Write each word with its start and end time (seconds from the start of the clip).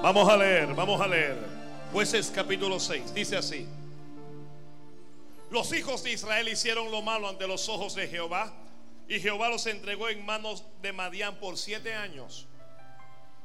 Vamos 0.00 0.28
a 0.28 0.36
leer, 0.36 0.74
vamos 0.74 1.00
a 1.00 1.08
leer. 1.08 1.36
Jueces 1.92 2.30
capítulo 2.32 2.78
6. 2.78 3.12
Dice 3.12 3.36
así. 3.36 3.66
Los 5.50 5.72
hijos 5.72 6.04
de 6.04 6.12
Israel 6.12 6.48
hicieron 6.48 6.92
lo 6.92 7.02
malo 7.02 7.28
ante 7.28 7.48
los 7.48 7.68
ojos 7.68 7.96
de 7.96 8.06
Jehová. 8.06 8.52
Y 9.08 9.18
Jehová 9.18 9.48
los 9.48 9.66
entregó 9.66 10.08
en 10.08 10.24
manos 10.24 10.62
de 10.82 10.92
Madián 10.92 11.40
por 11.40 11.58
siete 11.58 11.94
años. 11.94 12.46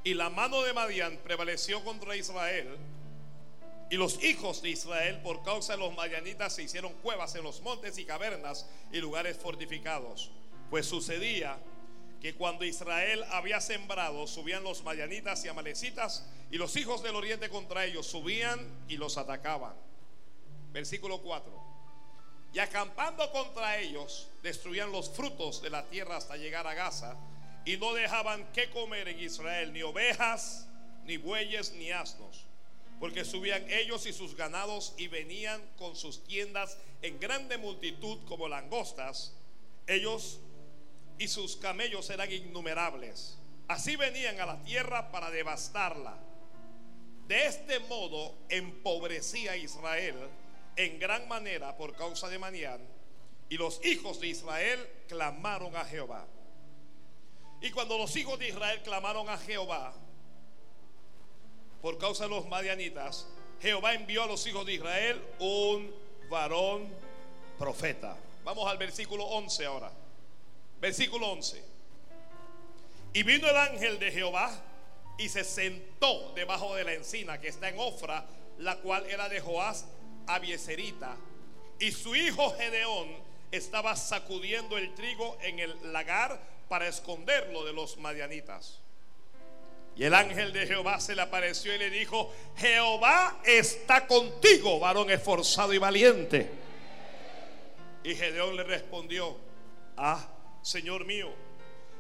Y 0.04 0.14
la 0.14 0.30
mano 0.30 0.62
de 0.62 0.74
Madián 0.74 1.18
prevaleció 1.24 1.84
contra 1.84 2.16
Israel. 2.16 2.78
Y 3.90 3.96
los 3.96 4.24
hijos 4.24 4.62
de 4.62 4.70
Israel, 4.70 5.22
por 5.24 5.42
causa 5.44 5.74
de 5.74 5.80
los 5.80 5.96
madianitas, 5.96 6.54
se 6.54 6.64
hicieron 6.64 6.94
cuevas 7.02 7.34
en 7.34 7.44
los 7.44 7.62
montes 7.62 7.98
y 7.98 8.06
cavernas 8.06 8.68
y 8.92 9.00
lugares 9.00 9.38
fortificados. 9.38 10.30
Pues 10.70 10.86
sucedía 10.86 11.58
que 12.24 12.36
cuando 12.36 12.64
Israel 12.64 13.22
había 13.32 13.60
sembrado, 13.60 14.26
subían 14.28 14.64
los 14.64 14.82
madianitas 14.82 15.44
y 15.44 15.50
amalecitas, 15.50 16.26
y 16.50 16.58
los 16.58 16.74
hijos 16.78 17.04
del 17.04 17.18
oriente 17.18 17.50
contra 17.50 17.84
ellos 17.84 18.08
subían 18.08 18.66
y 18.88 18.96
los 18.96 19.18
atacaban. 19.18 19.74
Versículo 20.72 21.22
4. 21.22 21.52
Y 22.54 22.60
acampando 22.60 23.30
contra 23.34 23.78
ellos, 23.78 24.30
destruían 24.42 24.94
los 24.94 25.10
frutos 25.10 25.62
de 25.62 25.70
la 25.70 25.84
tierra 25.90 26.16
hasta 26.16 26.38
llegar 26.38 26.66
a 26.66 26.74
Gaza, 26.74 27.18
y 27.66 27.76
no 27.76 27.94
dejaban 27.94 28.50
que 28.54 28.70
comer 28.70 29.10
en 29.10 29.20
Israel 29.20 29.74
ni 29.74 29.82
ovejas, 29.82 30.70
ni 31.04 31.18
bueyes, 31.18 31.74
ni 31.74 31.92
asnos, 31.92 32.46
porque 33.02 33.26
subían 33.26 33.70
ellos 33.70 34.06
y 34.06 34.14
sus 34.14 34.38
ganados 34.38 34.94
y 34.96 35.10
venían 35.10 35.62
con 35.78 35.98
sus 35.98 36.24
tiendas 36.24 36.78
en 37.02 37.20
grande 37.20 37.58
multitud 37.58 38.18
como 38.30 38.48
langostas. 38.48 39.34
Ellos 39.88 40.40
y 41.18 41.28
sus 41.28 41.56
camellos 41.58 42.10
eran 42.10 42.32
innumerables. 42.32 43.38
Así 43.68 43.96
venían 43.96 44.40
a 44.40 44.46
la 44.46 44.62
tierra 44.64 45.12
para 45.12 45.32
devastarla. 45.32 46.18
De 47.28 47.46
este 47.46 47.80
modo 47.80 48.36
empobrecía 48.50 49.56
Israel 49.56 50.16
en 50.76 51.00
gran 51.00 51.28
manera 51.28 51.78
por 51.78 51.96
causa 51.96 52.28
de 52.30 52.40
Manián. 52.40 52.82
Y 53.50 53.58
los 53.58 53.84
hijos 53.86 54.20
de 54.20 54.28
Israel 54.28 54.80
clamaron 55.08 55.76
a 55.76 55.86
Jehová. 55.86 56.26
Y 57.62 57.72
cuando 57.72 57.98
los 57.98 58.16
hijos 58.16 58.38
de 58.40 58.50
Israel 58.50 58.82
clamaron 58.84 59.30
a 59.30 59.38
Jehová 59.38 59.94
por 61.82 61.98
causa 61.98 62.26
de 62.26 62.32
los 62.32 62.48
madianitas, 62.48 63.28
Jehová 63.62 63.94
envió 63.94 64.24
a 64.24 64.28
los 64.28 64.46
hijos 64.48 64.66
de 64.66 64.74
Israel 64.74 65.22
un 65.40 65.94
varón 66.30 66.90
profeta. 67.58 68.18
Vamos 68.44 68.70
al 68.70 68.78
versículo 68.78 69.24
11 69.24 69.66
ahora. 69.66 70.03
Versículo 70.84 71.32
11. 71.32 71.64
Y 73.14 73.24
vino 73.24 73.50
el 73.50 73.56
ángel 73.56 74.00
de 74.00 74.12
Jehová 74.12 74.52
y 75.18 75.30
se 75.30 75.46
sentó 75.46 76.34
debajo 76.36 76.76
de 76.76 76.84
la 76.84 76.92
encina 76.92 77.40
que 77.40 77.48
está 77.48 77.70
en 77.70 77.80
Ofra, 77.80 78.26
la 78.58 78.76
cual 78.80 79.06
era 79.06 79.30
de 79.30 79.40
Joás 79.40 79.86
Abieserita. 80.28 81.16
Y 81.80 81.94
su 81.94 82.18
hijo 82.18 82.54
Gedeón 82.58 83.16
estaba 83.50 83.96
sacudiendo 83.96 84.78
el 84.78 84.94
trigo 84.94 85.38
en 85.42 85.60
el 85.60 85.94
lagar 85.94 86.38
para 86.68 86.90
esconderlo 86.90 87.64
de 87.64 87.72
los 87.72 87.96
madianitas. 87.96 88.82
Y 89.96 90.04
el 90.04 90.14
ángel 90.14 90.52
de 90.52 90.68
Jehová 90.68 91.00
se 91.00 91.16
le 91.16 91.22
apareció 91.22 91.74
y 91.74 91.78
le 91.78 91.92
dijo, 91.92 92.30
Jehová 92.58 93.40
está 93.46 94.06
contigo, 94.06 94.82
varón 94.82 95.10
esforzado 95.12 95.72
y 95.72 95.78
valiente. 95.78 96.50
Y 98.04 98.16
Gedeón 98.16 98.58
le 98.58 98.64
respondió, 98.64 99.38
ah, 99.96 100.28
Señor 100.64 101.06
mío, 101.06 101.30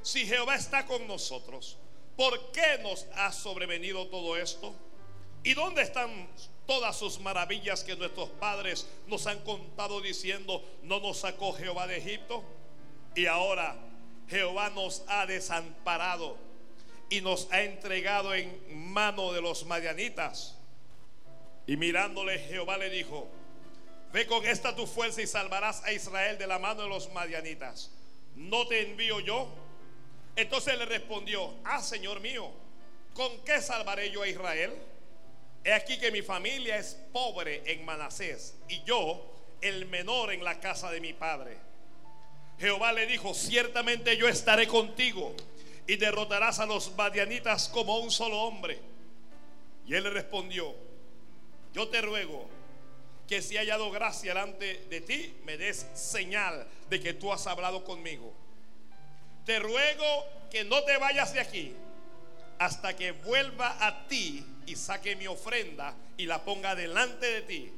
si 0.02 0.26
Jehová 0.26 0.56
está 0.56 0.86
con 0.86 1.06
nosotros, 1.06 1.78
¿por 2.16 2.52
qué 2.52 2.80
nos 2.82 3.06
ha 3.16 3.32
sobrevenido 3.32 4.08
todo 4.08 4.38
esto? 4.38 4.74
¿Y 5.44 5.54
dónde 5.54 5.82
están 5.82 6.30
todas 6.66 6.98
sus 6.98 7.20
maravillas 7.20 7.84
que 7.84 7.98
nuestros 7.98 8.30
padres 8.30 8.88
nos 9.08 9.28
han 9.28 9.40
contado 9.42 10.00
diciendo, 10.00 10.64
no 10.82 11.02
nos 11.02 11.20
sacó 11.20 11.54
Jehová 11.54 11.88
de 11.88 11.98
Egipto? 11.98 12.42
Y 13.16 13.26
ahora 13.26 13.76
Jehová 14.30 14.70
nos 14.70 15.04
ha 15.08 15.26
desamparado 15.26 16.38
y 17.10 17.20
nos 17.20 17.52
ha 17.52 17.62
entregado 17.64 18.34
en 18.34 18.92
mano 18.92 19.34
de 19.34 19.42
los 19.42 19.66
madianitas. 19.66 20.58
Y 21.68 21.76
mirándole 21.76 22.40
Jehová 22.40 22.78
le 22.78 22.90
dijo, 22.90 23.28
ve 24.14 24.26
con 24.26 24.46
esta 24.46 24.74
tu 24.74 24.88
fuerza 24.88 25.22
y 25.22 25.28
salvarás 25.28 25.84
a 25.84 25.92
Israel 25.92 26.38
de 26.38 26.48
la 26.48 26.60
mano 26.60 26.84
de 26.84 26.90
los 26.90 27.12
madianitas. 27.12 27.92
¿No 28.36 28.68
te 28.68 28.82
envío 28.82 29.20
yo? 29.20 29.48
Entonces 30.36 30.78
le 30.78 30.86
respondió, 30.86 31.54
ah, 31.64 31.82
Señor 31.82 32.20
mío, 32.20 32.52
¿con 33.14 33.44
qué 33.44 33.62
salvaré 33.62 34.10
yo 34.12 34.24
a 34.24 34.28
Israel? 34.28 34.74
He 35.64 35.74
aquí 35.74 35.98
que 35.98 36.12
mi 36.12 36.22
familia 36.22 36.78
es 36.78 36.98
pobre 37.12 37.64
en 37.66 37.86
Manasés 37.86 38.56
y 38.68 38.84
yo 38.84 39.32
el 39.62 39.86
menor 39.86 40.34
en 40.34 40.44
la 40.44 40.60
casa 40.60 40.92
de 40.92 41.00
mi 41.00 41.14
padre. 41.14 41.58
Jehová 42.60 42.92
le 42.92 43.06
dijo, 43.08 43.34
ciertamente 43.34 44.18
yo 44.18 44.28
estaré 44.28 44.68
contigo 44.68 45.34
y 45.88 45.96
derrotarás 45.96 46.60
a 46.60 46.66
los 46.66 46.96
madianitas 46.96 47.70
como 47.70 47.98
un 48.00 48.12
solo 48.12 48.40
hombre. 48.42 48.80
Y 49.86 49.96
él 49.96 50.04
le 50.04 50.10
respondió, 50.10 50.74
yo 51.74 51.88
te 51.88 52.02
ruego 52.02 52.48
que 53.28 53.42
si 53.42 53.58
haya 53.58 53.78
dado 53.78 53.92
gracia 53.92 54.34
delante 54.34 54.86
de 54.90 55.02
ti, 55.02 55.36
me 55.44 55.58
des 55.58 55.88
señal 55.94 56.68
de 56.90 57.00
que 57.00 57.14
tú 57.14 57.32
has 57.32 57.48
hablado 57.48 57.84
conmigo. 57.84 58.34
Te 59.46 59.60
ruego 59.60 60.26
que 60.52 60.64
no 60.64 60.84
te 60.84 60.98
vayas 60.98 61.34
de 61.34 61.40
aquí 61.40 61.74
hasta 62.60 62.96
que 62.96 63.12
vuelva 63.12 63.86
a 63.86 64.08
ti 64.08 64.46
y 64.66 64.76
saque 64.76 65.16
mi 65.16 65.28
ofrenda 65.28 65.96
y 66.18 66.26
la 66.26 66.44
ponga 66.44 66.76
delante 66.76 67.26
de 67.26 67.42
ti. 67.42 67.74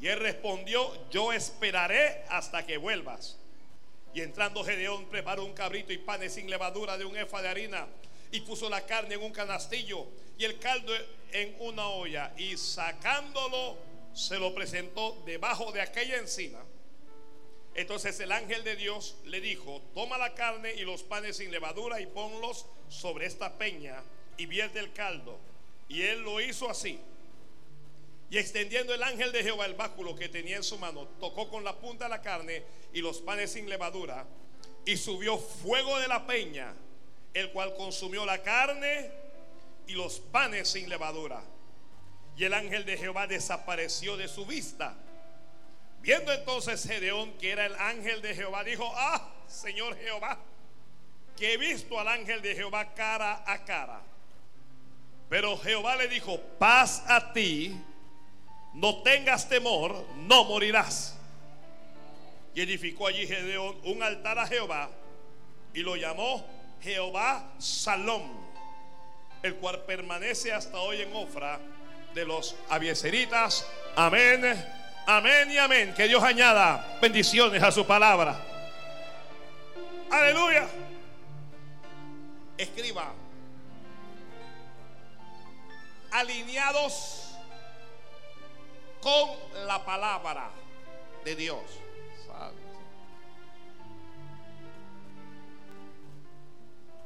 Y 0.00 0.08
él 0.08 0.18
respondió, 0.18 1.10
yo 1.10 1.32
esperaré 1.32 2.24
hasta 2.28 2.66
que 2.66 2.76
vuelvas. 2.76 3.38
Y 4.14 4.20
entrando 4.20 4.64
Gedeón 4.64 5.06
preparó 5.06 5.44
un 5.44 5.54
cabrito 5.54 5.92
y 5.92 5.98
panes 5.98 6.34
sin 6.34 6.50
levadura 6.50 6.98
de 6.98 7.04
un 7.04 7.16
efa 7.16 7.40
de 7.40 7.48
harina 7.48 7.86
y 8.30 8.40
puso 8.40 8.68
la 8.68 8.84
carne 8.84 9.14
en 9.14 9.22
un 9.22 9.32
canastillo 9.32 10.06
y 10.38 10.44
el 10.44 10.58
caldo 10.58 10.92
en 11.32 11.56
una 11.60 11.86
olla 11.88 12.32
y 12.36 12.56
sacándolo 12.56 13.76
se 14.14 14.38
lo 14.38 14.54
presentó 14.54 15.22
debajo 15.24 15.72
de 15.72 15.80
aquella 15.80 16.18
encina. 16.18 16.58
Entonces 17.74 18.20
el 18.20 18.32
ángel 18.32 18.64
de 18.64 18.76
Dios 18.76 19.16
le 19.24 19.40
dijo, 19.40 19.80
toma 19.94 20.18
la 20.18 20.34
carne 20.34 20.74
y 20.74 20.82
los 20.82 21.02
panes 21.02 21.38
sin 21.38 21.50
levadura 21.50 22.00
y 22.00 22.06
ponlos 22.06 22.66
sobre 22.88 23.26
esta 23.26 23.56
peña 23.56 24.02
y 24.36 24.46
vierte 24.46 24.78
el 24.78 24.92
caldo. 24.92 25.38
Y 25.88 26.02
él 26.02 26.22
lo 26.22 26.40
hizo 26.40 26.68
así. 26.68 26.98
Y 28.30 28.38
extendiendo 28.38 28.94
el 28.94 29.02
ángel 29.02 29.30
de 29.32 29.42
Jehová 29.42 29.66
el 29.66 29.74
báculo 29.74 30.16
que 30.16 30.28
tenía 30.28 30.56
en 30.56 30.62
su 30.62 30.78
mano, 30.78 31.06
tocó 31.20 31.50
con 31.50 31.64
la 31.64 31.78
punta 31.78 32.08
la 32.08 32.22
carne 32.22 32.62
y 32.92 33.00
los 33.00 33.20
panes 33.20 33.52
sin 33.52 33.68
levadura, 33.68 34.26
y 34.86 34.96
subió 34.96 35.36
fuego 35.36 35.98
de 35.98 36.08
la 36.08 36.26
peña, 36.26 36.74
el 37.34 37.52
cual 37.52 37.74
consumió 37.76 38.24
la 38.24 38.42
carne 38.42 39.10
y 39.86 39.92
los 39.92 40.18
panes 40.18 40.68
sin 40.68 40.88
levadura. 40.88 41.42
Y 42.36 42.44
el 42.44 42.54
ángel 42.54 42.84
de 42.84 42.96
Jehová 42.96 43.26
desapareció 43.26 44.16
de 44.16 44.28
su 44.28 44.46
vista. 44.46 44.94
Viendo 46.00 46.32
entonces 46.32 46.84
Gedeón 46.84 47.32
que 47.38 47.50
era 47.50 47.66
el 47.66 47.76
ángel 47.76 48.22
de 48.22 48.34
Jehová, 48.34 48.64
dijo, 48.64 48.90
ah, 48.96 49.30
Señor 49.46 49.96
Jehová, 49.98 50.38
que 51.36 51.52
he 51.52 51.56
visto 51.56 51.98
al 51.98 52.08
ángel 52.08 52.42
de 52.42 52.54
Jehová 52.54 52.94
cara 52.94 53.44
a 53.46 53.64
cara. 53.64 54.00
Pero 55.28 55.56
Jehová 55.58 55.96
le 55.96 56.08
dijo, 56.08 56.40
paz 56.58 57.04
a 57.06 57.32
ti, 57.32 57.80
no 58.74 59.02
tengas 59.02 59.48
temor, 59.48 60.04
no 60.16 60.44
morirás. 60.44 61.16
Y 62.54 62.62
edificó 62.62 63.06
allí 63.06 63.26
Gedeón 63.26 63.78
un 63.84 64.02
altar 64.02 64.38
a 64.38 64.46
Jehová 64.46 64.90
y 65.72 65.80
lo 65.80 65.96
llamó 65.96 66.44
Jehová 66.82 67.52
Salom, 67.58 68.22
el 69.42 69.54
cual 69.56 69.84
permanece 69.84 70.52
hasta 70.52 70.78
hoy 70.80 71.00
en 71.00 71.14
Ofra 71.14 71.60
de 72.14 72.24
los 72.24 72.56
avieseritas. 72.68 73.66
Amén, 73.96 74.42
amén 75.06 75.50
y 75.50 75.58
amén. 75.58 75.94
Que 75.94 76.08
Dios 76.08 76.22
añada 76.22 76.98
bendiciones 77.00 77.62
a 77.62 77.72
su 77.72 77.86
palabra. 77.86 78.40
Aleluya. 80.10 80.68
Escriba. 82.58 83.12
Alineados 86.10 87.34
con 89.00 89.30
la 89.66 89.84
palabra 89.84 90.50
de 91.24 91.36
Dios. 91.36 91.62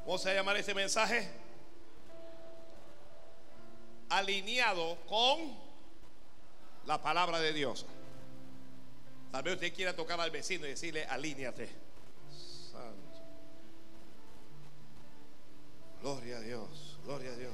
¿Cómo 0.05 0.19
se 0.19 0.29
va 0.29 0.33
a 0.33 0.37
llamar 0.37 0.57
ese 0.57 0.73
mensaje? 0.73 1.46
Alineado 4.09 4.97
con 5.07 5.57
la 6.87 7.03
palabra 7.03 7.41
de 7.41 7.53
Dios. 7.53 7.87
Tal 9.33 9.43
vez 9.43 9.55
usted 9.55 9.75
quiera 9.75 9.95
tocar 9.95 10.21
al 10.21 10.31
vecino 10.31 10.67
y 10.67 10.71
decirle, 10.71 11.05
alíñate. 11.07 11.69
Santo. 12.73 13.21
Gloria 16.01 16.39
a 16.39 16.41
Dios, 16.41 16.99
gloria 17.05 17.31
a 17.31 17.37
Dios. 17.37 17.53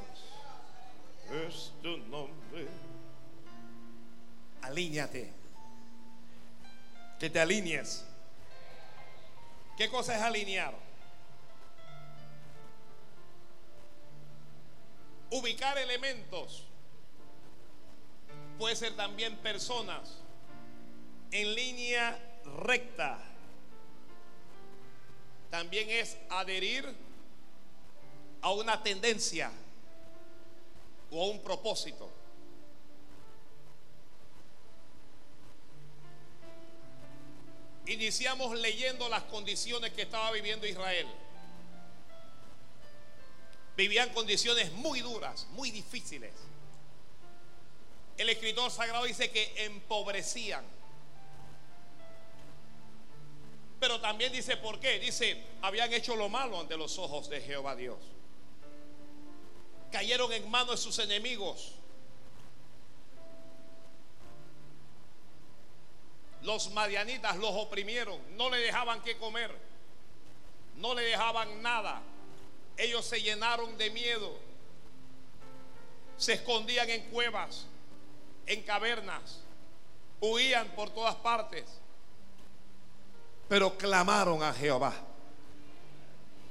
es 1.33 1.73
tu 1.83 1.97
nombre. 2.09 2.69
Alíñate. 4.63 5.33
Que 7.19 7.31
te 7.31 7.41
alinees. 7.41 8.05
¿Qué 9.77 9.89
cosa 9.89 10.17
es 10.17 10.23
alinear? 10.23 10.75
Ubicar 15.33 15.79
elementos. 15.79 16.65
Puede 18.59 18.77
ser 18.77 18.95
también 18.95 19.37
personas 19.39 20.19
en 21.31 21.55
línea 21.55 22.19
recta. 22.45 23.19
También 25.51 25.89
es 25.89 26.19
adherir 26.29 26.85
a 28.43 28.53
una 28.53 28.83
tendencia 28.83 29.51
o 31.11 31.25
a 31.25 31.31
un 31.31 31.43
propósito. 31.43 32.11
Iniciamos 37.87 38.59
leyendo 38.59 39.09
las 39.09 39.23
condiciones 39.25 39.93
que 39.93 40.03
estaba 40.03 40.31
viviendo 40.31 40.67
Israel. 40.67 41.07
Vivían 43.77 44.11
condiciones 44.11 44.73
muy 44.73 45.01
duras, 45.01 45.47
muy 45.53 45.71
difíciles. 45.71 46.33
El 48.19 48.29
escritor 48.29 48.71
sagrado 48.71 49.05
dice 49.05 49.31
que 49.31 49.65
empobrecían. 49.65 50.65
Pero 53.81 54.01
también 54.01 54.33
dice 54.33 54.57
por 54.59 54.79
qué. 54.79 55.01
Dice, 55.01 55.43
habían 55.63 55.93
hecho 55.93 56.15
lo 56.15 56.29
malo 56.29 56.61
ante 56.61 56.77
los 56.77 56.99
ojos 56.99 57.29
de 57.29 57.41
Jehová 57.41 57.75
Dios. 57.75 57.99
Cayeron 59.91 60.33
en 60.33 60.49
manos 60.51 60.71
de 60.71 60.77
sus 60.77 60.99
enemigos. 60.99 61.73
Los 66.43 66.71
madianitas 66.73 67.37
los 67.37 67.51
oprimieron, 67.53 68.21
no 68.37 68.51
le 68.51 68.59
dejaban 68.59 69.01
que 69.03 69.17
comer, 69.17 69.57
no 70.77 70.93
le 70.95 71.03
dejaban 71.03 71.63
nada. 71.63 72.03
Ellos 72.83 73.05
se 73.05 73.23
llenaron 73.23 73.79
de 73.79 73.91
miedo, 73.91 74.37
se 76.17 76.35
escondían 76.35 76.91
en 76.91 77.03
cuevas, 77.11 77.67
en 78.47 78.63
cavernas, 78.63 79.41
huían 80.21 80.69
por 80.71 80.91
todas 80.91 81.15
partes, 81.17 81.65
pero 83.49 83.77
clamaron 83.79 84.43
a 84.43 84.53
Jehová. 84.53 84.95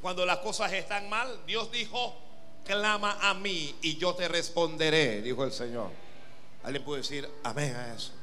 Cuando 0.02 0.26
las 0.26 0.38
cosas 0.38 0.72
están 0.74 1.10
mal, 1.10 1.46
Dios 1.46 1.72
dijo, 1.72 2.16
clama 2.66 3.18
a 3.22 3.34
mí 3.34 3.76
y 3.82 3.98
yo 3.98 4.16
te 4.16 4.28
responderé, 4.28 5.22
dijo 5.22 5.44
el 5.44 5.52
Señor. 5.52 5.92
Alguien 6.64 6.84
puede 6.86 7.02
decir 7.02 7.30
amén 7.44 7.76
a 7.76 7.94
eso 7.94 8.14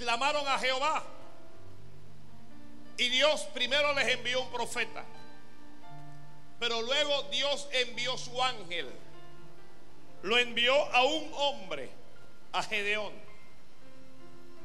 clamaron 0.00 0.46
a 0.48 0.58
Jehová. 0.58 1.04
Y 2.96 3.08
Dios 3.08 3.42
primero 3.54 3.94
les 3.94 4.08
envió 4.08 4.42
un 4.42 4.50
profeta. 4.50 5.04
Pero 6.60 6.82
luego 6.82 7.22
Dios 7.30 7.68
envió 7.72 8.16
su 8.18 8.40
ángel. 8.40 8.86
Lo 10.22 10.38
envió 10.38 10.74
a 10.94 11.04
un 11.04 11.30
hombre, 11.34 11.88
a 12.52 12.62
Gedeón. 12.62 13.14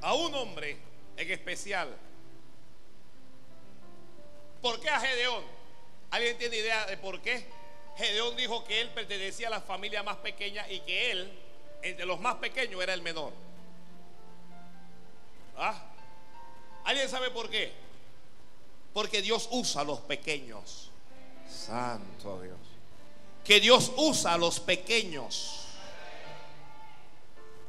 A 0.02 0.14
un 0.14 0.36
hombre 0.36 0.78
en 1.16 1.32
especial. 1.32 1.96
¿Por 4.62 4.82
qué 4.82 4.90
a 4.90 5.00
Gedeón? 5.00 5.44
¿Alguien 6.12 6.38
tiene 6.38 6.58
idea 6.58 6.86
de 6.86 6.98
por 6.98 7.22
qué? 7.22 7.46
Gedeón 7.96 8.36
dijo 8.36 8.66
que 8.66 8.82
él 8.82 8.90
pertenecía 8.90 9.48
a 9.48 9.52
la 9.52 9.62
familia 9.62 10.04
más 10.04 10.18
pequeña 10.18 10.70
y 10.70 10.82
que 10.82 11.12
él, 11.12 11.32
entre 11.82 12.06
los 12.06 12.20
más 12.20 12.36
pequeños, 12.36 12.84
era 12.84 12.94
el 12.94 13.02
menor. 13.02 13.32
¿Ah? 15.56 15.82
¿Alguien 16.84 17.08
sabe 17.08 17.32
por 17.32 17.50
qué? 17.50 17.72
Porque 18.94 19.22
Dios 19.22 19.48
usa 19.50 19.82
a 19.82 19.86
los 19.86 20.02
pequeños. 20.02 20.92
Santo 21.56 22.42
Dios. 22.42 22.58
Que 23.44 23.60
Dios 23.60 23.92
usa 23.96 24.34
a 24.34 24.38
los 24.38 24.60
pequeños. 24.60 25.68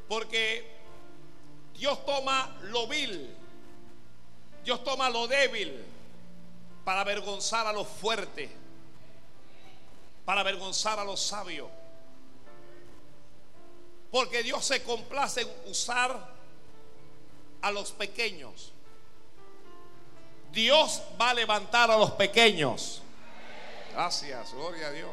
Porque 0.09 0.77
Dios 1.75 2.05
toma 2.05 2.57
lo 2.63 2.87
vil. 2.87 3.35
Dios 4.65 4.83
toma 4.83 5.09
lo 5.09 5.29
débil 5.29 5.85
para 6.85 7.03
avergonzar 7.03 7.67
a 7.67 7.73
los 7.73 7.87
fuertes. 7.87 8.51
Para 10.25 10.41
avergonzar 10.41 10.99
a 10.99 11.05
los 11.05 11.21
sabios. 11.21 11.69
Porque 14.11 14.43
Dios 14.43 14.65
se 14.65 14.83
complace 14.83 15.43
en 15.43 15.71
usar 15.71 16.35
a 17.61 17.71
los 17.71 17.93
pequeños. 17.93 18.73
Dios 20.53 21.03
va 21.21 21.31
a 21.31 21.35
levantar 21.35 21.91
a 21.91 21.99
los 21.99 22.13
pequeños. 22.13 23.03
Gracias, 23.97 24.53
gloria 24.53 24.89
a 24.89 24.93
Dios. 24.93 25.11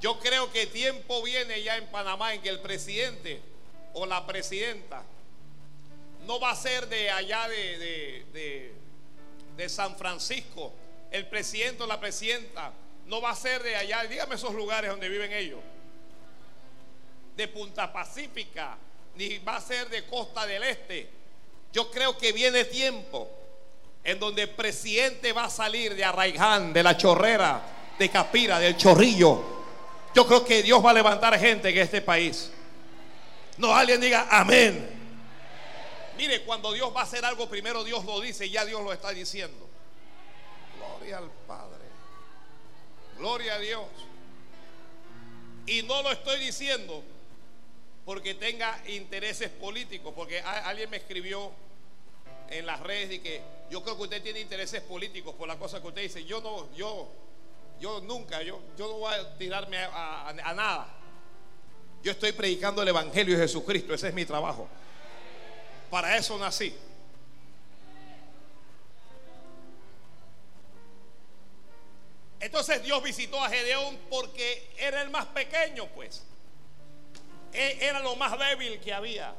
Yo 0.00 0.18
creo 0.18 0.50
que 0.50 0.66
tiempo 0.66 1.22
viene 1.22 1.62
ya 1.62 1.76
en 1.76 1.86
Panamá 1.86 2.34
en 2.34 2.42
que 2.42 2.48
el 2.48 2.58
presidente 2.58 3.40
o 3.92 4.06
la 4.06 4.26
presidenta 4.26 5.04
no 6.26 6.40
va 6.40 6.50
a 6.50 6.56
ser 6.56 6.88
de 6.88 7.12
allá 7.12 7.46
de, 7.46 8.72
de, 9.56 9.68
San 9.68 9.96
Francisco. 9.96 10.72
El 11.12 11.28
presidente 11.28 11.84
o 11.84 11.86
la 11.86 12.00
presidenta 12.00 12.72
no 13.06 13.20
va 13.20 13.30
a 13.30 13.36
ser 13.36 13.62
de 13.62 13.76
allá, 13.76 14.02
dígame 14.02 14.34
esos 14.34 14.52
lugares 14.52 14.90
donde 14.90 15.08
viven 15.08 15.32
ellos. 15.32 15.60
De 17.36 17.46
Punta 17.46 17.92
Pacífica, 17.92 18.76
ni 19.14 19.38
va 19.38 19.58
a 19.58 19.60
ser 19.60 19.88
de 19.90 20.04
costa 20.06 20.44
del 20.44 20.64
este. 20.64 21.08
Yo 21.72 21.88
creo 21.88 22.18
que 22.18 22.32
viene 22.32 22.64
tiempo 22.64 23.41
en 24.04 24.18
donde 24.18 24.42
el 24.42 24.50
presidente 24.50 25.32
va 25.32 25.44
a 25.44 25.50
salir 25.50 25.94
de 25.94 26.04
Arraiján, 26.04 26.72
de 26.72 26.82
la 26.82 26.96
chorrera, 26.96 27.62
de 27.98 28.08
Capira, 28.08 28.58
del 28.58 28.76
chorrillo. 28.76 29.42
Yo 30.14 30.26
creo 30.26 30.44
que 30.44 30.62
Dios 30.62 30.84
va 30.84 30.90
a 30.90 30.94
levantar 30.94 31.38
gente 31.38 31.68
en 31.68 31.78
este 31.78 32.02
país. 32.02 32.50
No 33.58 33.74
alguien 33.74 34.00
diga 34.00 34.26
amén. 34.30 34.88
Mire, 36.16 36.42
cuando 36.42 36.72
Dios 36.72 36.94
va 36.94 37.00
a 37.00 37.04
hacer 37.04 37.24
algo, 37.24 37.48
primero 37.48 37.84
Dios 37.84 38.04
lo 38.04 38.20
dice 38.20 38.46
y 38.46 38.50
ya 38.50 38.64
Dios 38.64 38.82
lo 38.82 38.92
está 38.92 39.10
diciendo. 39.10 39.68
Gloria 40.76 41.18
al 41.18 41.30
Padre. 41.46 41.82
Gloria 43.18 43.54
a 43.54 43.58
Dios. 43.58 43.86
Y 45.66 45.82
no 45.84 46.02
lo 46.02 46.10
estoy 46.10 46.40
diciendo 46.40 47.02
porque 48.04 48.34
tenga 48.34 48.80
intereses 48.88 49.48
políticos, 49.48 50.12
porque 50.14 50.40
alguien 50.40 50.90
me 50.90 50.96
escribió 50.96 51.52
en 52.52 52.66
las 52.66 52.80
redes 52.80 53.12
y 53.12 53.18
que 53.20 53.40
yo 53.70 53.82
creo 53.82 53.96
que 53.96 54.02
usted 54.02 54.22
tiene 54.22 54.40
intereses 54.40 54.82
políticos 54.82 55.34
por 55.34 55.48
la 55.48 55.58
cosa 55.58 55.80
que 55.80 55.88
usted 55.88 56.02
dice. 56.02 56.24
Yo 56.24 56.40
no, 56.40 56.72
yo, 56.74 57.08
yo 57.80 58.00
nunca, 58.02 58.42
yo, 58.42 58.60
yo 58.76 58.86
no 58.86 58.98
voy 58.98 59.14
a 59.14 59.36
tirarme 59.38 59.78
a, 59.78 60.52
nada. 60.54 60.88
Yo 62.02 62.12
estoy 62.12 62.32
predicando 62.32 62.82
el 62.82 62.88
Evangelio 62.88 63.36
de 63.36 63.42
Jesucristo, 63.44 63.94
ese 63.94 64.08
es 64.08 64.14
mi 64.14 64.24
trabajo. 64.24 64.68
Para 65.90 66.16
eso 66.16 66.38
nací. 66.38 66.74
Entonces 72.40 72.82
Dios 72.82 73.02
visitó 73.02 73.42
a 73.42 73.48
Gedeón 73.48 73.96
porque 74.10 74.68
era 74.76 75.00
el 75.00 75.10
más 75.10 75.26
pequeño, 75.26 75.86
pues. 75.94 76.24
E, 77.52 77.78
era 77.80 78.00
lo 78.00 78.16
más 78.16 78.36
débil 78.38 78.80
que 78.80 78.92
había. 78.92 79.32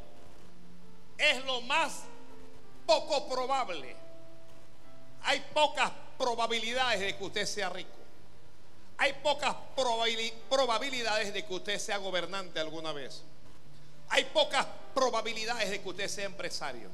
Es 1.18 1.44
lo 1.46 1.62
más 1.62 2.06
poco 2.86 3.28
probable. 3.28 3.96
Hay 5.24 5.44
pocas 5.54 5.92
probabilidades 6.18 7.00
de 7.00 7.18
que 7.18 7.24
usted 7.24 7.46
sea 7.46 7.70
rico. 7.70 7.90
Hay 8.98 9.14
pocas 9.14 9.56
probabilidades 10.50 11.34
de 11.34 11.46
que 11.46 11.54
usted 11.54 11.80
sea 11.80 11.98
gobernante 11.98 12.60
alguna 12.60 12.92
vez. 12.94 13.24
Hay 14.10 14.26
pocas 14.26 14.68
probabilidades 14.94 15.70
de 15.70 15.82
que 15.82 15.90
usted 15.90 16.08
sea 16.08 16.26
empresario. 16.26 16.90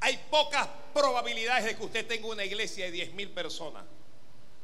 Hay 0.00 0.18
pocas 0.30 0.68
probabilidades 0.94 1.64
de 1.64 1.76
que 1.76 1.84
usted 1.84 2.06
tenga 2.06 2.26
una 2.26 2.44
iglesia 2.44 2.86
de 2.86 2.90
10 2.90 3.14
mil 3.14 3.30
personas. 3.30 3.84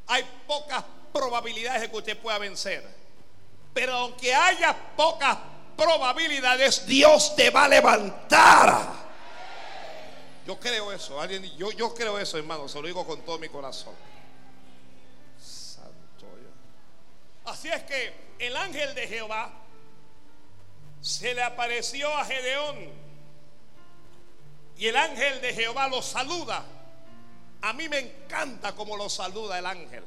Hay 0.07 0.23
pocas 0.45 0.83
probabilidades 1.13 1.81
de 1.81 1.91
que 1.91 1.97
usted 1.97 2.17
pueda 2.17 2.37
vencer. 2.37 2.83
Pero 3.73 3.93
aunque 3.93 4.33
haya 4.33 4.75
pocas 4.95 5.37
probabilidades, 5.75 6.85
Dios 6.85 7.35
te 7.35 7.49
va 7.49 7.65
a 7.65 7.69
levantar. 7.69 9.07
Yo 10.47 10.57
creo 10.57 10.93
eso. 10.93 11.21
yo, 11.57 11.71
yo 11.71 11.93
creo 11.93 12.17
eso, 12.17 12.37
hermano. 12.37 12.69
Se 12.69 12.81
lo 12.81 12.87
digo 12.87 13.05
con 13.05 13.21
todo 13.23 13.37
mi 13.37 13.49
corazón. 13.49 13.93
Santo 15.37 16.25
Dios. 16.39 16.53
Así 17.43 17.67
es 17.67 17.83
que 17.83 18.13
el 18.39 18.55
ángel 18.55 18.95
de 18.95 19.09
Jehová 19.09 19.51
se 21.01 21.33
le 21.33 21.43
apareció 21.43 22.15
a 22.15 22.23
Gedeón. 22.23 22.77
Y 24.77 24.87
el 24.87 24.95
ángel 24.95 25.41
de 25.41 25.53
Jehová 25.53 25.89
lo 25.89 26.01
saluda. 26.01 26.63
A 27.61 27.73
mí 27.73 27.89
me 27.89 27.99
encanta 27.99 28.73
como 28.73 28.95
lo 28.95 29.09
saluda 29.09 29.59
el 29.59 29.65
ángel. 29.65 30.05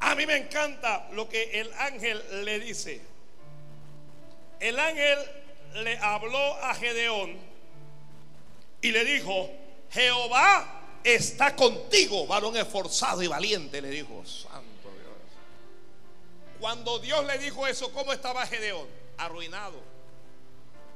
A 0.00 0.14
mí 0.14 0.26
me 0.26 0.36
encanta 0.36 1.08
lo 1.12 1.26
que 1.26 1.58
el 1.58 1.72
ángel 1.72 2.44
le 2.44 2.60
dice. 2.60 3.00
El 4.60 4.78
ángel 4.78 5.18
le 5.76 5.96
habló 5.96 6.54
a 6.62 6.74
Gedeón 6.74 7.55
y 8.80 8.90
le 8.92 9.04
dijo, 9.04 9.50
Jehová 9.90 10.98
está 11.02 11.54
contigo, 11.54 12.26
varón 12.26 12.56
esforzado 12.56 13.22
y 13.22 13.26
valiente, 13.26 13.80
le 13.80 13.90
dijo, 13.90 14.24
santo 14.24 14.90
Dios. 14.98 15.14
Cuando 16.60 16.98
Dios 16.98 17.24
le 17.26 17.38
dijo 17.38 17.66
eso, 17.66 17.92
¿cómo 17.92 18.12
estaba 18.12 18.46
Gedeón? 18.46 18.86
Arruinado. 19.18 19.80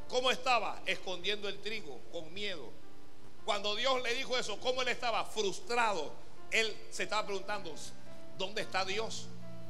¿Cómo 0.08 0.30
estaba? 0.30 0.82
Escondiendo 0.86 1.48
el 1.48 1.60
trigo, 1.60 2.00
con 2.12 2.32
miedo. 2.34 2.68
Cuando 3.44 3.76
Dios 3.76 4.02
le 4.02 4.14
dijo 4.14 4.36
eso, 4.36 4.58
¿cómo 4.58 4.82
él 4.82 4.88
estaba? 4.88 5.24
Frustrado. 5.24 6.12
Él 6.50 6.76
se 6.90 7.04
estaba 7.04 7.24
preguntando, 7.24 7.72
¿dónde 8.36 8.62
está 8.62 8.84
Dios? 8.84 9.28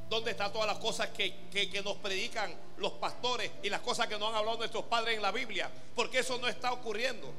¿Dónde 0.08 0.32
están 0.32 0.52
todas 0.52 0.66
las 0.66 0.78
cosas 0.78 1.08
que, 1.10 1.34
que, 1.50 1.82
nos 1.82 1.96
predican 1.98 2.52
los 2.78 2.92
pastores 2.94 3.50
y 3.62 3.68
las 3.68 3.80
cosas 3.80 4.08
que 4.08 4.18
nos 4.18 4.30
han 4.30 4.34
hablado 4.36 4.58
nuestros 4.58 4.84
padres 4.84 5.14
en 5.14 5.22
la 5.22 5.30
Biblia? 5.30 5.70
Porque 5.94 6.18
eso 6.18 6.36
no 6.38 6.48
está 6.48 6.72
ocurriendo. 6.72 7.32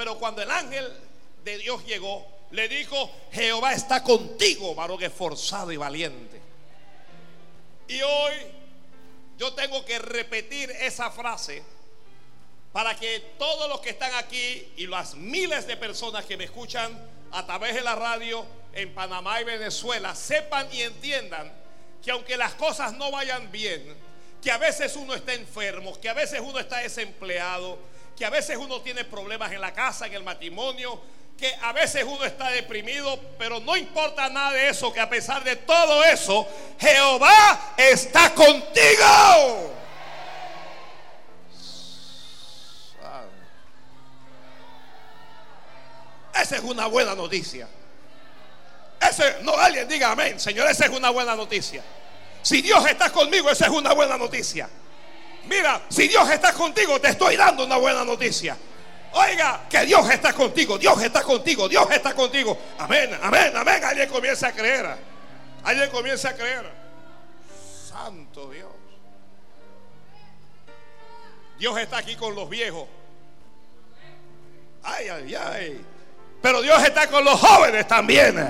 Pero 0.00 0.18
cuando 0.18 0.40
el 0.40 0.50
ángel 0.50 0.90
de 1.44 1.58
Dios 1.58 1.84
llegó, 1.84 2.26
le 2.52 2.68
dijo, 2.68 3.10
Jehová 3.32 3.74
está 3.74 4.02
contigo, 4.02 4.74
varón 4.74 5.02
esforzado 5.02 5.70
y 5.72 5.76
valiente. 5.76 6.40
Y 7.86 8.00
hoy 8.00 8.32
yo 9.36 9.52
tengo 9.52 9.84
que 9.84 9.98
repetir 9.98 10.70
esa 10.70 11.10
frase 11.10 11.62
para 12.72 12.96
que 12.96 13.34
todos 13.38 13.68
los 13.68 13.82
que 13.82 13.90
están 13.90 14.14
aquí 14.14 14.72
y 14.78 14.86
las 14.86 15.16
miles 15.16 15.66
de 15.66 15.76
personas 15.76 16.24
que 16.24 16.38
me 16.38 16.44
escuchan 16.44 16.98
a 17.30 17.44
través 17.44 17.74
de 17.74 17.82
la 17.82 17.94
radio 17.94 18.46
en 18.72 18.94
Panamá 18.94 19.42
y 19.42 19.44
Venezuela 19.44 20.14
sepan 20.14 20.66
y 20.72 20.80
entiendan 20.80 21.52
que 22.02 22.10
aunque 22.10 22.38
las 22.38 22.54
cosas 22.54 22.94
no 22.94 23.10
vayan 23.10 23.52
bien, 23.52 23.94
que 24.40 24.50
a 24.50 24.56
veces 24.56 24.96
uno 24.96 25.14
está 25.14 25.34
enfermo, 25.34 26.00
que 26.00 26.08
a 26.08 26.14
veces 26.14 26.40
uno 26.40 26.58
está 26.58 26.78
desempleado, 26.78 27.78
que 28.20 28.26
a 28.26 28.30
veces 28.30 28.58
uno 28.58 28.82
tiene 28.82 29.06
problemas 29.06 29.50
en 29.50 29.62
la 29.62 29.72
casa, 29.72 30.06
en 30.06 30.12
el 30.12 30.22
matrimonio, 30.22 31.00
que 31.38 31.54
a 31.62 31.72
veces 31.72 32.04
uno 32.06 32.22
está 32.26 32.50
deprimido, 32.50 33.18
pero 33.38 33.60
no 33.60 33.78
importa 33.78 34.28
nada 34.28 34.52
de 34.52 34.68
eso, 34.68 34.92
que 34.92 35.00
a 35.00 35.08
pesar 35.08 35.42
de 35.42 35.56
todo 35.56 36.04
eso, 36.04 36.46
Jehová 36.78 37.72
está 37.78 38.34
contigo. 38.34 39.72
Esa 46.34 46.56
es 46.56 46.62
una 46.62 46.88
buena 46.88 47.14
noticia. 47.14 47.66
Ese, 49.00 49.42
no 49.44 49.56
alguien 49.56 49.88
diga 49.88 50.10
amén, 50.10 50.38
Señor, 50.38 50.68
esa 50.70 50.84
es 50.84 50.90
una 50.90 51.08
buena 51.08 51.34
noticia. 51.34 51.82
Si 52.42 52.60
Dios 52.60 52.84
está 52.86 53.10
conmigo, 53.10 53.48
esa 53.48 53.64
es 53.64 53.70
una 53.70 53.94
buena 53.94 54.18
noticia. 54.18 54.68
Mira, 55.50 55.82
si 55.88 56.06
Dios 56.06 56.30
está 56.30 56.52
contigo, 56.52 57.00
te 57.00 57.08
estoy 57.08 57.36
dando 57.36 57.64
una 57.64 57.76
buena 57.76 58.04
noticia. 58.04 58.56
Oiga, 59.14 59.62
que 59.68 59.84
Dios 59.84 60.08
está 60.08 60.32
contigo, 60.32 60.78
Dios 60.78 61.02
está 61.02 61.24
contigo, 61.24 61.68
Dios 61.68 61.90
está 61.90 62.14
contigo. 62.14 62.56
Amén, 62.78 63.18
amén, 63.20 63.52
amén. 63.56 63.82
Alguien 63.82 64.08
comienza 64.08 64.46
a 64.46 64.52
creer. 64.52 64.96
Alguien 65.64 65.90
comienza 65.90 66.28
a 66.28 66.34
creer. 66.34 66.70
Santo 67.88 68.48
Dios. 68.50 68.70
Dios 71.58 71.76
está 71.78 71.98
aquí 71.98 72.14
con 72.14 72.36
los 72.36 72.48
viejos. 72.48 72.86
Ay, 74.84 75.08
ay, 75.08 75.34
ay. 75.34 75.84
Pero 76.40 76.62
Dios 76.62 76.80
está 76.84 77.08
con 77.08 77.24
los 77.24 77.40
jóvenes 77.40 77.88
también. 77.88 78.48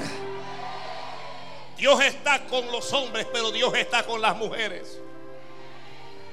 Dios 1.79 2.05
está 2.05 2.45
con 2.45 2.71
los 2.71 2.93
hombres, 2.93 3.27
pero 3.33 3.51
Dios 3.51 3.73
está 3.75 4.03
con 4.03 4.21
las 4.21 4.37
mujeres. 4.37 4.99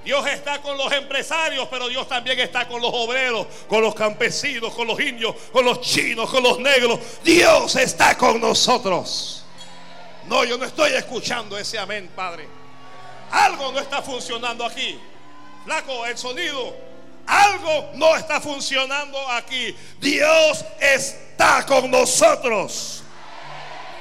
Dios 0.07 0.25
está 0.25 0.61
con 0.61 0.77
los 0.77 0.89
empresarios, 0.93 1.67
pero 1.69 1.89
Dios 1.89 2.07
también 2.07 2.39
está 2.39 2.65
con 2.65 2.81
los 2.81 2.91
obreros, 2.93 3.45
con 3.67 3.81
los 3.81 3.93
campesinos, 3.93 4.73
con 4.73 4.87
los 4.87 4.97
indios, 5.01 5.35
con 5.51 5.65
los 5.65 5.81
chinos, 5.81 6.29
con 6.29 6.41
los 6.41 6.59
negros. 6.59 6.97
Dios 7.25 7.75
está 7.75 8.17
con 8.17 8.39
nosotros. 8.39 9.43
No, 10.27 10.45
yo 10.45 10.57
no 10.57 10.63
estoy 10.63 10.93
escuchando 10.93 11.57
ese 11.57 11.77
amén, 11.77 12.09
Padre. 12.15 12.47
Algo 13.31 13.73
no 13.73 13.79
está 13.79 14.01
funcionando 14.01 14.65
aquí. 14.65 14.97
Flaco, 15.65 16.05
el 16.05 16.17
sonido. 16.17 16.73
Algo 17.25 17.89
no 17.95 18.15
está 18.15 18.39
funcionando 18.39 19.19
aquí. 19.31 19.75
Dios 19.99 20.63
está 20.79 21.65
con 21.65 21.91
nosotros. 21.91 22.96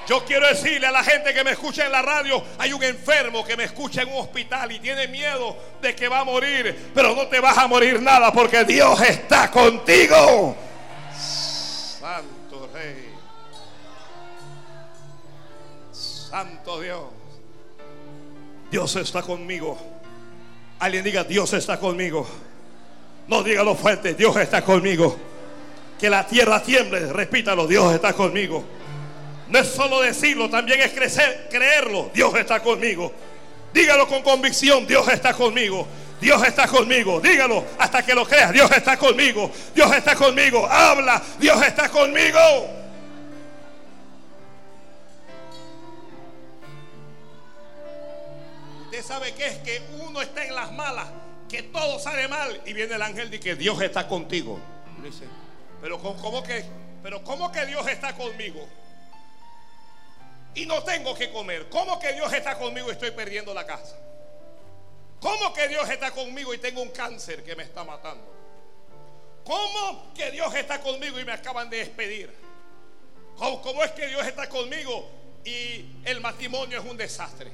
Yo 0.06 0.24
quiero 0.24 0.46
decirle 0.46 0.86
a 0.86 0.92
la 0.92 1.02
gente 1.02 1.34
que 1.34 1.42
me 1.42 1.50
escucha 1.50 1.84
en 1.84 1.92
la 1.92 2.00
radio, 2.00 2.42
hay 2.58 2.72
un 2.72 2.82
enfermo 2.82 3.44
que 3.44 3.56
me 3.56 3.64
escucha 3.64 4.02
en 4.02 4.08
un 4.08 4.20
hospital 4.20 4.70
y 4.70 4.78
tiene 4.78 5.08
miedo 5.08 5.56
de 5.82 5.96
que 5.96 6.06
va 6.06 6.20
a 6.20 6.24
morir, 6.24 6.90
pero 6.94 7.14
no 7.14 7.26
te 7.26 7.40
vas 7.40 7.58
a 7.58 7.66
morir 7.66 8.00
nada 8.00 8.32
porque 8.32 8.64
Dios 8.64 9.00
está 9.00 9.50
contigo. 9.50 10.56
Santo 11.12 12.70
Rey. 12.72 13.10
Santo 15.90 16.80
Dios. 16.80 17.02
Dios 18.70 18.94
está 18.96 19.22
conmigo. 19.22 19.76
Alguien 20.78 21.02
diga, 21.02 21.24
Dios 21.24 21.52
está 21.52 21.80
conmigo. 21.80 22.28
No 23.26 23.42
dígalo 23.42 23.74
fuerte, 23.74 24.14
Dios 24.14 24.36
está 24.36 24.62
conmigo. 24.62 25.16
Que 25.98 26.08
la 26.08 26.24
tierra 26.26 26.62
tiemble, 26.62 27.12
repítalo, 27.12 27.66
Dios 27.66 27.92
está 27.92 28.12
conmigo. 28.12 28.62
No 29.48 29.58
es 29.58 29.68
solo 29.68 30.00
decirlo, 30.00 30.50
también 30.50 30.80
es 30.80 30.92
crecer, 30.92 31.48
creerlo. 31.50 32.10
Dios 32.12 32.34
está 32.34 32.60
conmigo. 32.60 33.12
Dígalo 33.72 34.08
con 34.08 34.22
convicción, 34.22 34.86
Dios 34.86 35.06
está 35.08 35.34
conmigo. 35.34 35.86
Dios 36.20 36.42
está 36.44 36.66
conmigo. 36.66 37.20
Dígalo 37.20 37.64
hasta 37.78 38.04
que 38.04 38.14
lo 38.14 38.26
creas. 38.26 38.52
Dios 38.52 38.70
está 38.70 38.96
conmigo. 38.96 39.50
Dios 39.74 39.94
está 39.94 40.16
conmigo. 40.16 40.66
Habla. 40.66 41.22
Dios 41.38 41.62
está 41.62 41.88
conmigo. 41.88 42.38
Usted 48.84 49.02
sabe 49.02 49.34
que 49.34 49.46
es 49.46 49.58
que 49.58 49.82
uno 50.00 50.22
está 50.22 50.44
en 50.44 50.54
las 50.54 50.72
malas, 50.72 51.06
que 51.50 51.64
todo 51.64 51.98
sale 51.98 52.28
mal 52.28 52.62
y 52.64 52.72
viene 52.72 52.94
el 52.94 53.02
ángel 53.02 53.32
y 53.32 53.38
que 53.38 53.54
Dios 53.54 53.80
está 53.82 54.08
contigo. 54.08 54.58
pero 55.82 55.98
¿cómo 55.98 56.42
que, 56.42 56.64
pero 57.02 57.22
cómo 57.22 57.52
que 57.52 57.66
Dios 57.66 57.86
está 57.88 58.14
conmigo? 58.16 58.66
Y 60.56 60.64
no 60.64 60.82
tengo 60.82 61.14
que 61.14 61.30
comer. 61.30 61.68
¿Cómo 61.68 62.00
que 62.00 62.14
Dios 62.14 62.32
está 62.32 62.58
conmigo 62.58 62.88
y 62.88 62.92
estoy 62.92 63.10
perdiendo 63.10 63.52
la 63.52 63.66
casa? 63.66 63.94
¿Cómo 65.20 65.52
que 65.52 65.68
Dios 65.68 65.88
está 65.88 66.10
conmigo 66.10 66.52
y 66.54 66.58
tengo 66.58 66.80
un 66.82 66.88
cáncer 66.90 67.44
que 67.44 67.54
me 67.54 67.62
está 67.62 67.84
matando? 67.84 68.24
¿Cómo 69.44 70.12
que 70.14 70.30
Dios 70.30 70.54
está 70.54 70.80
conmigo 70.80 71.20
y 71.20 71.24
me 71.24 71.32
acaban 71.32 71.68
de 71.68 71.78
despedir? 71.78 72.34
¿Cómo, 73.36 73.84
es 73.84 73.92
que 73.92 74.06
Dios 74.06 74.26
está 74.26 74.48
conmigo 74.48 75.06
y 75.44 75.84
el 76.04 76.20
matrimonio 76.20 76.80
es 76.80 76.84
un 76.86 76.96
desastre? 76.96 77.52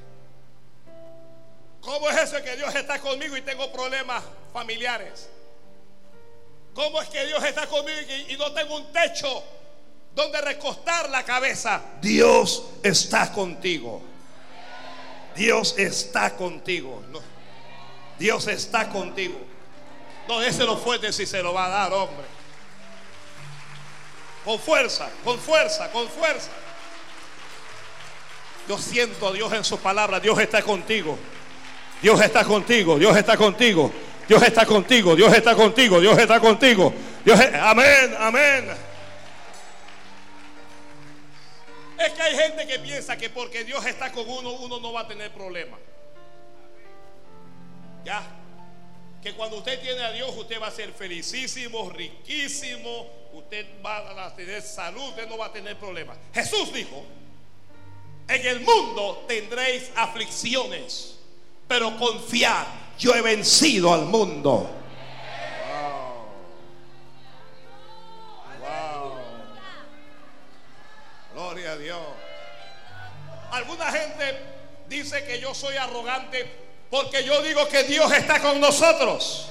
¿Cómo 1.81 2.09
es 2.09 2.17
eso 2.17 2.41
que 2.41 2.55
Dios 2.55 2.73
está 2.73 2.99
conmigo 2.99 3.35
y 3.35 3.41
tengo 3.41 3.69
problemas 3.73 4.23
familiares? 4.53 5.29
¿Cómo 6.73 7.01
es 7.01 7.09
que 7.09 7.25
Dios 7.25 7.43
está 7.43 7.67
conmigo 7.67 7.99
y 8.29 8.37
no 8.37 8.53
tengo 8.53 8.77
un 8.77 8.93
techo 8.93 9.43
donde 10.15 10.41
recostar 10.41 11.09
la 11.09 11.23
cabeza. 11.23 11.81
Dios 12.01 12.63
está 12.83 13.31
contigo. 13.31 14.01
Dios 15.35 15.75
está 15.77 16.35
contigo. 16.35 17.01
Dios 18.19 18.47
está 18.47 18.89
contigo. 18.89 19.37
No, 20.27 20.39
lo 20.39 20.77
fuerte 20.77 21.11
si 21.11 21.25
se 21.25 21.41
lo 21.41 21.53
va 21.53 21.65
a 21.65 21.69
dar, 21.69 21.93
hombre. 21.93 22.25
Con 24.45 24.59
fuerza, 24.59 25.09
con 25.23 25.39
fuerza, 25.39 25.91
con 25.91 26.07
fuerza. 26.07 26.49
Yo 28.67 28.77
siento 28.77 29.27
a 29.27 29.33
Dios 29.33 29.51
en 29.53 29.63
su 29.63 29.77
palabra. 29.79 30.19
Dios 30.19 30.39
está 30.39 30.61
contigo. 30.61 31.17
Dios 32.01 32.21
está 32.21 32.45
contigo. 32.45 32.97
Dios 32.97 33.15
está 33.17 33.35
contigo. 33.35 33.91
Dios 34.27 34.41
está 34.43 34.65
contigo. 34.65 35.15
Dios 35.15 35.33
está 35.33 35.55
contigo. 35.55 35.99
Dios 35.99 36.17
está 36.17 36.39
contigo. 36.39 36.93
Dios 37.25 37.39
Amén, 37.61 38.15
amén. 38.19 38.92
Es 41.99 42.11
que 42.13 42.21
hay 42.21 42.35
gente 42.35 42.67
que 42.67 42.79
piensa 42.79 43.17
que 43.17 43.29
porque 43.29 43.63
Dios 43.63 43.85
está 43.85 44.11
con 44.11 44.27
uno, 44.29 44.51
uno 44.53 44.79
no 44.79 44.93
va 44.93 45.01
a 45.01 45.07
tener 45.07 45.31
problemas. 45.31 45.79
Ya. 48.03 48.21
Que 49.21 49.33
cuando 49.33 49.57
usted 49.57 49.81
tiene 49.81 50.01
a 50.01 50.11
Dios, 50.11 50.35
usted 50.35 50.61
va 50.61 50.67
a 50.67 50.71
ser 50.71 50.91
felicísimo, 50.91 51.89
riquísimo, 51.89 53.07
usted 53.33 53.65
va 53.83 54.25
a 54.25 54.35
tener 54.35 54.61
salud, 54.61 55.09
usted 55.09 55.27
no 55.27 55.37
va 55.37 55.47
a 55.47 55.53
tener 55.53 55.77
problemas. 55.77 56.17
Jesús 56.33 56.73
dijo, 56.73 57.05
en 58.27 58.45
el 58.45 58.59
mundo 58.61 59.23
tendréis 59.27 59.91
aflicciones, 59.95 61.19
pero 61.67 61.97
confiad, 61.97 62.65
yo 62.99 63.15
he 63.15 63.21
vencido 63.21 63.93
al 63.93 64.05
mundo. 64.05 64.82
A 71.73 71.77
Dios. 71.77 71.99
Alguna 73.51 73.91
gente 73.91 74.39
dice 74.87 75.23
que 75.25 75.39
yo 75.39 75.53
soy 75.53 75.75
arrogante 75.75 76.63
porque 76.89 77.23
yo 77.23 77.41
digo 77.41 77.67
que 77.67 77.83
Dios 77.83 78.11
está 78.11 78.39
con 78.39 78.59
nosotros. 78.59 79.49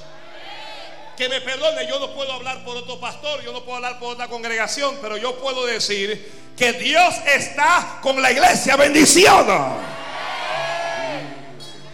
Que 1.17 1.29
me 1.29 1.41
perdone, 1.41 1.85
yo 1.87 1.99
no 1.99 2.13
puedo 2.13 2.31
hablar 2.31 2.63
por 2.63 2.75
otro 2.77 2.99
pastor, 2.99 3.43
yo 3.43 3.51
no 3.51 3.63
puedo 3.63 3.75
hablar 3.75 3.99
por 3.99 4.13
otra 4.13 4.27
congregación, 4.27 4.97
pero 5.01 5.17
yo 5.17 5.37
puedo 5.39 5.65
decir 5.65 6.53
que 6.57 6.73
Dios 6.73 7.15
está 7.25 7.99
con 8.01 8.21
la 8.21 8.31
iglesia. 8.31 8.75
Bendición. 8.77 9.45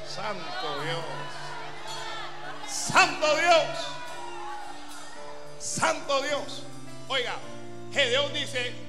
Santo 0.08 0.84
Dios. 0.84 1.06
Santo 2.68 3.38
Dios. 3.38 3.64
Santo 5.60 6.22
Dios. 6.22 6.64
Oiga, 7.08 7.36
Gedeón 7.92 8.32
dice, 8.34 8.89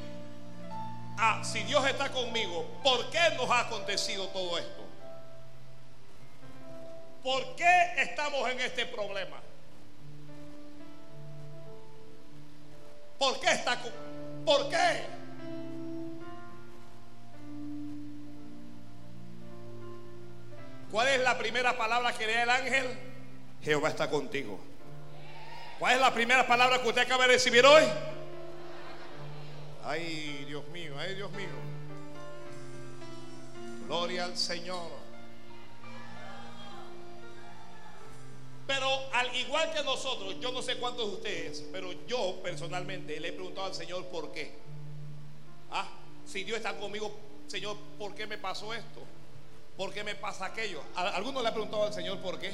ah, 1.20 1.42
si 1.44 1.62
Dios 1.64 1.86
está 1.86 2.10
conmigo, 2.10 2.66
¿por 2.82 3.10
qué 3.10 3.20
nos 3.36 3.48
ha 3.50 3.60
acontecido 3.60 4.28
todo 4.28 4.58
esto? 4.58 4.86
¿Por 7.22 7.54
qué 7.54 7.92
estamos 7.98 8.48
en 8.50 8.60
este 8.60 8.86
problema? 8.86 9.36
¿Por 13.18 13.38
qué 13.38 13.50
está 13.50 13.78
¿Por 14.46 14.70
qué? 14.70 15.20
¿Cuál 20.90 21.08
es 21.08 21.20
la 21.20 21.38
primera 21.38 21.76
palabra 21.76 22.12
que 22.14 22.26
lee 22.26 22.32
el 22.32 22.50
ángel? 22.50 22.98
Jehová 23.62 23.90
está 23.90 24.08
contigo. 24.08 24.58
¿Cuál 25.78 25.94
es 25.94 26.00
la 26.00 26.12
primera 26.12 26.46
palabra 26.46 26.80
que 26.80 26.88
usted 26.88 27.02
acaba 27.02 27.26
de 27.26 27.34
recibir 27.34 27.64
hoy? 27.64 27.84
Ay, 29.84 30.44
Dios 30.46 30.66
mío, 30.68 30.94
ay, 30.98 31.14
Dios 31.14 31.30
mío. 31.32 31.48
Gloria 33.86 34.24
al 34.24 34.36
Señor. 34.36 35.00
Pero 38.66 38.88
al 39.12 39.34
igual 39.34 39.72
que 39.72 39.82
nosotros, 39.82 40.36
yo 40.38 40.52
no 40.52 40.62
sé 40.62 40.76
cuántos 40.76 41.08
de 41.08 41.14
ustedes, 41.16 41.64
pero 41.72 41.90
yo 42.06 42.40
personalmente 42.42 43.18
le 43.18 43.28
he 43.28 43.32
preguntado 43.32 43.66
al 43.66 43.74
Señor 43.74 44.06
por 44.06 44.30
qué. 44.30 44.52
Ah, 45.72 45.88
si 46.24 46.44
Dios 46.44 46.58
está 46.58 46.76
conmigo, 46.76 47.12
Señor, 47.48 47.76
¿por 47.98 48.14
qué 48.14 48.28
me 48.28 48.38
pasó 48.38 48.72
esto? 48.72 49.00
¿Por 49.76 49.92
qué 49.92 50.04
me 50.04 50.14
pasa 50.14 50.46
aquello? 50.46 50.82
¿Alguno 50.94 51.42
le 51.42 51.48
ha 51.48 51.52
preguntado 51.52 51.84
al 51.84 51.92
Señor 51.92 52.18
por 52.20 52.38
qué? 52.38 52.52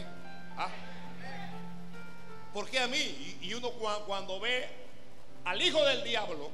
¿Ah? 0.57 0.71
¿Por 2.55 2.71
qué 2.71 2.79
a 2.79 2.87
mí? 2.87 3.37
Y 3.43 3.53
uno 3.53 3.71
cuando 4.07 4.41
ve 4.41 4.67
al 5.45 5.61
hijo 5.61 5.85
del 5.85 6.03
diablo, 6.03 6.51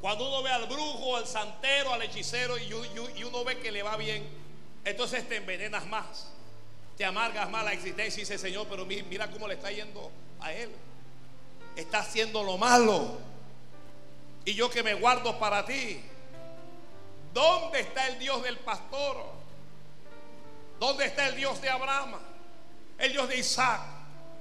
cuando 0.00 0.28
uno 0.28 0.42
ve 0.42 0.50
al 0.50 0.66
brujo, 0.66 1.16
al 1.16 1.26
santero, 1.26 1.92
al 1.92 2.02
hechicero 2.02 2.56
y 2.58 3.24
uno 3.24 3.44
ve 3.44 3.58
que 3.58 3.72
le 3.72 3.82
va 3.82 3.96
bien, 3.96 4.26
entonces 4.84 5.28
te 5.28 5.36
envenenas 5.36 5.86
más 5.86 6.28
te 6.96 7.04
amargas 7.04 7.48
más 7.50 7.64
la 7.64 7.72
existencia 7.72 8.20
y 8.20 8.24
dice, 8.24 8.38
Señor, 8.38 8.66
pero 8.68 8.86
mira 8.86 9.30
cómo 9.30 9.46
le 9.46 9.54
está 9.54 9.70
yendo 9.70 10.10
a 10.40 10.52
él. 10.52 10.70
Está 11.76 11.98
haciendo 11.98 12.42
lo 12.42 12.56
malo. 12.56 13.18
Y 14.46 14.54
yo 14.54 14.70
que 14.70 14.82
me 14.82 14.94
guardo 14.94 15.38
para 15.38 15.66
ti. 15.66 16.00
¿Dónde 17.34 17.80
está 17.80 18.08
el 18.08 18.18
Dios 18.18 18.42
del 18.42 18.58
pastor? 18.58 19.26
¿Dónde 20.80 21.04
está 21.04 21.28
el 21.28 21.36
Dios 21.36 21.60
de 21.60 21.68
Abraham? 21.68 22.14
El 22.96 23.12
Dios 23.12 23.28
de 23.28 23.38
Isaac. 23.38 23.82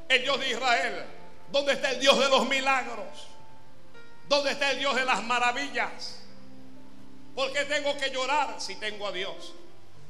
El 0.07 0.21
Dios 0.21 0.39
de 0.39 0.49
Israel. 0.51 1.05
¿Dónde 1.51 1.73
está 1.73 1.91
el 1.91 1.99
Dios 1.99 2.17
de 2.17 2.29
los 2.29 2.47
milagros? 2.47 3.27
¿Dónde 4.27 4.51
está 4.51 4.71
el 4.71 4.79
Dios 4.79 4.95
de 4.95 5.05
las 5.05 5.23
maravillas? 5.23 6.19
¿Por 7.35 7.51
qué 7.51 7.65
tengo 7.65 7.97
que 7.97 8.09
llorar 8.09 8.59
si 8.59 8.75
tengo 8.75 9.07
a 9.07 9.11
Dios? 9.11 9.53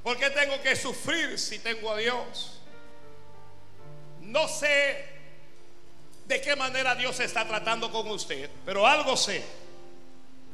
¿Por 0.03 0.17
qué 0.17 0.29
tengo 0.29 0.62
que 0.62 0.75
sufrir 0.75 1.39
si 1.39 1.60
tengo 1.60 1.91
a 1.91 1.98
Dios? 1.98 2.62
No 4.22 4.48
sé 4.48 5.05
de 6.25 6.42
qué 6.42 6.55
manera 6.55 6.96
Dios 6.96 7.20
está 7.20 7.48
tratando 7.48 7.92
con 7.92 8.09
usted, 8.09 8.50
pero 8.66 8.85
algo 8.85 9.18
sé. 9.18 9.44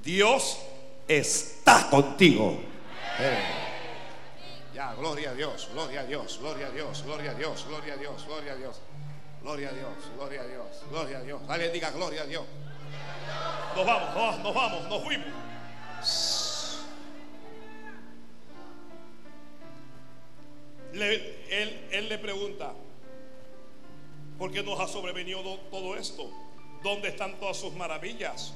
Dios 0.03 0.57
está 1.07 1.89
contigo. 1.89 2.59
Ya, 4.73 4.93
gloria 4.93 5.31
a 5.31 5.33
Dios, 5.33 5.69
gloria 5.73 6.01
a 6.01 6.03
Dios, 6.05 6.39
gloria 6.39 6.67
a 6.67 6.71
Dios, 6.71 7.03
gloria 7.03 7.31
a 7.31 7.33
Dios, 7.35 7.65
gloria 7.65 7.93
a 7.93 7.97
Dios, 7.97 8.25
gloria 8.25 8.53
a 8.53 8.55
Dios. 8.55 8.81
Gloria 9.41 9.69
a 9.69 9.73
Dios, 9.73 9.89
gloria 10.15 10.41
a 10.41 10.45
Dios, 10.45 10.67
gloria 10.89 11.17
a 11.17 11.21
Dios. 11.21 11.41
Alguien 11.47 11.73
diga 11.73 11.89
gloria 11.89 12.21
a 12.21 12.25
Dios. 12.25 12.45
Nos 13.75 13.85
vamos, 13.85 14.39
nos 14.39 14.53
vamos, 14.53 14.89
nos 14.89 15.03
fuimos. 15.03 15.41
él, 20.93 22.09
le 22.09 22.17
pregunta, 22.17 22.73
¿por 24.37 24.51
qué 24.51 24.63
nos 24.63 24.79
ha 24.79 24.87
sobrevenido 24.87 25.41
todo 25.71 25.95
esto? 25.95 26.29
¿Dónde 26.83 27.09
están 27.09 27.39
todas 27.39 27.57
sus 27.57 27.73
maravillas? 27.73 28.53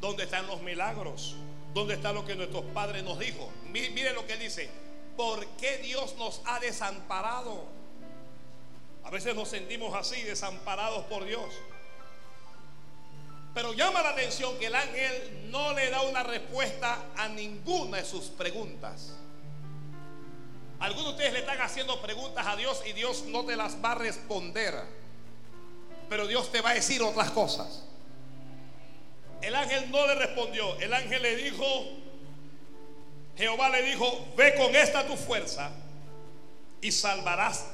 ¿Dónde 0.00 0.24
están 0.24 0.46
los 0.46 0.62
milagros? 0.62 1.36
¿Dónde 1.74 1.94
está 1.94 2.12
lo 2.12 2.24
que 2.24 2.34
nuestros 2.34 2.64
padres 2.66 3.02
nos 3.02 3.18
dijo? 3.18 3.50
Mire, 3.70 4.12
lo 4.12 4.26
que 4.26 4.34
él 4.34 4.40
dice. 4.40 4.68
¿Por 5.16 5.46
qué 5.56 5.78
Dios 5.78 6.16
nos 6.16 6.42
ha 6.46 6.60
desamparado? 6.60 7.64
A 9.04 9.10
veces 9.10 9.34
nos 9.34 9.48
sentimos 9.48 9.94
así, 9.94 10.20
desamparados 10.22 11.04
por 11.04 11.24
Dios. 11.24 11.52
Pero 13.54 13.74
llama 13.74 14.02
la 14.02 14.10
atención 14.10 14.58
que 14.58 14.66
el 14.66 14.74
ángel 14.74 15.50
no 15.50 15.74
le 15.74 15.90
da 15.90 16.02
una 16.02 16.22
respuesta 16.22 16.98
a 17.16 17.28
ninguna 17.28 17.98
de 17.98 18.04
sus 18.04 18.24
preguntas. 18.24 19.14
Algunos 20.80 21.08
de 21.08 21.10
ustedes 21.12 21.32
le 21.34 21.38
están 21.40 21.60
haciendo 21.60 22.00
preguntas 22.00 22.46
a 22.46 22.56
Dios 22.56 22.82
y 22.86 22.92
Dios 22.92 23.24
no 23.26 23.44
te 23.44 23.54
las 23.54 23.76
va 23.84 23.92
a 23.92 23.94
responder. 23.96 24.74
Pero 26.08 26.26
Dios 26.26 26.50
te 26.50 26.60
va 26.60 26.70
a 26.70 26.74
decir 26.74 27.02
otras 27.02 27.30
cosas. 27.30 27.84
El 29.42 29.54
ángel 29.54 29.90
no 29.90 30.06
le 30.06 30.14
respondió. 30.14 30.78
El 30.80 30.92
ángel 30.94 31.22
le 31.22 31.36
dijo, 31.36 31.64
Jehová 33.36 33.68
le 33.70 33.82
dijo, 33.82 34.26
ve 34.36 34.54
con 34.54 34.74
esta 34.74 35.06
tu 35.06 35.16
fuerza 35.16 35.70
y 36.80 36.90
salvarás 36.90 37.66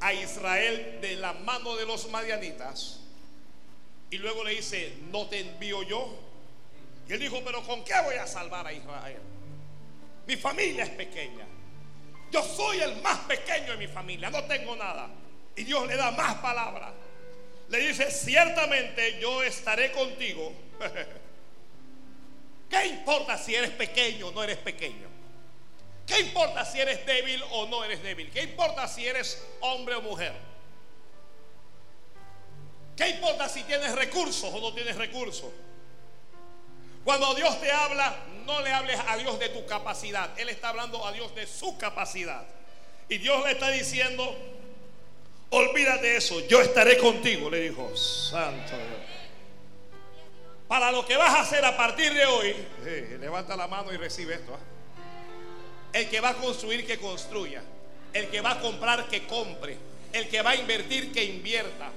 a 0.00 0.12
Israel 0.12 0.98
de 1.00 1.16
la 1.16 1.32
mano 1.32 1.76
de 1.76 1.86
los 1.86 2.08
madianitas. 2.10 2.99
Y 4.10 4.18
luego 4.18 4.44
le 4.44 4.56
dice, 4.56 4.94
¿no 5.10 5.26
te 5.26 5.40
envío 5.40 5.82
yo? 5.84 6.18
Y 7.08 7.12
él 7.12 7.20
dijo, 7.20 7.40
pero 7.44 7.62
¿con 7.62 7.84
qué 7.84 7.94
voy 8.04 8.16
a 8.16 8.26
salvar 8.26 8.66
a 8.66 8.72
Israel? 8.72 9.20
Mi 10.26 10.36
familia 10.36 10.84
es 10.84 10.90
pequeña. 10.90 11.46
Yo 12.30 12.42
soy 12.42 12.80
el 12.80 13.00
más 13.02 13.18
pequeño 13.20 13.72
de 13.72 13.76
mi 13.78 13.88
familia, 13.88 14.30
no 14.30 14.44
tengo 14.44 14.76
nada. 14.76 15.08
Y 15.56 15.64
Dios 15.64 15.86
le 15.86 15.96
da 15.96 16.10
más 16.12 16.36
palabras. 16.36 16.92
Le 17.68 17.78
dice, 17.88 18.10
ciertamente 18.10 19.20
yo 19.20 19.42
estaré 19.42 19.92
contigo. 19.92 20.52
¿Qué 22.70 22.86
importa 22.86 23.36
si 23.36 23.54
eres 23.54 23.70
pequeño 23.70 24.28
o 24.28 24.32
no 24.32 24.44
eres 24.44 24.58
pequeño? 24.58 25.08
¿Qué 26.06 26.20
importa 26.20 26.64
si 26.64 26.80
eres 26.80 27.04
débil 27.06 27.42
o 27.50 27.66
no 27.66 27.84
eres 27.84 28.02
débil? 28.02 28.30
¿Qué 28.30 28.42
importa 28.42 28.88
si 28.88 29.06
eres 29.06 29.44
hombre 29.60 29.94
o 29.94 30.02
mujer? 30.02 30.49
¿Qué 32.96 33.08
importa 33.08 33.48
si 33.48 33.62
tienes 33.64 33.94
recursos 33.94 34.50
o 34.52 34.60
no 34.60 34.72
tienes 34.74 34.96
recursos? 34.96 35.50
Cuando 37.04 37.34
Dios 37.34 37.60
te 37.60 37.72
habla, 37.72 38.16
no 38.46 38.60
le 38.60 38.72
hables 38.72 38.98
a 39.06 39.16
Dios 39.16 39.38
de 39.38 39.48
tu 39.48 39.64
capacidad. 39.66 40.38
Él 40.38 40.48
está 40.48 40.68
hablando 40.68 41.06
a 41.06 41.12
Dios 41.12 41.34
de 41.34 41.46
su 41.46 41.78
capacidad. 41.78 42.44
Y 43.08 43.18
Dios 43.18 43.44
le 43.44 43.52
está 43.52 43.70
diciendo, 43.70 44.36
olvídate 45.50 46.08
de 46.08 46.16
eso, 46.16 46.46
yo 46.46 46.60
estaré 46.60 46.98
contigo, 46.98 47.50
le 47.50 47.60
dijo, 47.60 47.96
santo 47.96 48.76
Dios. 48.76 49.00
Para 50.68 50.92
lo 50.92 51.04
que 51.04 51.16
vas 51.16 51.34
a 51.34 51.40
hacer 51.40 51.64
a 51.64 51.76
partir 51.76 52.14
de 52.14 52.24
hoy, 52.26 52.54
levanta 53.18 53.56
la 53.56 53.66
mano 53.66 53.92
y 53.92 53.96
recibe 53.96 54.34
esto. 54.34 54.54
¿ah? 54.54 54.70
El 55.92 56.08
que 56.08 56.20
va 56.20 56.28
a 56.28 56.34
construir, 56.34 56.86
que 56.86 56.98
construya. 56.98 57.62
El 58.12 58.28
que 58.28 58.40
va 58.40 58.52
a 58.52 58.60
comprar, 58.60 59.08
que 59.08 59.26
compre. 59.26 59.76
El 60.12 60.28
que 60.28 60.42
va 60.42 60.50
a 60.50 60.56
invertir, 60.56 61.12
que 61.12 61.24
invierta. 61.24 61.90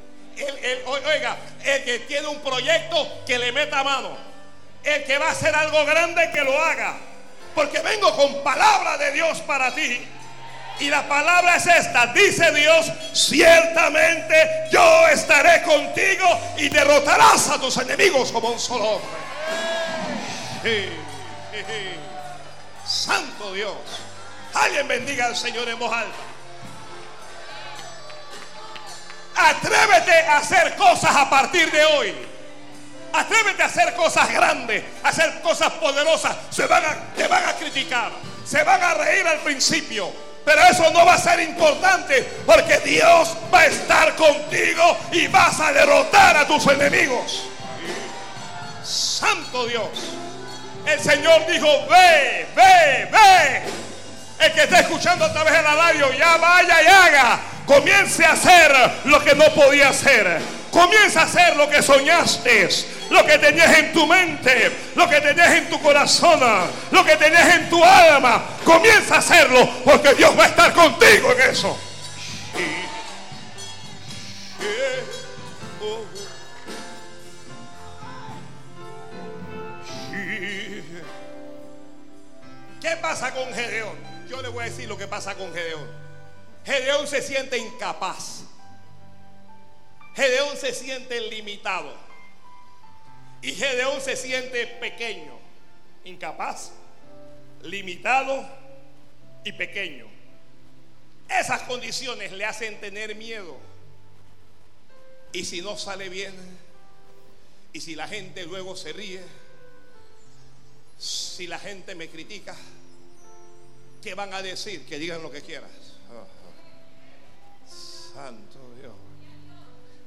Oiga, 0.86 1.38
el 1.64 1.84
que 1.84 2.00
tiene 2.00 2.28
un 2.28 2.40
proyecto, 2.42 3.24
que 3.26 3.38
le 3.38 3.52
meta 3.52 3.84
mano 3.84 4.34
el 4.84 5.04
que 5.06 5.18
va 5.18 5.28
a 5.28 5.32
hacer 5.32 5.56
algo 5.56 5.86
grande 5.86 6.30
que 6.32 6.42
lo 6.42 6.58
haga. 6.58 6.98
Porque 7.56 7.80
vengo 7.80 8.16
con 8.16 8.44
palabra 8.44 8.98
de 8.98 9.12
Dios 9.12 9.40
para 9.42 9.74
ti. 9.74 10.02
Y 10.80 10.90
la 10.90 11.08
palabra 11.08 11.56
es 11.56 11.68
esta. 11.68 12.08
Dice 12.08 12.52
Dios, 12.52 12.92
ciertamente 13.14 14.68
yo 14.72 15.08
estaré 15.08 15.62
contigo 15.62 16.40
y 16.58 16.70
derrotarás 16.70 17.50
a 17.50 17.60
tus 17.60 17.78
enemigos 17.78 18.32
como 18.32 18.50
un 18.50 18.60
solo 18.60 19.00
hombre. 20.64 20.90
Santo 22.86 23.54
Dios. 23.54 23.76
Alguien 24.54 24.88
bendiga 24.88 25.28
al 25.28 25.36
Señor 25.36 25.70
en 25.70 25.80
voz. 25.80 25.92
Atrévete 29.36 30.12
a 30.28 30.38
hacer 30.38 30.76
cosas 30.76 31.16
a 31.16 31.30
partir 31.30 31.72
de 31.72 31.86
hoy. 31.86 32.14
Atrévete 33.14 33.62
a 33.62 33.68
hacer 33.68 33.94
cosas 33.94 34.32
grandes, 34.32 34.84
a 35.04 35.10
hacer 35.10 35.42
cosas 35.42 35.72
poderosas. 35.74 36.36
Se 36.50 36.66
van 36.66 36.84
a, 36.84 36.96
te 37.16 37.28
van 37.28 37.48
a 37.48 37.54
criticar. 37.54 38.12
Se 38.46 38.64
van 38.64 38.82
a 38.82 38.94
reír 38.96 39.28
al 39.28 39.40
principio. 39.40 40.12
Pero 40.46 40.62
eso 40.64 40.90
no 40.92 41.06
va 41.06 41.14
a 41.14 41.18
ser 41.18 41.40
importante 41.40 42.22
porque 42.46 42.78
Dios 42.80 43.36
va 43.54 43.62
a 43.62 43.66
estar 43.66 44.16
contigo 44.16 44.98
y 45.12 45.28
vas 45.28 45.60
a 45.60 45.72
derrotar 45.72 46.36
a 46.36 46.46
tus 46.46 46.68
enemigos. 46.68 47.44
Santo 48.84 49.66
Dios. 49.68 49.90
El 50.86 51.00
Señor 51.00 51.46
dijo, 51.46 51.68
ve, 51.88 52.48
ve, 52.56 53.10
ve. 53.10 53.64
El 54.40 54.52
que 54.52 54.64
está 54.64 54.82
escuchando 54.82 55.24
a 55.24 55.32
través 55.32 55.54
de 55.54 55.62
la 55.62 55.76
radio, 55.76 56.12
ya 56.14 56.36
vaya 56.36 56.84
y 56.84 56.88
haga. 56.88 57.40
Comience 57.66 58.26
a 58.26 58.34
hacer 58.34 58.72
lo 59.06 59.24
que 59.24 59.36
no 59.36 59.46
podía 59.54 59.90
hacer. 59.90 60.40
Comienza 60.70 61.22
a 61.22 61.26
hacer 61.26 61.56
lo 61.56 61.70
que 61.70 61.82
soñaste, 61.82 62.68
lo 63.10 63.26
que 63.26 63.38
tenías 63.38 63.78
en 63.78 63.94
tu 63.94 64.08
mente, 64.08 64.72
lo 64.96 65.08
que 65.08 65.22
tenías 65.22 65.54
en 65.54 65.70
tu 65.70 65.80
corazón, 65.80 66.40
lo 66.92 67.06
que 67.06 67.16
tenías 67.16 67.56
en 67.56 67.70
tu 67.70 67.84
alma. 67.84 68.44
Comienza 68.66 69.16
a 69.16 69.20
hacerlo 69.20 69.70
porque 69.86 70.14
Dios 70.16 70.38
va 70.38 70.46
a 70.46 70.48
estar 70.48 70.74
contigo 70.74 71.32
en 71.32 71.52
eso. 71.52 71.80
¿Qué 82.82 82.98
pasa 83.02 83.32
con 83.32 83.54
Gedeón? 83.54 83.96
Yo 84.28 84.42
le 84.42 84.50
voy 84.50 84.64
a 84.64 84.66
decir 84.66 84.90
lo 84.90 84.98
que 84.98 85.08
pasa 85.08 85.36
con 85.36 85.54
Gedeón. 85.54 86.03
Gedeón 86.66 87.08
se 87.08 87.22
siente 87.22 87.58
incapaz. 87.58 88.44
Gedeón 90.16 90.56
se 90.58 90.74
siente 90.74 91.20
limitado. 91.22 91.94
Y 93.42 93.52
Gedeón 93.54 94.00
se 94.00 94.16
siente 94.16 94.66
pequeño, 94.68 95.38
incapaz, 96.06 96.72
limitado 97.62 98.48
y 99.44 99.52
pequeño. 99.52 100.08
Esas 101.28 101.64
condiciones 101.64 102.32
le 102.32 102.46
hacen 102.46 102.80
tener 102.80 103.16
miedo. 103.16 103.58
Y 105.34 105.44
si 105.44 105.62
no 105.62 105.78
sale 105.78 106.08
bien, 106.08 106.34
y 107.74 107.82
si 107.82 107.96
la 107.96 108.08
gente 108.08 108.46
luego 108.46 108.76
se 108.78 108.94
ríe, 108.94 109.22
si 110.98 111.48
la 111.48 111.60
gente 111.60 111.96
me 111.96 112.08
critica, 112.08 112.56
¿qué 114.02 114.14
van 114.14 114.34
a 114.34 114.42
decir? 114.42 114.86
Que 114.86 115.00
digan 115.00 115.22
lo 115.22 115.32
que 115.32 115.42
quieras. 115.42 115.83
Santo 118.14 118.60
Dios. 118.80 118.94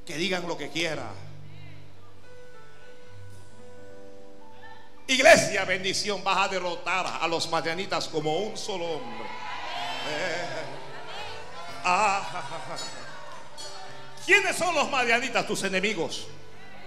Que 0.07 0.17
digan 0.17 0.47
lo 0.47 0.57
que 0.57 0.69
quieran. 0.71 1.27
Iglesia, 5.09 5.65
bendición, 5.65 6.23
vas 6.25 6.47
a 6.47 6.49
derrotar 6.49 7.07
a 7.21 7.29
los 7.29 7.49
madianitas 7.51 8.09
como 8.09 8.39
un 8.39 8.57
solo 8.57 8.85
hombre. 8.85 9.25
Eh. 9.25 10.47
Ah. 11.85 12.23
¿Quiénes 14.25 14.57
son 14.57 14.75
los 14.75 14.91
madianitas, 14.91 15.47
tus 15.47 15.63
enemigos? 15.63 16.27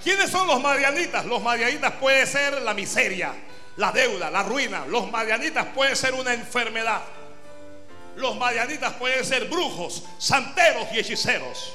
¿Quiénes 0.03 0.29
son 0.29 0.47
los 0.47 0.61
madianitas? 0.61 1.25
Los 1.25 1.41
madianitas 1.41 1.93
puede 1.93 2.25
ser 2.25 2.61
la 2.61 2.73
miseria, 2.73 3.33
la 3.77 3.93
deuda, 3.93 4.29
la 4.29 4.43
ruina. 4.43 4.85
Los 4.85 5.09
madianitas 5.09 5.67
pueden 5.67 5.95
ser 5.95 6.13
una 6.13 6.33
enfermedad. 6.33 7.01
Los 8.19 8.35
madianitas 8.35 8.93
pueden 8.95 9.23
ser 9.23 9.45
brujos, 9.45 10.03
santeros 10.17 10.89
y 10.91 10.99
hechiceros. 10.99 11.71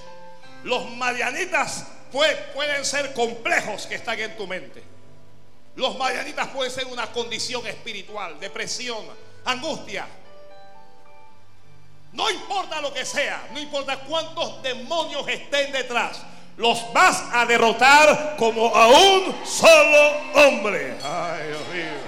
Los 0.63 0.91
madianitas 0.91 1.87
pueden 2.13 2.85
ser 2.85 3.15
complejos 3.15 3.87
que 3.87 3.95
están 3.95 4.19
en 4.21 4.37
tu 4.37 4.47
mente. 4.47 4.83
Los 5.75 5.97
madianitas 5.97 6.49
pueden 6.49 6.71
ser 6.71 6.87
una 6.87 7.07
condición 7.07 7.67
espiritual, 7.67 8.39
depresión, 8.39 9.07
angustia. 9.47 10.07
No 12.13 12.31
importa 12.31 12.83
lo 12.83 12.93
que 12.93 13.07
sea, 13.07 13.49
no 13.53 13.59
importa 13.59 14.01
cuántos 14.01 14.63
demonios 14.63 15.27
estén 15.27 15.73
detrás, 15.73 16.21
los 16.59 16.93
vas 16.93 17.25
a 17.33 17.47
derrotar 17.47 18.37
como 18.37 18.67
a 18.77 18.87
un 18.87 19.47
solo 19.47 20.13
hombre. 20.35 20.95
Ay, 21.03 21.49
Dios 21.49 21.69
mío. 21.73 22.04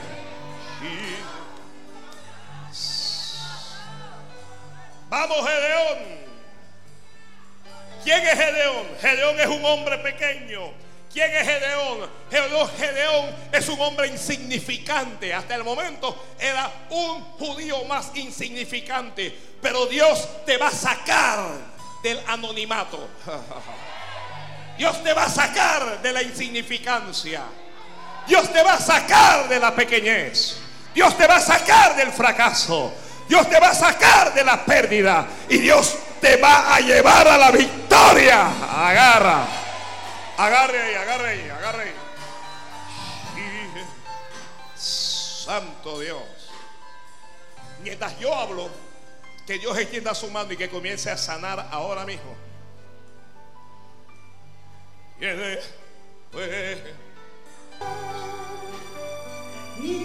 Vamos, 5.09 5.39
Gedeón. 5.39 6.27
¿Quién 8.03 8.27
es 8.27 8.35
Gedeón? 8.35 8.87
Gedeón 9.01 9.41
es 9.41 9.47
un 9.47 9.65
hombre 9.65 9.99
pequeño. 9.99 10.73
¿Quién 11.13 11.35
es 11.35 11.47
Gedeón? 11.47 12.11
Gedeón? 12.31 12.71
Gedeón 12.77 13.35
es 13.53 13.69
un 13.69 13.81
hombre 13.81 14.09
insignificante. 14.09 15.33
Hasta 15.33 15.55
el 15.55 15.65
momento 15.65 16.35
era 16.39 16.71
un 16.91 17.23
judío 17.39 17.85
más 17.85 18.11
insignificante. 18.15 19.37
Pero 19.63 19.87
Dios 19.87 20.45
te 20.45 20.57
va 20.59 20.69
a 20.69 20.73
sacar 20.73 21.51
del 22.03 22.21
anonimato. 22.27 23.09
Dios 24.79 25.03
te 25.03 25.15
va 25.15 25.25
a 25.25 25.31
sacar 25.31 26.03
de 26.03 26.13
la 26.13 26.23
insignificancia. 26.23 27.43
Dios 28.27 28.53
te 28.53 28.63
va 28.63 28.75
a 28.75 28.81
sacar 28.81 29.49
de 29.49 29.59
la 29.59 29.75
pequeñez. 29.75 30.59
Dios 30.95 31.17
te 31.17 31.27
va 31.27 31.37
a 31.37 31.41
sacar 31.41 31.97
del 31.97 32.13
fracaso. 32.13 32.93
Dios 33.29 33.49
te 33.49 33.59
va 33.59 33.71
a 33.71 33.75
sacar 33.75 34.33
de 34.35 34.45
la 34.45 34.65
pérdida. 34.65 35.27
Y 35.49 35.59
Dios 35.59 35.97
te 36.21 36.37
va 36.37 36.75
a 36.75 36.81
llevar 36.81 37.27
a 37.29 37.37
la 37.37 37.51
victoria. 37.51 38.47
Agarra. 38.89 39.47
Agarre 40.39 40.83
ahí, 40.83 40.95
agarre 40.95 41.29
ahí, 41.29 41.51
agarre 41.51 41.83
ahí. 41.83 41.95
Santo 44.77 46.01
Dios. 46.01 46.23
Mientras 47.83 48.19
yo 48.19 48.35
hablo, 48.35 48.69
que 49.47 49.59
Dios 49.59 49.79
extienda 49.79 50.15
su 50.15 50.29
mano 50.31 50.53
y 50.53 50.57
que 50.57 50.69
comience 50.69 51.09
a 51.11 51.17
sanar 51.17 51.69
ahora 51.71 52.05
mismo. 52.05 52.35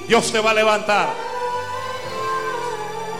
Dios 0.08 0.32
te 0.32 0.40
va 0.40 0.52
a 0.52 0.54
levantar. 0.54 1.10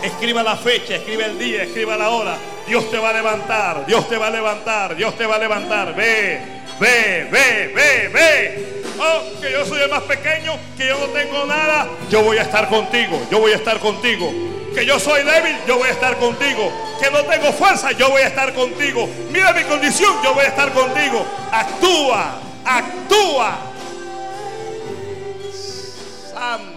Escriba 0.02 0.42
la 0.42 0.56
fecha, 0.56 0.96
escriba 0.96 1.26
el 1.26 1.38
día, 1.38 1.62
escriba 1.62 1.96
la 1.96 2.10
hora. 2.10 2.36
Dios 2.66 2.90
te 2.90 2.98
va 2.98 3.10
a 3.10 3.12
levantar, 3.12 3.86
Dios 3.86 4.08
te 4.08 4.16
va 4.16 4.26
a 4.26 4.30
levantar, 4.30 4.96
Dios 4.96 5.16
te 5.16 5.26
va 5.26 5.36
a 5.36 5.38
levantar. 5.38 5.94
Ve, 5.94 6.40
ve, 6.80 7.28
ve, 7.30 7.72
ve, 7.74 8.08
ve. 8.08 8.82
Oh, 8.98 9.40
que 9.40 9.52
yo 9.52 9.64
soy 9.64 9.80
el 9.82 9.90
más 9.90 10.02
pequeño, 10.02 10.56
que 10.76 10.88
yo 10.88 10.98
no 10.98 11.06
tengo 11.06 11.44
nada. 11.46 11.88
Yo 12.10 12.22
voy 12.22 12.38
a 12.38 12.42
estar 12.42 12.68
contigo, 12.68 13.20
yo 13.30 13.38
voy 13.38 13.52
a 13.52 13.56
estar 13.56 13.78
contigo. 13.78 14.32
Que 14.74 14.86
yo 14.86 14.98
soy 14.98 15.22
débil, 15.22 15.56
yo 15.68 15.78
voy 15.78 15.88
a 15.88 15.92
estar 15.92 16.16
contigo. 16.16 16.72
Que 17.00 17.10
no 17.10 17.22
tengo 17.24 17.52
fuerza, 17.52 17.92
yo 17.92 18.10
voy 18.10 18.22
a 18.22 18.28
estar 18.28 18.52
contigo. 18.54 19.08
Mira 19.30 19.52
mi 19.52 19.62
condición, 19.64 20.14
yo 20.24 20.34
voy 20.34 20.44
a 20.44 20.48
estar 20.48 20.72
contigo. 20.72 21.24
Actúa, 21.52 22.40
actúa. 22.64 23.58
Santo. 26.32 26.71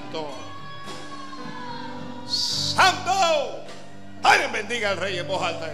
Santo. 2.75 3.65
Alguien 4.23 4.51
bendiga 4.51 4.89
al 4.91 4.97
rey 4.97 5.17
en 5.17 5.27
voz 5.27 5.41
alta. 5.41 5.71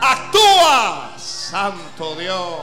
Actúa, 0.00 1.14
Santo 1.16 2.16
Dios. 2.16 2.60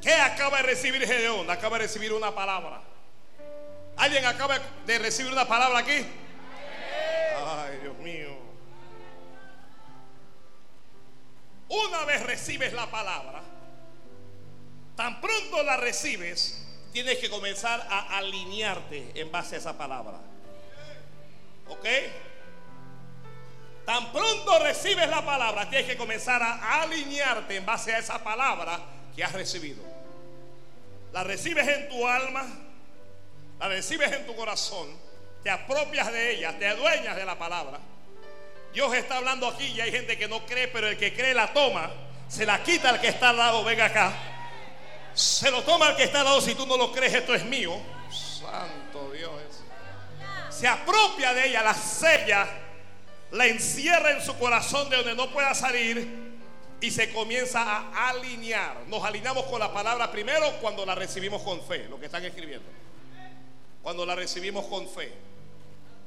¿Qué 0.00 0.14
acaba 0.14 0.56
de 0.58 0.62
recibir 0.62 1.06
Gedeón? 1.06 1.50
Acaba 1.50 1.76
de 1.76 1.84
recibir 1.84 2.12
una 2.14 2.34
palabra. 2.34 2.80
¿Alguien 3.98 4.24
acaba 4.24 4.58
de 4.86 4.98
recibir 4.98 5.30
una 5.30 5.46
palabra 5.46 5.80
aquí? 5.80 6.06
Ay, 7.46 7.78
Dios 7.82 7.98
mío. 7.98 8.38
Una 11.68 12.04
vez 12.06 12.22
recibes 12.22 12.72
la 12.72 12.90
palabra, 12.90 13.42
tan 14.98 15.20
pronto 15.20 15.62
la 15.62 15.76
recibes, 15.76 16.60
tienes 16.92 17.18
que 17.18 17.30
comenzar 17.30 17.86
a 17.88 18.18
alinearte 18.18 19.12
en 19.14 19.30
base 19.30 19.54
a 19.54 19.58
esa 19.58 19.78
palabra. 19.78 20.18
¿Ok? 21.68 21.86
Tan 23.86 24.10
pronto 24.10 24.58
recibes 24.58 25.08
la 25.08 25.24
palabra, 25.24 25.70
tienes 25.70 25.86
que 25.86 25.96
comenzar 25.96 26.42
a 26.42 26.82
alinearte 26.82 27.54
en 27.54 27.64
base 27.64 27.94
a 27.94 27.98
esa 27.98 28.24
palabra 28.24 28.80
que 29.14 29.22
has 29.22 29.32
recibido. 29.34 29.84
La 31.12 31.22
recibes 31.22 31.68
en 31.68 31.88
tu 31.90 32.04
alma, 32.04 32.44
la 33.60 33.68
recibes 33.68 34.10
en 34.10 34.26
tu 34.26 34.34
corazón, 34.34 34.88
te 35.44 35.50
apropias 35.50 36.12
de 36.12 36.32
ella, 36.32 36.58
te 36.58 36.66
adueñas 36.66 37.14
de 37.14 37.24
la 37.24 37.38
palabra. 37.38 37.78
Dios 38.74 38.92
está 38.94 39.18
hablando 39.18 39.46
aquí 39.46 39.66
y 39.66 39.80
hay 39.80 39.92
gente 39.92 40.18
que 40.18 40.26
no 40.26 40.44
cree, 40.44 40.66
pero 40.66 40.88
el 40.88 40.96
que 40.96 41.14
cree 41.14 41.34
la 41.34 41.52
toma, 41.52 41.88
se 42.26 42.44
la 42.44 42.64
quita 42.64 42.88
al 42.88 43.00
que 43.00 43.06
está 43.06 43.28
al 43.28 43.36
lado, 43.36 43.62
venga 43.62 43.84
acá. 43.84 44.34
Se 45.18 45.50
lo 45.50 45.64
toma 45.64 45.88
al 45.88 45.96
que 45.96 46.04
está 46.04 46.20
al 46.20 46.26
lado, 46.26 46.40
si 46.40 46.54
tú 46.54 46.64
no 46.64 46.76
lo 46.76 46.92
crees, 46.92 47.12
esto 47.12 47.34
es 47.34 47.44
mío. 47.44 47.76
Santo 48.08 49.10
Dios. 49.10 49.32
Se 50.48 50.68
apropia 50.68 51.34
de 51.34 51.48
ella, 51.48 51.60
la 51.64 51.74
sella, 51.74 52.48
la 53.32 53.46
encierra 53.46 54.12
en 54.12 54.22
su 54.22 54.38
corazón 54.38 54.88
de 54.88 54.96
donde 54.96 55.16
no 55.16 55.28
pueda 55.32 55.52
salir 55.56 56.38
y 56.80 56.90
se 56.92 57.12
comienza 57.12 57.60
a 57.62 58.10
alinear. 58.10 58.84
Nos 58.86 59.02
alineamos 59.02 59.46
con 59.46 59.58
la 59.58 59.72
palabra 59.72 60.08
primero 60.12 60.52
cuando 60.60 60.86
la 60.86 60.94
recibimos 60.94 61.42
con 61.42 61.66
fe, 61.66 61.88
lo 61.88 61.98
que 61.98 62.06
están 62.06 62.24
escribiendo. 62.24 62.68
Cuando 63.82 64.06
la 64.06 64.14
recibimos 64.14 64.66
con 64.66 64.88
fe. 64.88 65.12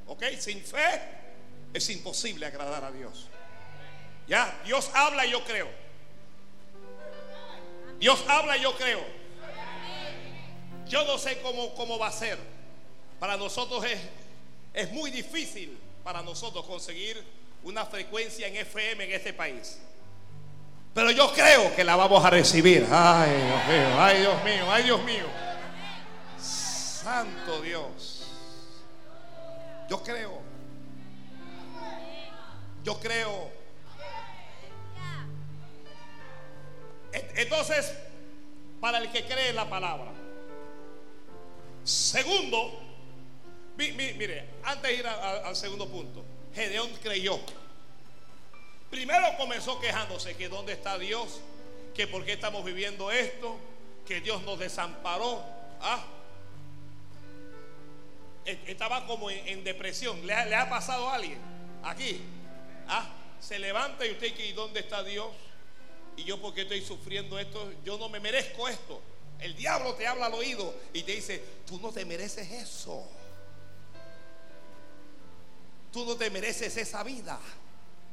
¿Ok? 0.06 0.24
Sin 0.38 0.64
fe 0.64 1.02
es 1.74 1.86
imposible 1.90 2.46
agradar 2.46 2.82
a 2.82 2.90
Dios. 2.90 3.28
Ya, 4.26 4.58
Dios 4.64 4.90
habla 4.94 5.26
y 5.26 5.32
yo 5.32 5.44
creo. 5.44 5.81
Dios 8.02 8.24
habla 8.26 8.56
yo 8.56 8.74
creo. 8.76 9.00
Yo 10.88 11.04
no 11.04 11.16
sé 11.18 11.40
cómo, 11.40 11.72
cómo 11.74 12.00
va 12.00 12.08
a 12.08 12.12
ser. 12.12 12.36
Para 13.20 13.36
nosotros 13.36 13.84
es, 13.84 14.00
es 14.74 14.90
muy 14.90 15.12
difícil 15.12 15.78
para 16.02 16.20
nosotros 16.20 16.66
conseguir 16.66 17.24
una 17.62 17.86
frecuencia 17.86 18.48
en 18.48 18.56
FM 18.56 19.04
en 19.04 19.12
este 19.12 19.32
país. 19.32 19.78
Pero 20.92 21.12
yo 21.12 21.32
creo 21.32 21.76
que 21.76 21.84
la 21.84 21.94
vamos 21.94 22.24
a 22.24 22.30
recibir. 22.30 22.84
Ay, 22.90 23.30
Dios 23.30 23.66
mío, 23.68 24.00
ay, 24.00 24.18
Dios 24.18 24.44
mío, 24.44 24.72
ay, 24.72 24.82
Dios 24.82 25.02
mío. 25.04 25.26
Santo 26.40 27.62
Dios. 27.62 28.26
Yo 29.88 30.02
creo. 30.02 30.40
Yo 32.82 32.98
creo. 32.98 33.61
Entonces, 37.12 37.92
para 38.80 38.98
el 38.98 39.10
que 39.10 39.24
cree 39.24 39.52
la 39.52 39.68
palabra. 39.68 40.10
Segundo, 41.84 42.78
mire, 43.76 44.48
antes 44.64 44.90
de 44.90 44.94
ir 44.94 45.06
al 45.06 45.56
segundo 45.56 45.88
punto, 45.88 46.24
Gedeón 46.54 46.90
creyó. 47.02 47.38
Primero 48.90 49.26
comenzó 49.36 49.80
quejándose 49.80 50.36
que 50.36 50.48
dónde 50.48 50.74
está 50.74 50.98
Dios, 50.98 51.40
que 51.94 52.06
por 52.06 52.24
qué 52.24 52.32
estamos 52.32 52.64
viviendo 52.64 53.10
esto, 53.10 53.56
que 54.06 54.20
Dios 54.20 54.42
nos 54.42 54.58
desamparó. 54.58 55.42
Ah, 55.80 56.04
e-, 58.44 58.58
estaba 58.66 59.06
como 59.06 59.30
en, 59.30 59.64
depresión. 59.64 60.26
¿Le 60.26 60.34
ha, 60.34 60.68
pasado 60.68 61.08
a 61.08 61.14
alguien 61.14 61.38
aquí? 61.82 62.20
Ah, 62.86 63.08
se 63.40 63.58
levanta 63.58 64.06
y 64.06 64.10
usted 64.10 64.38
¿y 64.38 64.52
dónde 64.52 64.80
está 64.80 65.02
Dios? 65.02 65.28
Y 66.16 66.24
yo 66.24 66.40
porque 66.40 66.62
estoy 66.62 66.82
sufriendo 66.82 67.38
esto, 67.38 67.72
yo 67.84 67.98
no 67.98 68.08
me 68.08 68.20
merezco 68.20 68.68
esto. 68.68 69.00
El 69.40 69.56
diablo 69.56 69.94
te 69.94 70.06
habla 70.06 70.26
al 70.26 70.34
oído 70.34 70.74
y 70.92 71.02
te 71.02 71.12
dice, 71.12 71.42
tú 71.66 71.80
no 71.80 71.90
te 71.90 72.04
mereces 72.04 72.50
eso. 72.50 73.04
Tú 75.92 76.04
no 76.04 76.16
te 76.16 76.30
mereces 76.30 76.76
esa 76.76 77.02
vida. 77.02 77.38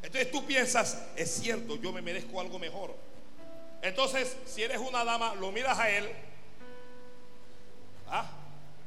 Entonces 0.01 0.31
tú 0.31 0.45
piensas, 0.45 0.97
es 1.15 1.29
cierto, 1.29 1.75
yo 1.75 1.91
me 1.91 2.01
merezco 2.01 2.39
algo 2.39 2.57
mejor. 2.57 2.95
Entonces, 3.81 4.35
si 4.45 4.63
eres 4.63 4.79
una 4.79 5.03
dama, 5.03 5.35
lo 5.35 5.51
miras 5.51 5.77
a 5.77 5.89
él. 5.89 6.09
¿Ah? 8.07 8.29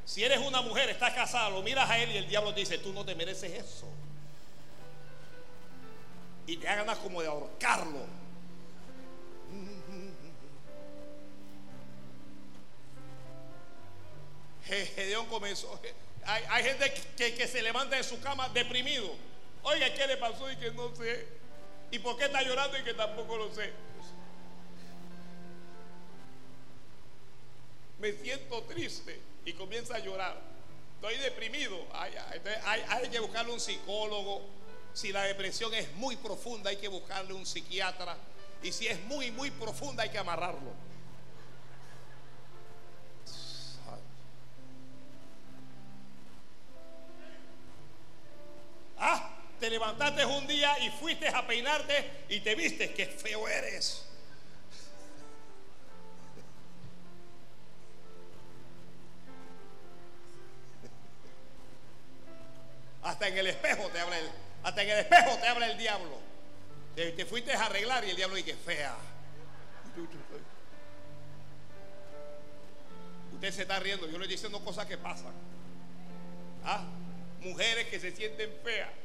Si 0.05 0.23
eres 0.23 0.39
una 0.39 0.61
mujer, 0.61 0.89
estás 0.89 1.13
casada, 1.13 1.49
lo 1.49 1.61
miras 1.63 1.89
a 1.89 1.97
él 1.97 2.11
y 2.11 2.17
el 2.17 2.27
diablo 2.27 2.53
te 2.53 2.59
dice, 2.59 2.77
tú 2.77 2.91
no 2.93 3.05
te 3.05 3.15
mereces 3.15 3.51
eso. 3.51 3.87
Y 6.45 6.57
te 6.57 6.67
hagan 6.67 6.95
como 6.97 7.21
de 7.21 7.27
ahorcarlo. 7.29 8.05
Gedeón 14.65 15.25
comenzó. 15.27 15.79
Hay, 16.25 16.63
gente 16.63 16.93
que, 17.17 17.35
que 17.35 17.47
se 17.47 17.61
levanta 17.61 17.97
de 17.97 18.03
su 18.03 18.19
cama 18.21 18.49
deprimido. 18.49 19.13
Oiga, 19.63 19.93
¿qué 19.93 20.07
le 20.07 20.17
pasó? 20.17 20.49
Y 20.51 20.57
que 20.57 20.71
no 20.71 20.95
sé. 20.95 21.25
¿Y 21.91 21.99
por 21.99 22.17
qué 22.17 22.25
está 22.25 22.41
llorando? 22.41 22.77
Y 22.77 22.83
que 22.83 22.93
tampoco 22.93 23.37
lo 23.37 23.53
sé. 23.53 23.71
Me 27.99 28.11
siento 28.13 28.63
triste 28.63 29.19
y 29.45 29.53
comienza 29.53 29.95
a 29.95 29.99
llorar. 29.99 30.37
Estoy 30.95 31.17
deprimido. 31.17 31.77
Hay, 31.93 32.13
hay, 32.65 33.09
que 33.09 33.19
buscarle 33.19 33.53
un 33.53 33.59
psicólogo. 33.59 34.41
Si 34.93 35.11
la 35.11 35.23
depresión 35.23 35.73
es 35.73 35.91
muy 35.95 36.15
profunda, 36.15 36.69
hay 36.69 36.77
que 36.77 36.87
buscarle 36.87 37.33
un 37.33 37.45
psiquiatra. 37.45 38.17
Y 38.61 38.71
si 38.71 38.87
es 38.87 38.99
muy, 39.03 39.31
muy 39.31 39.51
profunda, 39.51 40.03
hay 40.03 40.09
que 40.09 40.17
amarrarlo. 40.17 40.71
Te 49.63 49.69
levantaste 49.69 50.25
un 50.25 50.45
día 50.45 50.77
y 50.79 50.89
fuiste 50.89 51.29
a 51.29 51.47
peinarte 51.47 52.25
y 52.27 52.41
te 52.41 52.53
viste 52.53 52.93
que 52.93 53.05
feo 53.05 53.47
eres. 53.47 54.03
Hasta 63.03 63.29
en 63.29 63.37
el 63.37 63.47
espejo 63.47 63.87
te 63.87 64.01
habla 64.01 64.19
el, 64.19 64.29
hasta 64.63 64.83
en 64.83 64.89
el 64.89 64.99
espejo 64.99 65.37
te 65.37 65.47
habla 65.47 65.71
el 65.71 65.77
diablo. 65.77 66.19
Te, 66.93 67.25
fuiste 67.25 67.53
a 67.53 67.65
arreglar 67.65 68.03
y 68.03 68.09
el 68.09 68.17
diablo 68.17 68.35
dice 68.35 68.57
fea. 68.57 68.97
Usted 73.31 73.51
se 73.53 73.61
está 73.61 73.79
riendo, 73.79 74.07
yo 74.07 74.17
le 74.17 74.25
estoy 74.25 74.35
diciendo 74.35 74.59
cosas 74.59 74.87
que 74.87 74.97
pasan. 74.97 75.31
¿Ah? 76.65 76.83
Mujeres 77.39 77.87
que 77.87 78.01
se 78.01 78.13
sienten 78.13 78.51
feas. 78.61 79.02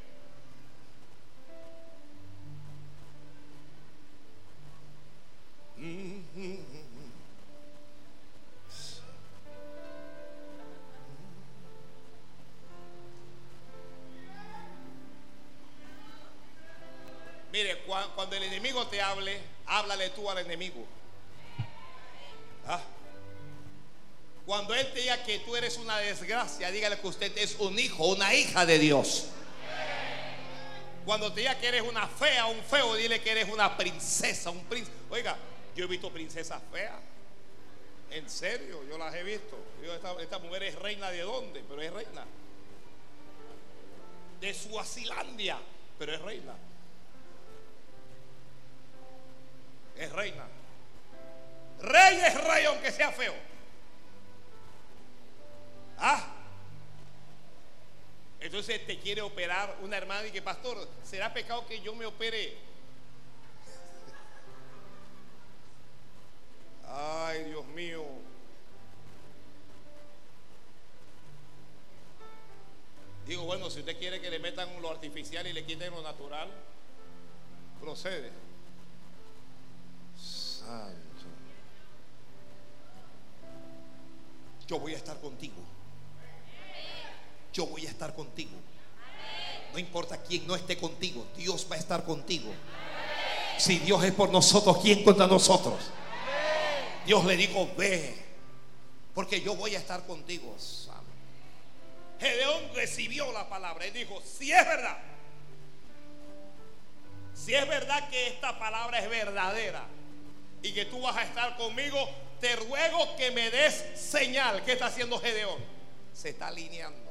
Mire, 17.52 17.78
cuando 18.14 18.36
el 18.36 18.42
enemigo 18.42 18.86
te 18.88 19.00
hable, 19.00 19.40
háblale 19.66 20.10
tú 20.10 20.28
al 20.28 20.38
enemigo. 20.38 20.84
¿Ah? 22.66 22.80
Cuando 24.44 24.74
él 24.74 24.92
te 24.92 25.00
diga 25.00 25.22
que 25.24 25.38
tú 25.40 25.54
eres 25.56 25.76
una 25.76 25.98
desgracia, 25.98 26.70
dígale 26.70 26.98
que 26.98 27.06
usted 27.06 27.36
es 27.38 27.56
un 27.58 27.78
hijo, 27.78 28.06
una 28.06 28.34
hija 28.34 28.66
de 28.66 28.78
Dios. 28.78 29.26
Cuando 31.04 31.32
te 31.32 31.40
diga 31.40 31.58
que 31.58 31.68
eres 31.68 31.82
una 31.82 32.06
fea, 32.06 32.46
un 32.46 32.62
feo, 32.62 32.94
dile 32.94 33.20
que 33.20 33.30
eres 33.30 33.48
una 33.48 33.76
princesa, 33.76 34.50
un 34.50 34.64
príncipe. 34.64 34.96
Oiga, 35.10 35.36
yo 35.74 35.84
he 35.84 35.88
visto 35.88 36.10
princesas 36.10 36.62
feas. 36.72 37.00
En 38.10 38.28
serio, 38.28 38.82
yo 38.88 38.96
las 38.96 39.14
he 39.14 39.22
visto. 39.22 39.56
esta, 40.20 40.38
mujer 40.38 40.62
es 40.62 40.74
reina 40.76 41.10
de 41.10 41.20
dónde, 41.20 41.62
pero 41.68 41.82
es 41.82 41.92
reina. 41.92 42.24
De 44.40 44.54
Suazilandia, 44.54 45.58
pero 45.98 46.14
es 46.14 46.20
reina. 46.22 46.54
Es 49.96 50.12
reina. 50.12 50.46
Rey 51.80 52.16
es 52.16 52.44
rey 52.44 52.64
aunque 52.64 52.90
sea 52.90 53.12
feo. 53.12 53.34
Ah. 55.98 56.34
Entonces 58.40 58.86
te 58.86 58.98
quiere 58.98 59.20
operar 59.20 59.76
una 59.82 59.96
hermana 59.96 60.28
y 60.28 60.30
que, 60.30 60.40
pastor, 60.40 60.88
¿será 61.02 61.32
pecado 61.34 61.66
que 61.66 61.80
yo 61.80 61.94
me 61.94 62.06
opere 62.06 62.67
Ay, 66.90 67.44
Dios 67.44 67.66
mío. 67.66 68.04
Digo, 73.26 73.44
bueno, 73.44 73.68
si 73.68 73.80
usted 73.80 73.98
quiere 73.98 74.20
que 74.20 74.30
le 74.30 74.38
metan 74.38 74.80
lo 74.80 74.90
artificial 74.90 75.46
y 75.46 75.52
le 75.52 75.64
quiten 75.64 75.90
lo 75.90 76.00
natural, 76.02 76.48
procede. 77.78 78.30
Santo. 80.16 80.98
Yo 84.66 84.78
voy 84.78 84.94
a 84.94 84.96
estar 84.96 85.20
contigo. 85.20 85.56
Yo 87.52 87.66
voy 87.66 87.86
a 87.86 87.90
estar 87.90 88.14
contigo. 88.14 88.52
No 89.72 89.78
importa 89.78 90.22
quién 90.22 90.46
no 90.46 90.56
esté 90.56 90.78
contigo, 90.78 91.26
Dios 91.36 91.66
va 91.70 91.76
a 91.76 91.78
estar 91.78 92.04
contigo. 92.04 92.50
Si 93.58 93.78
Dios 93.78 94.02
es 94.04 94.12
por 94.12 94.30
nosotros, 94.30 94.78
¿quién 94.78 95.04
contra 95.04 95.26
nosotros? 95.26 95.90
Dios 97.08 97.24
le 97.24 97.38
dijo, 97.38 97.66
ve, 97.74 98.14
porque 99.14 99.40
yo 99.40 99.56
voy 99.56 99.74
a 99.74 99.78
estar 99.78 100.04
contigo. 100.04 100.54
Gedeón 102.20 102.74
recibió 102.74 103.32
la 103.32 103.48
palabra 103.48 103.86
y 103.86 103.92
dijo, 103.92 104.20
si 104.20 104.52
es 104.52 104.62
verdad, 104.66 104.98
si 107.32 107.54
es 107.54 107.66
verdad 107.66 108.10
que 108.10 108.26
esta 108.26 108.58
palabra 108.58 108.98
es 108.98 109.08
verdadera 109.08 109.86
y 110.60 110.74
que 110.74 110.84
tú 110.84 111.00
vas 111.00 111.16
a 111.16 111.22
estar 111.22 111.56
conmigo, 111.56 111.98
te 112.42 112.54
ruego 112.56 113.16
que 113.16 113.30
me 113.30 113.50
des 113.50 113.86
señal. 113.94 114.62
¿Qué 114.62 114.72
está 114.72 114.88
haciendo 114.88 115.18
Gedeón? 115.18 115.64
Se 116.12 116.28
está 116.28 116.48
alineando. 116.48 117.10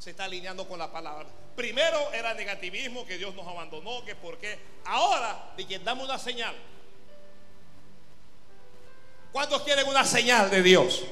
Se 0.00 0.10
está 0.10 0.24
alineando 0.24 0.66
con 0.66 0.80
la 0.80 0.90
palabra. 0.90 1.28
Primero 1.54 2.12
era 2.12 2.34
negativismo, 2.34 3.06
que 3.06 3.16
Dios 3.16 3.32
nos 3.36 3.46
abandonó, 3.46 4.04
que 4.04 4.16
por 4.16 4.38
qué. 4.38 4.58
Ahora, 4.86 5.52
de 5.56 5.68
que 5.68 5.78
dame 5.78 6.02
una 6.02 6.18
señal. 6.18 6.73
¿Cuántos 9.34 9.62
quieren 9.62 9.88
una 9.88 10.04
señal 10.04 10.48
de 10.48 10.62
Dios? 10.62 11.02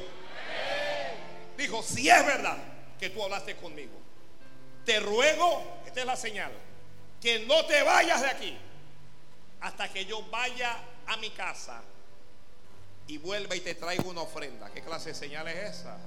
Dijo, 1.58 1.82
si 1.82 2.08
es 2.08 2.24
verdad 2.24 2.56
que 2.96 3.10
tú 3.10 3.20
hablaste 3.20 3.56
conmigo, 3.56 3.98
te 4.86 5.00
ruego, 5.00 5.80
esta 5.84 6.02
es 6.02 6.06
la 6.06 6.14
señal, 6.14 6.52
que 7.20 7.40
no 7.46 7.66
te 7.66 7.82
vayas 7.82 8.20
de 8.20 8.28
aquí 8.28 8.56
hasta 9.60 9.92
que 9.92 10.04
yo 10.04 10.22
vaya 10.30 10.78
a 11.08 11.16
mi 11.16 11.30
casa 11.30 11.82
y 13.08 13.18
vuelva 13.18 13.56
y 13.56 13.60
te 13.60 13.74
traiga 13.74 14.04
una 14.04 14.20
ofrenda. 14.20 14.70
¿Qué 14.70 14.82
clase 14.82 15.08
de 15.08 15.14
señal 15.16 15.48
es 15.48 15.80
esa? 15.80 15.98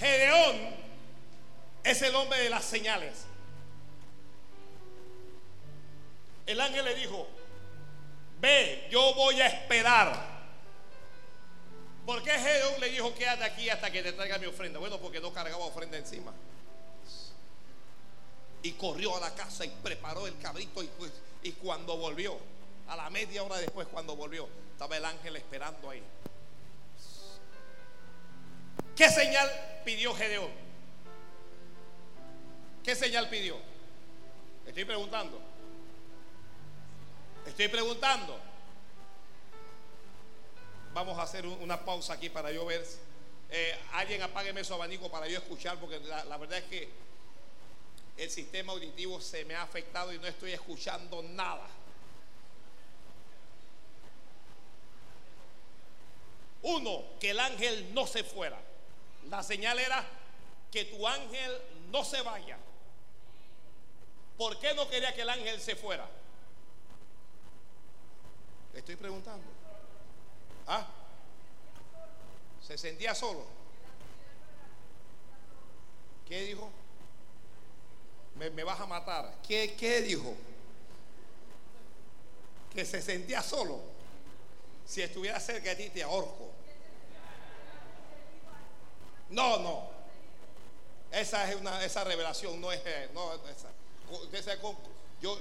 Gedeón 0.00 0.56
es 1.84 2.02
el 2.02 2.12
hombre 2.12 2.40
de 2.40 2.50
las 2.50 2.64
señales. 2.64 3.18
El 6.44 6.60
ángel 6.60 6.84
le 6.84 6.96
dijo, 6.96 7.37
ve, 8.40 8.88
yo 8.90 9.14
voy 9.14 9.40
a 9.40 9.46
esperar. 9.46 10.38
¿Por 12.06 12.22
qué 12.22 12.30
Gedeón 12.30 12.80
le 12.80 12.88
dijo, 12.88 13.14
quédate 13.14 13.44
aquí 13.44 13.68
hasta 13.68 13.90
que 13.90 14.02
te 14.02 14.12
traiga 14.12 14.38
mi 14.38 14.46
ofrenda? 14.46 14.78
Bueno, 14.78 14.98
porque 14.98 15.20
no 15.20 15.32
cargaba 15.32 15.64
ofrenda 15.64 15.98
encima. 15.98 16.32
Y 18.62 18.72
corrió 18.72 19.16
a 19.16 19.20
la 19.20 19.34
casa 19.34 19.64
y 19.64 19.68
preparó 19.68 20.26
el 20.26 20.38
cabrito 20.38 20.82
y, 20.82 20.86
pues, 20.86 21.12
y 21.42 21.52
cuando 21.52 21.96
volvió, 21.96 22.38
a 22.88 22.96
la 22.96 23.10
media 23.10 23.42
hora 23.42 23.58
después 23.58 23.86
cuando 23.88 24.16
volvió, 24.16 24.48
estaba 24.72 24.96
el 24.96 25.04
ángel 25.04 25.36
esperando 25.36 25.90
ahí. 25.90 26.02
¿Qué 28.96 29.08
señal 29.10 29.48
pidió 29.84 30.14
Gedeón? 30.14 30.50
¿Qué 32.82 32.96
señal 32.96 33.28
pidió? 33.28 33.56
Estoy 34.66 34.84
preguntando. 34.84 35.40
Estoy 37.48 37.68
preguntando. 37.68 38.38
Vamos 40.92 41.18
a 41.18 41.22
hacer 41.22 41.46
una 41.46 41.82
pausa 41.82 42.12
aquí 42.12 42.28
para 42.28 42.52
yo 42.52 42.66
ver. 42.66 42.86
Eh, 43.48 43.74
alguien 43.92 44.20
apágueme 44.22 44.62
su 44.62 44.74
abanico 44.74 45.10
para 45.10 45.26
yo 45.26 45.38
escuchar, 45.38 45.78
porque 45.78 45.98
la, 45.98 46.36
verdad 46.36 46.58
es 46.58 46.64
que 46.64 46.90
el 48.18 48.30
sistema 48.30 48.74
auditivo 48.74 49.18
se 49.22 49.46
me 49.46 49.54
ha 49.54 49.62
afectado 49.62 50.12
y 50.12 50.18
no 50.18 50.26
estoy 50.26 50.52
escuchando 50.52 51.22
nada. 51.22 51.66
Uno, 56.62 57.02
que 57.18 57.30
el 57.30 57.40
ángel 57.40 57.94
no 57.94 58.06
se 58.06 58.24
fuera. 58.24 58.60
La 59.30 59.42
señal 59.42 59.78
era 59.78 60.04
que 60.70 60.84
tu 60.84 61.08
ángel 61.08 61.58
no 61.90 62.04
se 62.04 62.20
vaya. 62.20 62.58
¿Por 64.36 64.60
qué 64.60 64.74
no 64.74 64.86
quería 64.90 65.14
que 65.14 65.22
el 65.22 65.30
ángel 65.30 65.58
se 65.62 65.74
fuera? 65.74 66.17
Estoy 68.74 68.96
preguntando. 68.96 69.44
¿Ah? 70.66 70.86
¿Se 72.66 72.76
sentía 72.76 73.14
solo? 73.14 73.46
¿Qué 76.26 76.42
dijo? 76.42 76.70
Me, 78.34 78.50
vas 78.62 78.78
a 78.80 78.86
matar. 78.86 79.34
¿Qué, 79.46 79.74
¿Qué 79.74 80.02
dijo? 80.02 80.34
Que 82.72 82.84
se 82.84 83.00
sentía 83.00 83.42
solo. 83.42 83.80
Si 84.84 85.02
estuviera 85.02 85.40
cerca 85.40 85.70
de 85.70 85.76
ti, 85.76 85.90
te 85.90 86.02
ahorco. 86.02 86.50
No, 89.30 89.58
no. 89.58 89.88
Esa 91.10 91.50
es 91.50 91.56
una, 91.56 91.82
esa 91.84 92.04
revelación 92.04 92.60
no 92.60 92.70
es, 92.70 92.82
no, 93.14 93.32
esa. 93.48 93.70
yo 95.22 95.38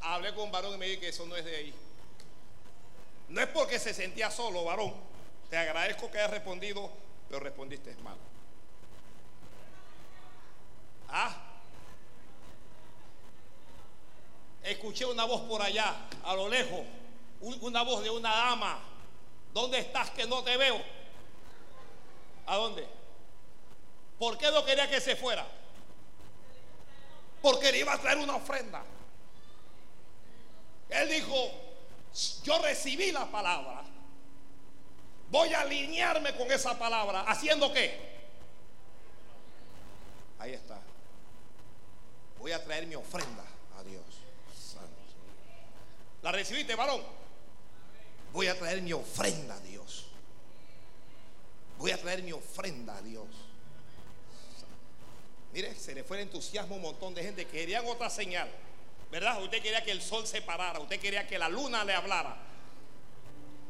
hablé 0.00 0.34
con 0.34 0.44
un 0.44 0.52
varón 0.52 0.74
y 0.74 0.78
me 0.78 0.86
dije 0.86 1.00
que 1.00 1.08
eso 1.08 1.24
no 1.26 1.36
es 1.36 1.44
de 1.44 1.56
ahí. 1.56 1.74
No 3.28 3.40
es 3.40 3.48
porque 3.48 3.78
se 3.78 3.92
sentía 3.92 4.30
solo, 4.30 4.64
varón. 4.64 4.94
Te 5.50 5.56
agradezco 5.56 6.10
que 6.10 6.18
hayas 6.18 6.30
respondido, 6.30 6.90
pero 7.28 7.40
respondiste 7.40 7.94
mal. 8.02 8.16
Ah. 11.08 11.34
Escuché 14.62 15.04
una 15.04 15.24
voz 15.24 15.42
por 15.42 15.62
allá, 15.62 15.94
a 16.24 16.34
lo 16.34 16.48
lejos, 16.48 16.80
una 17.40 17.82
voz 17.82 18.02
de 18.02 18.10
una 18.10 18.34
dama. 18.34 18.80
¿Dónde 19.52 19.78
estás 19.78 20.10
que 20.10 20.26
no 20.26 20.42
te 20.42 20.56
veo? 20.56 20.80
¿A 22.46 22.56
dónde? 22.56 22.86
¿Por 24.18 24.36
qué 24.38 24.50
no 24.50 24.64
quería 24.64 24.88
que 24.88 25.00
se 25.00 25.14
fuera? 25.16 25.46
Porque 27.40 27.70
le 27.70 27.78
iba 27.78 27.92
a 27.92 27.98
traer 27.98 28.18
una 28.18 28.36
ofrenda. 28.36 28.82
Él 30.88 31.08
dijo, 31.08 31.34
yo 32.44 32.58
recibí 32.62 33.12
la 33.12 33.30
palabra. 33.30 33.82
Voy 35.30 35.52
a 35.52 35.62
alinearme 35.62 36.34
con 36.36 36.50
esa 36.50 36.78
palabra. 36.78 37.22
¿Haciendo 37.22 37.72
qué? 37.72 37.98
Ahí 40.38 40.52
está. 40.52 40.80
Voy 42.38 42.52
a 42.52 42.62
traer 42.64 42.86
mi 42.86 42.94
ofrenda 42.94 43.44
a 43.78 43.82
Dios. 43.82 44.04
¿La 46.22 46.32
recibiste, 46.32 46.74
varón? 46.74 47.02
Voy 48.32 48.48
a 48.48 48.58
traer 48.58 48.82
mi 48.82 48.92
ofrenda 48.92 49.54
a 49.54 49.60
Dios. 49.60 50.06
Voy 51.78 51.90
a 51.90 52.00
traer 52.00 52.22
mi 52.22 52.32
ofrenda 52.32 52.96
a 52.96 53.02
Dios. 53.02 53.26
Mire, 55.52 55.74
se 55.74 55.94
le 55.94 56.04
fue 56.04 56.18
el 56.18 56.24
entusiasmo 56.24 56.74
a 56.74 56.76
un 56.76 56.82
montón 56.82 57.14
de 57.14 57.22
gente. 57.22 57.46
Querían 57.46 57.86
otra 57.86 58.10
señal. 58.10 58.48
¿Verdad? 59.10 59.42
Usted 59.42 59.62
quería 59.62 59.82
que 59.84 59.92
el 59.92 60.02
sol 60.02 60.26
se 60.26 60.42
parara. 60.42 60.80
Usted 60.80 61.00
quería 61.00 61.26
que 61.26 61.38
la 61.38 61.48
luna 61.48 61.84
le 61.84 61.94
hablara. 61.94 62.36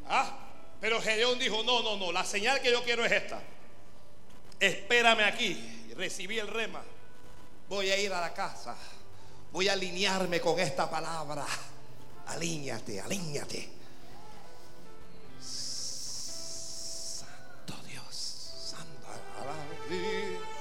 ¿Ah? 0.07 0.37
Pero 0.79 1.01
Gedeón 1.01 1.39
dijo, 1.39 1.63
no, 1.63 1.81
no, 1.81 1.97
no. 1.97 2.11
La 2.11 2.23
señal 2.23 2.61
que 2.61 2.71
yo 2.71 2.83
quiero 2.83 3.05
es 3.05 3.11
esta. 3.11 3.41
Espérame 4.59 5.21
aquí. 5.21 5.93
Recibí 5.95 6.39
el 6.39 6.47
rema. 6.47 6.83
Voy 7.69 7.89
a 7.89 7.97
ir 7.97 8.13
a 8.13 8.21
la 8.21 8.33
casa. 8.33 8.75
Voy 9.51 9.67
a 9.69 9.73
alinearme 9.73 10.39
con 10.39 10.59
esta 10.59 10.89
palabra. 10.89 11.45
Alíñate, 12.27 12.99
alíñate. 12.99 13.69
Santo 15.39 17.25
Dios. 17.87 18.15
Santo. 18.15 19.07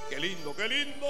Qué 0.08 0.20
lindo, 0.20 0.54
qué 0.54 0.68
lindo. 0.68 1.06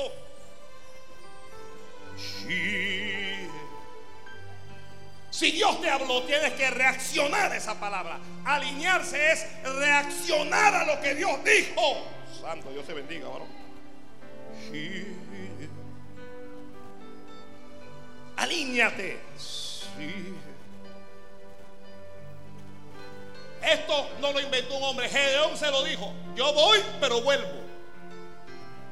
Si 5.37 5.51
Dios 5.51 5.83
te 5.83 5.91
habló, 5.91 6.23
tienes 6.23 6.55
que 6.55 6.71
reaccionar 6.71 7.53
a 7.53 7.57
esa 7.59 7.79
palabra. 7.79 8.19
Alinearse 8.47 9.33
es 9.33 9.47
reaccionar 9.65 10.75
a 10.75 10.87
lo 10.87 10.99
que 11.03 11.15
Dios 11.15 11.45
dijo. 11.45 12.07
Santo, 12.41 12.71
Dios 12.71 12.87
te 12.87 12.95
bendiga, 12.95 13.29
varón. 13.29 13.49
Alíñate. 18.37 19.21
Esto 23.63 24.11
no 24.23 24.33
lo 24.33 24.41
inventó 24.41 24.79
un 24.79 24.85
hombre. 24.85 25.11
Gedeón 25.11 25.55
se 25.59 25.71
lo 25.71 25.85
dijo. 25.85 26.15
Yo 26.35 26.51
voy, 26.55 26.79
pero 26.99 27.21
vuelvo. 27.21 27.61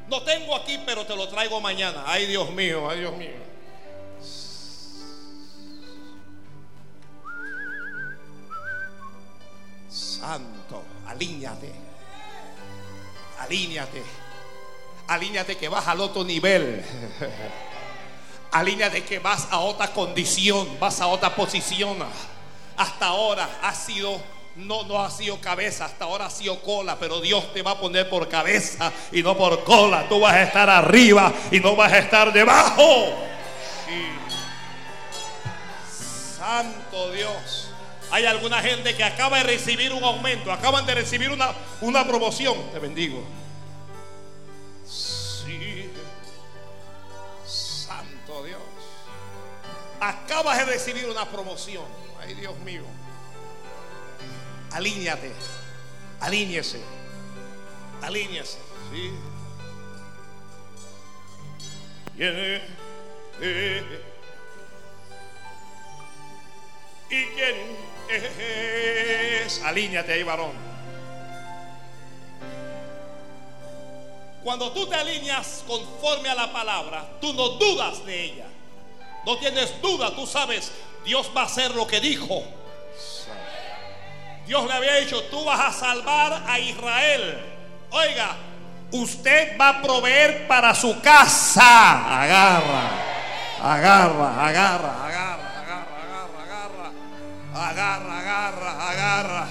No 0.09 0.23
tengo 0.25 0.55
aquí, 0.57 0.79
pero 0.85 1.07
te 1.07 1.17
lo 1.17 1.27
traigo 1.27 1.59
mañana. 1.63 2.05
Ay, 2.07 2.27
Dios 2.27 2.51
mío, 2.51 2.91
ay, 2.91 3.01
Dios 3.01 3.17
mío. 3.17 3.54
Santo, 10.25 10.83
alíñate. 11.07 11.71
Alíñate. 13.41 14.03
Alíñate 15.09 15.57
que 15.59 15.69
vas 15.69 15.87
al 15.87 16.01
otro 16.01 16.25
nivel. 16.25 16.83
Alíñate 18.53 19.05
que 19.05 19.19
vas 19.19 19.49
a 19.51 19.59
otra 19.59 19.93
condición, 19.93 20.79
vas 20.81 21.03
a 21.03 21.09
otra 21.09 21.35
posición. 21.37 21.99
Hasta 22.79 23.07
ahora 23.07 23.59
ha 23.63 23.75
sido 23.75 24.19
no, 24.57 24.85
no 24.85 25.03
ha 25.03 25.11
sido 25.11 25.41
cabeza, 25.41 25.85
hasta 25.85 26.05
ahora 26.05 26.27
ha 26.27 26.31
sido 26.31 26.59
cola, 26.63 26.97
pero 26.99 27.21
Dios 27.21 27.53
te 27.53 27.61
va 27.61 27.73
a 27.73 27.79
poner 27.79 28.09
por 28.09 28.27
cabeza 28.29 28.91
y 29.13 29.23
no 29.23 29.37
por 29.37 29.63
cola. 29.63 30.09
Tú 30.09 30.21
vas 30.21 30.33
a 30.33 30.43
estar 30.43 30.71
arriba 30.71 31.35
y 31.51 31.61
no 31.61 31.77
vas 31.77 31.93
a 31.93 31.99
estar 31.99 32.33
debajo. 32.33 33.13
Santo 36.39 37.11
Dios. 37.11 37.64
Hay 38.15 38.27
alguna 38.27 38.63
gente 38.63 38.95
que 38.95 39.03
acaba 39.03 39.39
de 39.39 39.43
recibir 39.43 39.93
un 39.93 40.05
aumento, 40.05 40.53
acaban 40.53 40.87
de 40.87 40.95
recibir 40.95 41.33
una, 41.33 41.53
una 41.81 42.07
promoción. 42.07 42.71
Te 42.71 42.79
bendigo. 42.79 43.25
Sí. 44.87 45.91
Santo 47.45 48.45
Dios. 48.45 48.61
Acabas 49.99 50.59
de 50.59 50.65
recibir 50.65 51.07
una 51.07 51.29
promoción. 51.29 51.83
Ay, 52.21 52.35
Dios 52.35 52.57
mío. 52.61 52.85
Alíñate. 54.71 55.33
Alíñese. 56.21 56.81
Alíñese. 58.01 58.59
¿sí? 58.93 59.11
¿Quién 62.17 62.63
es? 63.41 64.14
¿Y 67.11 67.25
quién 67.27 67.57
es? 68.09 69.63
Alíñate 69.63 70.13
ahí, 70.13 70.23
varón. 70.23 70.53
Cuando 74.43 74.73
tú 74.73 74.87
te 74.87 74.95
alineas 74.95 75.65
conforme 75.67 76.29
a 76.29 76.35
la 76.35 76.53
palabra, 76.53 77.07
tú 77.21 77.33
no 77.33 77.51
dudas 77.51 78.05
de 78.05 78.25
ella. 78.25 78.47
No 79.25 79.39
tienes 79.39 79.81
duda, 79.81 80.15
tú 80.15 80.27
sabes, 80.27 80.71
Dios 81.03 81.31
va 81.35 81.43
a 81.43 81.45
hacer 81.47 81.75
lo 81.75 81.87
que 81.87 81.99
dijo. 81.99 82.43
Dios 84.47 84.67
le 84.67 84.73
había 84.75 84.97
dicho, 84.97 85.23
tú 85.25 85.43
vas 85.45 85.61
a 85.61 85.73
salvar 85.73 86.45
a 86.47 86.59
Israel. 86.59 87.43
Oiga, 87.91 88.37
usted 88.91 89.59
va 89.59 89.71
a 89.71 89.83
proveer 89.83 90.47
para 90.47 90.75
su 90.75 91.01
casa. 91.01 92.23
Agarra, 92.23 92.91
agarra, 93.63 94.47
agarra, 94.47 95.07
agarra, 95.07 95.34
agarra, 97.55 98.19
agarra, 98.19 98.91
agarra, 98.91 99.49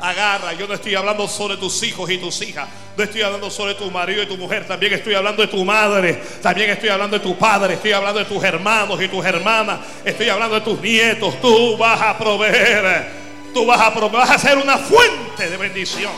agarra. 0.00 0.52
Yo 0.52 0.66
no 0.66 0.74
estoy 0.74 0.94
hablando 0.94 1.26
sobre 1.26 1.56
tus 1.56 1.82
hijos 1.82 2.10
y 2.10 2.18
tus 2.18 2.40
hijas. 2.42 2.68
No 2.96 3.04
estoy 3.04 3.22
hablando 3.22 3.50
sobre 3.50 3.74
tu 3.74 3.90
marido 3.90 4.22
y 4.22 4.26
tu 4.26 4.36
mujer. 4.36 4.66
También 4.66 4.92
estoy 4.92 5.14
hablando 5.14 5.42
de 5.42 5.48
tu 5.48 5.64
madre. 5.64 6.22
También 6.42 6.70
estoy 6.70 6.90
hablando 6.90 7.18
de 7.18 7.24
tu 7.24 7.36
padre. 7.36 7.74
Estoy 7.74 7.92
hablando 7.92 8.20
de 8.20 8.26
tus 8.26 8.42
hermanos 8.44 9.00
y 9.02 9.08
tus 9.08 9.24
hermanas. 9.24 9.80
Estoy 10.04 10.28
hablando 10.28 10.56
de 10.56 10.60
tus 10.60 10.80
nietos. 10.80 11.40
Tú 11.40 11.76
vas 11.76 12.00
a 12.00 12.16
proveer. 12.16 13.10
Tú 13.52 13.66
vas 13.66 13.80
a 13.80 13.92
proveer. 13.92 14.12
Vas 14.12 14.30
a 14.30 14.38
ser 14.38 14.58
una 14.58 14.78
fuente 14.78 15.48
de 15.48 15.56
bendición. 15.56 16.12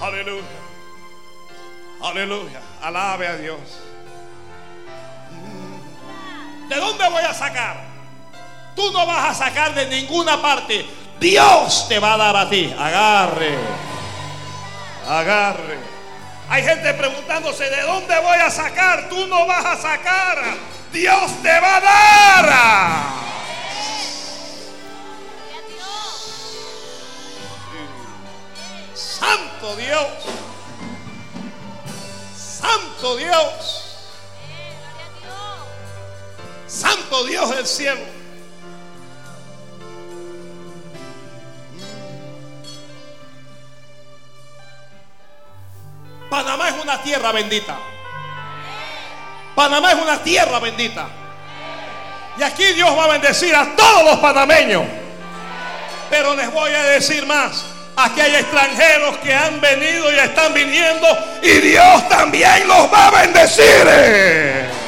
Aleluya. 0.00 0.42
Aleluya. 2.02 2.60
Alabe 2.82 3.26
a 3.26 3.36
Dios. 3.36 3.58
¿De 6.72 6.80
dónde 6.80 7.06
voy 7.10 7.22
a 7.22 7.34
sacar? 7.34 7.76
Tú 8.74 8.90
no 8.92 9.04
vas 9.04 9.32
a 9.32 9.44
sacar 9.44 9.74
de 9.74 9.84
ninguna 9.88 10.40
parte. 10.40 10.86
Dios 11.20 11.86
te 11.86 11.98
va 11.98 12.14
a 12.14 12.16
dar 12.16 12.34
a 12.34 12.48
ti. 12.48 12.74
Agarre. 12.78 13.58
Agarre. 15.06 15.78
Hay 16.48 16.64
gente 16.64 16.94
preguntándose, 16.94 17.68
¿de 17.68 17.82
dónde 17.82 18.18
voy 18.20 18.38
a 18.38 18.50
sacar? 18.50 19.10
Tú 19.10 19.26
no 19.26 19.46
vas 19.46 19.66
a 19.66 19.76
sacar. 19.76 20.38
Dios 20.90 21.42
te 21.42 21.60
va 21.60 21.76
a 21.76 21.80
dar. 21.82 22.52
Santo 28.94 29.76
Dios. 29.76 30.08
Santo 32.34 33.16
Dios. 33.18 33.81
Santo 36.72 37.24
Dios 37.24 37.50
del 37.50 37.66
cielo. 37.66 38.00
Panamá 46.30 46.70
es 46.70 46.82
una 46.82 47.02
tierra 47.02 47.30
bendita. 47.32 47.76
Panamá 49.54 49.92
es 49.92 49.98
una 49.98 50.22
tierra 50.22 50.58
bendita. 50.60 51.08
Y 52.38 52.42
aquí 52.42 52.64
Dios 52.72 52.96
va 52.96 53.04
a 53.04 53.08
bendecir 53.08 53.54
a 53.54 53.76
todos 53.76 54.04
los 54.04 54.16
panameños. 54.20 54.84
Pero 56.08 56.34
les 56.34 56.50
voy 56.50 56.72
a 56.72 56.84
decir 56.84 57.26
más. 57.26 57.66
Aquí 57.96 58.22
hay 58.22 58.34
extranjeros 58.36 59.18
que 59.18 59.34
han 59.34 59.60
venido 59.60 60.10
y 60.10 60.18
están 60.18 60.54
viniendo 60.54 61.06
y 61.42 61.50
Dios 61.50 62.08
también 62.08 62.66
los 62.66 62.90
va 62.90 63.08
a 63.08 63.10
bendecir. 63.10 64.81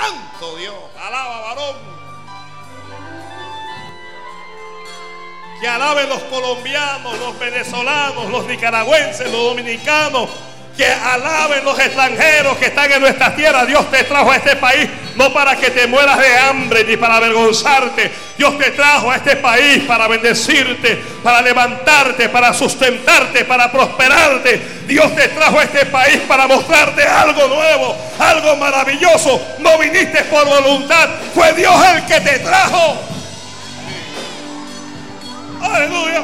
Santo 0.00 0.56
Dios, 0.56 0.74
alaba 0.98 1.40
varón. 1.40 1.76
Que 5.60 5.68
alaben 5.68 6.08
los 6.08 6.22
colombianos, 6.22 7.18
los 7.18 7.38
venezolanos, 7.38 8.30
los 8.30 8.46
nicaragüenses, 8.46 9.30
los 9.30 9.42
dominicanos, 9.42 10.30
que 10.74 10.86
alaben 10.86 11.64
los 11.66 11.78
extranjeros 11.78 12.56
que 12.56 12.66
están 12.66 12.90
en 12.90 13.02
nuestra 13.02 13.36
tierra. 13.36 13.66
Dios 13.66 13.90
te 13.90 14.04
trajo 14.04 14.30
a 14.30 14.36
este 14.36 14.56
país 14.56 14.88
no 15.16 15.32
para 15.34 15.56
que 15.56 15.70
te 15.70 15.86
mueras 15.86 16.18
de 16.18 16.34
hambre 16.38 16.84
ni 16.84 16.96
para 16.96 17.16
avergonzarte. 17.16 18.10
Dios 18.40 18.56
te 18.56 18.70
trajo 18.70 19.10
a 19.10 19.16
este 19.16 19.36
país 19.36 19.84
para 19.84 20.08
bendecirte, 20.08 20.96
para 21.22 21.42
levantarte, 21.42 22.30
para 22.30 22.54
sustentarte, 22.54 23.44
para 23.44 23.70
prosperarte. 23.70 24.86
Dios 24.86 25.14
te 25.14 25.28
trajo 25.28 25.58
a 25.58 25.64
este 25.64 25.84
país 25.84 26.20
para 26.26 26.46
mostrarte 26.46 27.02
algo 27.02 27.48
nuevo, 27.48 27.94
algo 28.18 28.56
maravilloso. 28.56 29.38
No 29.58 29.76
viniste 29.76 30.24
por 30.24 30.46
voluntad, 30.46 31.10
fue 31.34 31.52
Dios 31.52 31.74
el 31.94 32.06
que 32.06 32.18
te 32.18 32.38
trajo. 32.38 32.96
Aleluya. 35.60 36.22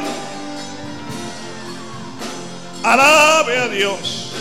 Alabe 2.82 3.58
a 3.58 3.68
Dios. 3.68 4.32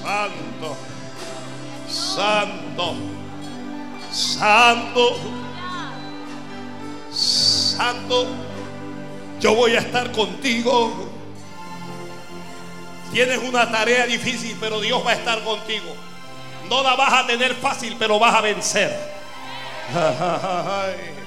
Santo, 0.00 0.76
santo, 1.88 3.07
santo, 4.10 5.16
santo. 7.10 8.26
Yo 9.40 9.54
voy 9.54 9.76
a 9.76 9.80
estar 9.80 10.10
contigo. 10.12 11.08
Tienes 13.12 13.38
una 13.38 13.70
tarea 13.70 14.06
difícil, 14.06 14.56
pero 14.60 14.80
Dios 14.80 15.04
va 15.06 15.12
a 15.12 15.14
estar 15.14 15.42
contigo. 15.42 15.94
No 16.68 16.82
la 16.82 16.94
vas 16.94 17.12
a 17.12 17.26
tener 17.26 17.54
fácil, 17.54 17.96
pero 17.98 18.18
vas 18.18 18.34
a 18.34 18.40
vencer. 18.40 19.18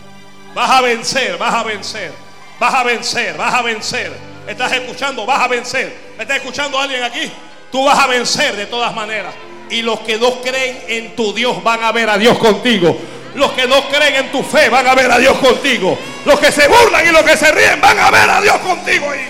Vas 0.54 0.70
a 0.70 0.82
vencer, 0.82 1.38
vas 1.38 1.54
a 1.54 1.64
vencer, 1.64 2.12
vas 2.60 2.74
a 2.74 2.84
vencer, 2.84 3.38
vas 3.38 3.54
a 3.54 3.62
vencer. 3.62 4.12
¿Estás 4.46 4.74
escuchando? 4.74 5.26
Vas 5.26 5.40
a 5.40 5.48
vencer. 5.48 6.14
¿Me 6.18 6.24
está 6.24 6.36
escuchando 6.36 6.78
alguien 6.78 7.02
aquí? 7.04 7.32
Tú 7.72 7.86
vas 7.86 7.98
a 7.98 8.08
vencer 8.08 8.56
de 8.58 8.66
todas 8.66 8.94
maneras. 8.94 9.34
Y 9.72 9.82
los 9.82 10.02
que 10.02 10.18
no 10.18 10.42
creen 10.42 10.84
en 10.88 11.16
tu 11.16 11.34
Dios 11.34 11.64
van 11.64 11.84
a 11.84 11.92
ver 11.92 12.10
a 12.10 12.18
Dios 12.18 12.38
contigo. 12.38 12.98
Los 13.36 13.54
que 13.54 13.66
no 13.66 13.88
creen 13.88 14.16
en 14.16 14.32
tu 14.32 14.44
fe 14.44 14.68
van 14.68 14.86
a 14.86 14.94
ver 14.94 15.10
a 15.10 15.18
Dios 15.18 15.38
contigo. 15.38 15.98
Los 16.26 16.40
que 16.40 16.52
se 16.52 16.68
burlan 16.68 17.08
y 17.08 17.12
los 17.12 17.24
que 17.24 17.38
se 17.38 17.50
ríen 17.52 17.80
van 17.80 17.98
a 17.98 18.12
ver 18.12 18.30
a 18.30 18.42
Dios 18.42 18.58
contigo 18.58 19.10
ahí. 19.10 19.28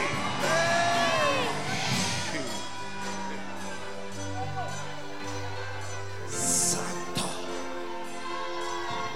Santo. 6.28 7.30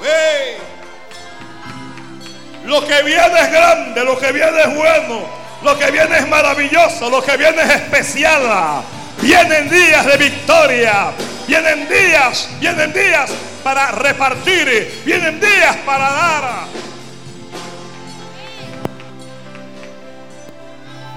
Hey. 0.03 0.57
Lo 2.65 2.85
que 2.85 3.01
viene 3.03 3.39
es 3.39 3.51
grande, 3.51 4.03
lo 4.03 4.19
que 4.19 4.31
viene 4.31 4.61
es 4.61 4.75
bueno, 4.75 5.21
lo 5.63 5.77
que 5.77 5.89
viene 5.89 6.17
es 6.17 6.27
maravilloso, 6.27 7.09
lo 7.09 7.23
que 7.23 7.37
viene 7.37 7.63
es 7.63 7.69
especial. 7.69 8.83
Vienen 9.21 9.69
días 9.69 10.05
de 10.05 10.17
victoria, 10.17 11.11
vienen 11.47 11.87
días, 11.87 12.49
vienen 12.59 12.93
días 12.93 13.31
para 13.63 13.91
repartir, 13.91 15.01
vienen 15.05 15.39
días 15.39 15.75
para 15.77 16.11
dar. 16.11 16.67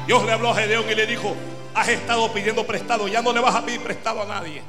Dios 0.07 0.25
le 0.25 0.33
habló 0.33 0.51
a 0.51 0.55
Gedeón 0.55 0.89
y 0.91 0.95
le 0.95 1.07
dijo, 1.07 1.37
has 1.75 1.89
estado 1.89 2.33
pidiendo 2.33 2.67
prestado, 2.67 3.09
ya 3.09 3.21
no 3.21 3.33
le 3.33 3.41
vas 3.41 3.55
a 3.55 3.65
pedir 3.65 3.83
prestado 3.83 4.23
a 4.23 4.27
nadie. 4.27 4.63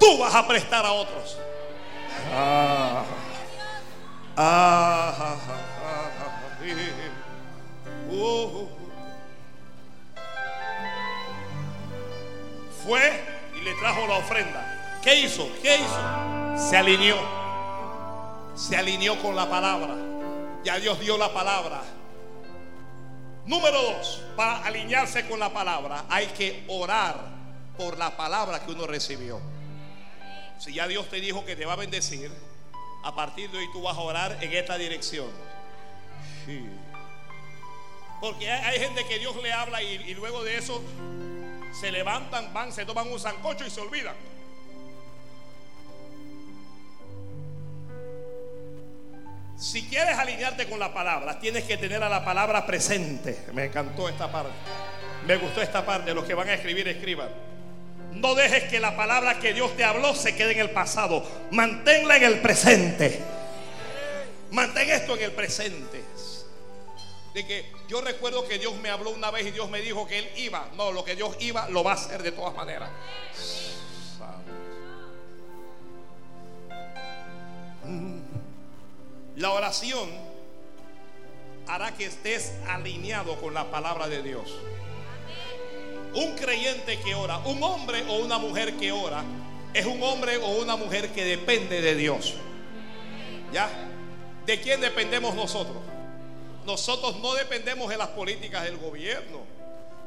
Tú 0.00 0.18
vas 0.18 0.34
a 0.34 0.48
prestar 0.48 0.86
a 0.86 0.92
otros. 0.92 1.38
Ah, 2.34 3.04
ah, 4.36 5.14
ah, 5.18 5.36
ah, 5.40 5.64
Fue 12.84 13.24
y 13.56 13.60
le 13.62 13.74
trajo 13.74 14.06
la 14.06 14.18
ofrenda. 14.18 15.00
¿Qué 15.02 15.20
hizo? 15.20 15.48
¿Qué 15.62 15.76
hizo? 15.76 16.68
Se 16.68 16.76
alineó. 16.76 17.16
Se 18.54 18.76
alineó 18.76 19.20
con 19.20 19.34
la 19.34 19.48
palabra. 19.48 19.94
Ya 20.64 20.78
Dios 20.78 21.00
dio 21.00 21.18
la 21.18 21.32
palabra. 21.32 21.82
Número 23.46 23.82
dos, 23.82 24.22
para 24.36 24.64
alinearse 24.64 25.28
con 25.28 25.38
la 25.38 25.52
palabra 25.52 26.06
hay 26.08 26.28
que 26.28 26.64
orar 26.68 27.16
por 27.76 27.98
la 27.98 28.16
palabra 28.16 28.64
que 28.64 28.72
uno 28.72 28.86
recibió. 28.86 29.40
Si 30.58 30.72
ya 30.72 30.88
Dios 30.88 31.08
te 31.10 31.20
dijo 31.20 31.44
que 31.44 31.56
te 31.56 31.66
va 31.66 31.74
a 31.74 31.76
bendecir, 31.76 32.32
a 33.02 33.14
partir 33.14 33.50
de 33.50 33.58
hoy 33.58 33.66
tú 33.72 33.82
vas 33.82 33.96
a 33.96 34.00
orar 34.00 34.38
en 34.40 34.52
esta 34.52 34.78
dirección. 34.78 35.26
Sí. 36.46 36.64
Porque 38.20 38.50
hay, 38.50 38.78
gente 38.78 39.04
que 39.06 39.18
Dios 39.18 39.36
le 39.42 39.52
habla 39.52 39.82
y, 39.82 40.14
luego 40.14 40.42
de 40.42 40.56
eso 40.56 40.82
se 41.78 41.90
levantan, 41.90 42.52
van, 42.52 42.72
se 42.72 42.84
toman 42.84 43.10
un 43.10 43.18
sancocho 43.18 43.66
y 43.66 43.70
se 43.70 43.80
olvidan. 43.80 44.14
Si 49.58 49.82
quieres 49.88 50.18
alinearte 50.18 50.68
con 50.68 50.78
la 50.78 50.92
palabra, 50.92 51.38
tienes 51.38 51.64
que 51.64 51.76
tener 51.76 52.02
a 52.02 52.08
la 52.08 52.24
palabra 52.24 52.66
presente. 52.66 53.44
Me 53.52 53.64
encantó 53.64 54.08
esta 54.08 54.30
parte. 54.30 54.52
Me 55.26 55.36
gustó 55.36 55.62
esta 55.62 55.86
parte. 55.86 56.12
Los 56.12 56.24
que 56.24 56.34
van 56.34 56.48
a 56.48 56.54
escribir, 56.54 56.86
escriban. 56.86 57.28
No 58.12 58.34
dejes 58.34 58.64
que 58.64 58.78
la 58.78 58.96
palabra 58.96 59.40
que 59.40 59.54
Dios 59.54 59.76
te 59.76 59.82
habló 59.82 60.14
se 60.14 60.36
quede 60.36 60.52
en 60.52 60.60
el 60.60 60.70
pasado. 60.70 61.26
Manténla 61.50 62.16
en 62.16 62.24
el 62.24 62.38
presente. 62.40 63.20
Mantén 64.50 64.90
esto 64.90 65.16
en 65.16 65.22
el 65.22 65.32
presente. 65.32 66.03
De 67.34 67.44
que 67.44 67.66
yo 67.88 68.00
recuerdo 68.00 68.46
que 68.46 68.58
Dios 68.58 68.76
me 68.76 68.88
habló 68.90 69.10
una 69.10 69.32
vez 69.32 69.44
y 69.46 69.50
Dios 69.50 69.68
me 69.68 69.80
dijo 69.80 70.06
que 70.06 70.20
Él 70.20 70.30
iba. 70.36 70.68
No, 70.76 70.92
lo 70.92 71.04
que 71.04 71.16
Dios 71.16 71.36
iba 71.40 71.68
lo 71.68 71.82
va 71.82 71.90
a 71.90 71.94
hacer 71.94 72.22
de 72.22 72.30
todas 72.30 72.54
maneras. 72.54 72.90
La 79.36 79.50
oración 79.50 80.08
hará 81.66 81.92
que 81.94 82.06
estés 82.06 82.52
alineado 82.68 83.40
con 83.40 83.52
la 83.52 83.68
palabra 83.68 84.08
de 84.08 84.22
Dios. 84.22 84.54
Un 86.14 86.36
creyente 86.36 87.00
que 87.00 87.16
ora, 87.16 87.38
un 87.38 87.60
hombre 87.64 88.04
o 88.08 88.18
una 88.18 88.38
mujer 88.38 88.74
que 88.74 88.92
ora, 88.92 89.24
es 89.72 89.86
un 89.86 90.00
hombre 90.04 90.36
o 90.36 90.62
una 90.62 90.76
mujer 90.76 91.12
que 91.12 91.24
depende 91.24 91.80
de 91.80 91.96
Dios. 91.96 92.34
¿Ya? 93.52 93.68
¿De 94.46 94.60
quién 94.60 94.80
dependemos 94.80 95.34
nosotros? 95.34 95.93
Nosotros 96.64 97.16
no 97.16 97.34
dependemos 97.34 97.88
de 97.90 97.96
las 97.96 98.08
políticas 98.08 98.64
del 98.64 98.78
gobierno, 98.78 99.40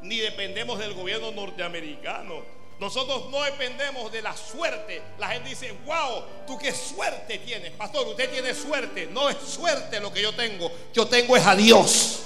ni 0.02 0.18
dependemos 0.18 0.78
del 0.78 0.94
gobierno 0.94 1.30
norteamericano 1.30 2.58
nosotros 2.80 3.28
no 3.30 3.42
dependemos 3.42 4.12
de 4.12 4.22
la 4.22 4.36
suerte. 4.36 5.02
La 5.18 5.30
gente 5.30 5.48
dice, 5.48 5.72
wow, 5.84 6.22
tú 6.46 6.56
qué 6.56 6.72
suerte 6.72 7.38
tienes. 7.38 7.72
Pastor, 7.72 8.06
usted 8.06 8.30
tiene 8.30 8.54
suerte. 8.54 9.06
No 9.06 9.28
es 9.28 9.36
suerte 9.38 9.98
lo 9.98 10.12
que 10.12 10.22
yo 10.22 10.32
tengo. 10.34 10.70
Yo 10.94 11.06
tengo 11.06 11.36
es 11.36 11.44
a 11.44 11.56
Dios. 11.56 12.22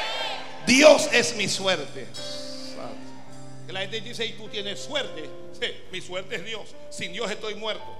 Dios 0.66 1.08
es 1.12 1.34
mi 1.34 1.48
suerte. 1.48 2.06
La 3.66 3.80
gente 3.80 4.00
dice, 4.00 4.24
y 4.26 4.32
tú 4.32 4.48
tienes 4.48 4.80
suerte. 4.80 5.28
mi 5.90 6.00
suerte 6.00 6.36
es 6.36 6.44
Dios. 6.44 6.68
Sin 6.90 7.12
Dios 7.12 7.28
estoy 7.28 7.56
muerto. 7.56 7.96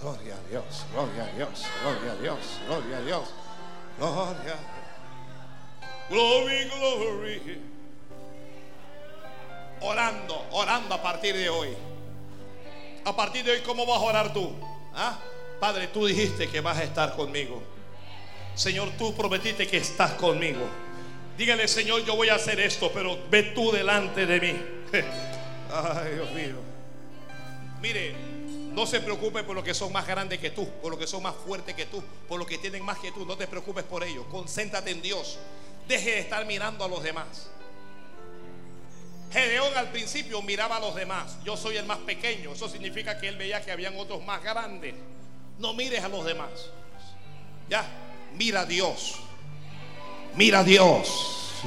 Gloria 0.00 0.34
a 0.34 0.50
Dios. 0.50 0.84
Gloria 0.92 1.24
a 1.24 1.34
Dios. 1.34 1.66
Gloria 1.82 2.12
a 2.12 2.16
Dios. 2.16 2.38
Gloria 2.66 2.96
a 2.96 3.00
Dios. 3.00 3.28
Gloria. 3.98 4.56
Glory, 6.08 6.64
glory 6.64 7.68
orando, 9.80 10.46
orando 10.52 10.94
a 10.94 11.02
partir 11.02 11.36
de 11.36 11.48
hoy. 11.48 11.68
A 13.04 13.14
partir 13.14 13.44
de 13.44 13.52
hoy, 13.52 13.60
¿cómo 13.60 13.86
vas 13.86 13.98
a 13.98 14.02
orar 14.02 14.32
tú? 14.32 14.52
¿Ah? 14.94 15.18
Padre, 15.60 15.88
tú 15.88 16.06
dijiste 16.06 16.48
que 16.48 16.60
vas 16.60 16.78
a 16.78 16.84
estar 16.84 17.16
conmigo. 17.16 17.62
Señor, 18.54 18.90
tú 18.98 19.14
prometiste 19.14 19.66
que 19.66 19.78
estás 19.78 20.12
conmigo. 20.12 20.68
Dígale, 21.36 21.68
Señor, 21.68 22.04
yo 22.04 22.16
voy 22.16 22.28
a 22.28 22.34
hacer 22.34 22.58
esto, 22.60 22.90
pero 22.92 23.18
ve 23.30 23.44
tú 23.54 23.70
delante 23.70 24.26
de 24.26 24.40
mí. 24.40 24.60
Ay, 25.72 26.14
Dios 26.14 26.30
mío. 26.32 26.56
Mire, 27.80 28.14
no 28.78 28.86
se 28.86 29.00
preocupe 29.00 29.42
por 29.42 29.56
lo 29.56 29.64
que 29.64 29.74
son 29.74 29.92
más 29.92 30.06
grandes 30.06 30.38
que 30.38 30.50
tú, 30.50 30.68
por 30.80 30.92
lo 30.92 30.96
que 30.96 31.08
son 31.08 31.20
más 31.20 31.34
fuertes 31.34 31.74
que 31.74 31.86
tú, 31.86 32.00
por 32.28 32.38
lo 32.38 32.46
que 32.46 32.58
tienen 32.58 32.84
más 32.84 32.96
que 33.00 33.10
tú. 33.10 33.26
No 33.26 33.36
te 33.36 33.48
preocupes 33.48 33.82
por 33.82 34.04
ello. 34.04 34.24
Concéntrate 34.28 34.92
en 34.92 35.02
Dios. 35.02 35.36
Deje 35.88 36.12
de 36.12 36.18
estar 36.20 36.46
mirando 36.46 36.84
a 36.84 36.88
los 36.88 37.02
demás. 37.02 37.50
Gedeón 39.32 39.76
al 39.76 39.90
principio 39.90 40.40
miraba 40.42 40.76
a 40.76 40.80
los 40.80 40.94
demás. 40.94 41.38
Yo 41.44 41.56
soy 41.56 41.76
el 41.76 41.86
más 41.86 41.98
pequeño. 41.98 42.52
Eso 42.52 42.68
significa 42.68 43.18
que 43.18 43.26
él 43.26 43.36
veía 43.36 43.64
que 43.64 43.72
habían 43.72 43.96
otros 43.98 44.24
más 44.24 44.44
grandes. 44.44 44.94
No 45.58 45.74
mires 45.74 46.04
a 46.04 46.08
los 46.08 46.24
demás. 46.24 46.70
Ya, 47.68 47.84
mira 48.36 48.60
a 48.60 48.64
Dios. 48.64 49.16
Mira 50.36 50.60
a 50.60 50.64
Dios. 50.64 51.64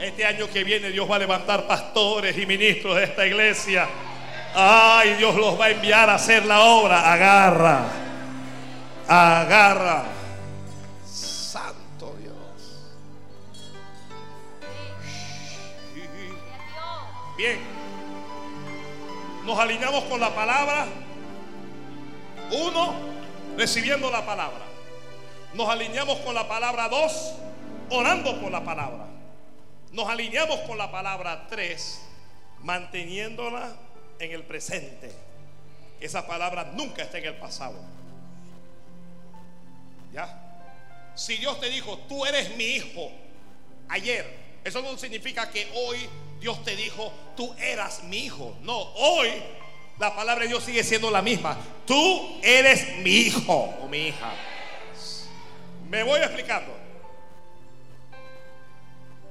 Este 0.00 0.24
año 0.24 0.48
que 0.48 0.64
viene 0.64 0.88
Dios 0.88 1.08
va 1.08 1.16
a 1.16 1.18
levantar 1.18 1.66
pastores 1.66 2.38
y 2.38 2.46
ministros 2.46 2.96
de 2.96 3.04
esta 3.04 3.26
iglesia. 3.26 3.90
Ay, 4.54 5.14
Dios 5.14 5.34
los 5.34 5.58
va 5.58 5.66
a 5.66 5.70
enviar 5.70 6.10
a 6.10 6.14
hacer 6.14 6.44
la 6.44 6.60
obra. 6.60 7.12
Agarra. 7.12 7.86
Agarra. 9.08 10.04
Bien. 17.36 17.58
Nos 19.44 19.58
alineamos 19.58 20.04
con 20.04 20.20
la 20.20 20.34
palabra. 20.34 20.86
Uno, 22.50 22.94
recibiendo 23.56 24.10
la 24.10 24.24
palabra. 24.24 24.60
Nos 25.54 25.68
alineamos 25.68 26.18
con 26.18 26.34
la 26.34 26.46
palabra 26.46 26.88
dos, 26.88 27.32
orando 27.90 28.38
por 28.40 28.52
la 28.52 28.62
palabra. 28.62 29.06
Nos 29.92 30.08
alineamos 30.08 30.60
con 30.60 30.78
la 30.78 30.90
palabra 30.90 31.46
tres, 31.48 32.02
manteniéndola 32.62 33.72
en 34.18 34.32
el 34.32 34.42
presente. 34.44 35.10
Esa 36.00 36.26
palabra 36.26 36.72
nunca 36.74 37.02
está 37.02 37.18
en 37.18 37.26
el 37.26 37.36
pasado. 37.36 37.78
¿Ya? 40.12 41.12
Si 41.14 41.36
Dios 41.36 41.60
te 41.60 41.68
dijo, 41.68 41.98
tú 42.08 42.24
eres 42.26 42.56
mi 42.56 42.64
hijo, 42.64 43.10
ayer, 43.88 44.26
eso 44.64 44.82
no 44.82 44.96
significa 44.98 45.50
que 45.50 45.70
hoy 45.74 46.08
Dios 46.40 46.64
te 46.64 46.74
dijo, 46.74 47.12
tú 47.36 47.54
eras 47.58 48.02
mi 48.04 48.24
hijo. 48.24 48.56
No, 48.62 48.78
hoy 48.78 49.30
la 49.98 50.14
palabra 50.14 50.42
de 50.42 50.48
Dios 50.48 50.64
sigue 50.64 50.82
siendo 50.82 51.10
la 51.10 51.22
misma. 51.22 51.56
Tú 51.86 52.40
eres 52.42 52.96
mi 52.98 53.10
hijo 53.10 53.54
o 53.80 53.88
mi 53.88 54.08
hija. 54.08 54.32
Me 55.88 56.02
voy 56.02 56.20
explicando. 56.20 56.74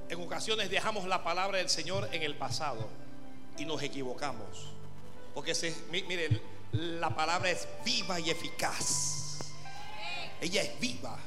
En 0.07 0.21
ocasiones 0.21 0.69
dejamos 0.69 1.05
la 1.05 1.23
palabra 1.23 1.57
del 1.57 1.69
Señor 1.69 2.07
en 2.11 2.21
el 2.23 2.35
pasado 2.35 3.00
y 3.57 3.65
nos 3.65 3.81
equivocamos. 3.81 4.71
Porque 5.33 5.55
se, 5.55 5.75
mire, 5.91 6.41
la 6.71 7.15
palabra 7.15 7.49
es 7.49 7.67
viva 7.85 8.19
y 8.19 8.29
eficaz. 8.29 9.51
Ella 10.41 10.61
es 10.63 10.79
viva. 10.79 11.17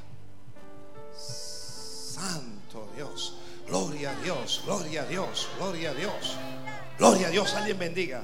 Santo 1.17 2.91
Dios. 2.97 3.37
Gloria 3.67 4.11
a 4.11 4.15
Dios, 4.17 4.63
gloria 4.65 5.03
a 5.03 5.07
Dios, 5.07 5.49
gloria 5.57 5.91
a 5.91 5.95
Dios. 5.95 6.37
Gloria 6.99 7.29
a 7.29 7.31
Dios, 7.31 7.55
alguien 7.55 7.79
bendiga. 7.79 8.23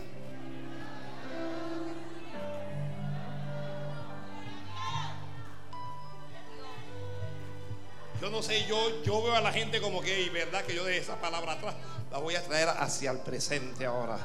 Yo 8.21 8.29
no 8.29 8.43
sé, 8.43 8.67
yo, 8.67 9.03
yo 9.03 9.23
veo 9.23 9.35
a 9.35 9.41
la 9.41 9.51
gente 9.51 9.81
como 9.81 10.03
que, 10.03 10.21
y 10.21 10.29
verdad 10.29 10.63
que 10.65 10.75
yo 10.75 10.85
de 10.85 10.99
esa 10.99 11.19
palabra 11.19 11.53
atrás, 11.53 11.75
la 12.11 12.19
voy 12.19 12.35
a 12.35 12.45
traer 12.45 12.69
hacia 12.69 13.11
el 13.13 13.19
presente 13.21 13.87
ahora. 13.87 14.19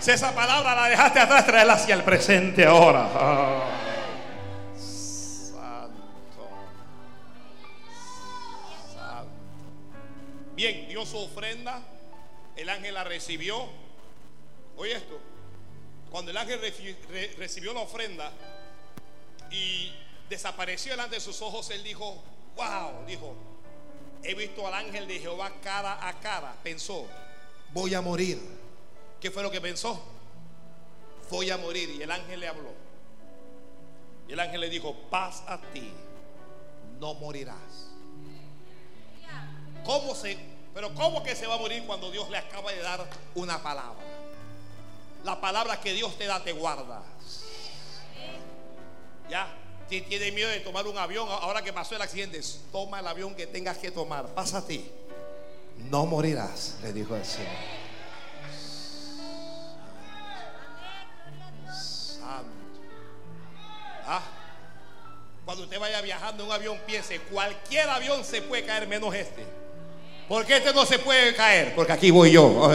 Si 0.00 0.10
esa 0.10 0.34
palabra 0.34 0.74
la 0.74 0.88
dejaste 0.88 1.20
atrás, 1.20 1.46
traerla 1.46 1.74
hacia 1.74 1.94
el 1.94 2.02
presente 2.02 2.64
ahora. 2.64 3.08
Ah. 3.14 3.78
Bien, 10.56 10.88
dio 10.88 11.06
su 11.06 11.18
ofrenda, 11.18 11.80
el 12.56 12.68
ángel 12.68 12.94
la 12.94 13.04
recibió. 13.04 13.68
Oye 14.76 14.94
esto, 14.94 15.20
cuando 16.10 16.32
el 16.32 16.36
ángel 16.36 16.60
recibió 17.38 17.72
la 17.72 17.80
ofrenda 17.80 18.32
y 19.52 19.92
desapareció 20.28 20.92
delante 20.92 21.14
de 21.14 21.20
sus 21.20 21.40
ojos, 21.42 21.70
él 21.70 21.84
dijo, 21.84 22.22
wow, 22.56 23.04
dijo, 23.06 23.34
he 24.22 24.34
visto 24.34 24.66
al 24.66 24.74
ángel 24.74 25.06
de 25.06 25.18
Jehová 25.18 25.52
cara 25.62 26.06
a 26.06 26.18
cara. 26.20 26.54
Pensó, 26.62 27.06
voy 27.72 27.94
a 27.94 28.00
morir. 28.00 28.40
¿Qué 29.20 29.30
fue 29.30 29.42
lo 29.42 29.50
que 29.50 29.60
pensó? 29.60 30.02
Voy 31.30 31.50
a 31.50 31.56
morir. 31.56 31.90
Y 31.90 32.02
el 32.02 32.10
ángel 32.10 32.40
le 32.40 32.48
habló. 32.48 32.72
Y 34.28 34.32
el 34.32 34.40
ángel 34.40 34.60
le 34.60 34.68
dijo, 34.68 34.94
paz 35.10 35.42
a 35.46 35.58
ti, 35.58 35.92
no 37.00 37.14
morirás. 37.14 37.90
¿Cómo 39.84 40.14
se 40.14 40.52
pero 40.74 40.94
¿cómo 40.94 41.22
que 41.22 41.36
se 41.36 41.46
va 41.46 41.54
a 41.54 41.58
morir 41.58 41.84
cuando 41.86 42.10
Dios 42.10 42.30
le 42.30 42.38
acaba 42.38 42.72
de 42.72 42.80
dar 42.80 43.06
una 43.34 43.62
palabra? 43.62 44.00
La 45.24 45.40
palabra 45.40 45.80
que 45.80 45.92
Dios 45.92 46.16
te 46.16 46.26
da 46.26 46.42
te 46.42 46.52
guarda. 46.52 47.02
Ya, 49.28 49.48
si 49.92 50.00
tienes 50.00 50.32
miedo 50.32 50.48
de 50.48 50.60
tomar 50.60 50.86
un 50.86 50.96
avión, 50.96 51.28
ahora 51.28 51.60
que 51.60 51.70
pasó 51.70 51.94
el 51.94 52.00
accidente, 52.00 52.40
toma 52.72 53.00
el 53.00 53.06
avión 53.06 53.34
que 53.34 53.46
tengas 53.46 53.76
que 53.76 53.90
tomar. 53.90 54.26
Pasa 54.28 54.56
a 54.56 54.66
ti. 54.66 54.90
No 55.90 56.06
morirás, 56.06 56.76
le 56.82 56.94
dijo 56.94 57.14
el 57.14 57.22
Señor. 57.22 57.50
Santo. 61.70 62.48
Ah, 64.06 64.22
cuando 65.44 65.64
usted 65.64 65.78
vaya 65.78 66.00
viajando 66.00 66.44
en 66.44 66.48
un 66.48 66.54
avión, 66.54 66.78
piense, 66.86 67.20
cualquier 67.20 67.90
avión 67.90 68.24
se 68.24 68.40
puede 68.40 68.64
caer 68.64 68.88
menos 68.88 69.14
este. 69.14 69.44
Porque 70.26 70.56
este 70.56 70.72
no 70.72 70.86
se 70.86 71.00
puede 71.00 71.34
caer? 71.34 71.74
Porque 71.74 71.92
aquí 71.92 72.10
voy 72.10 72.32
yo. 72.32 72.70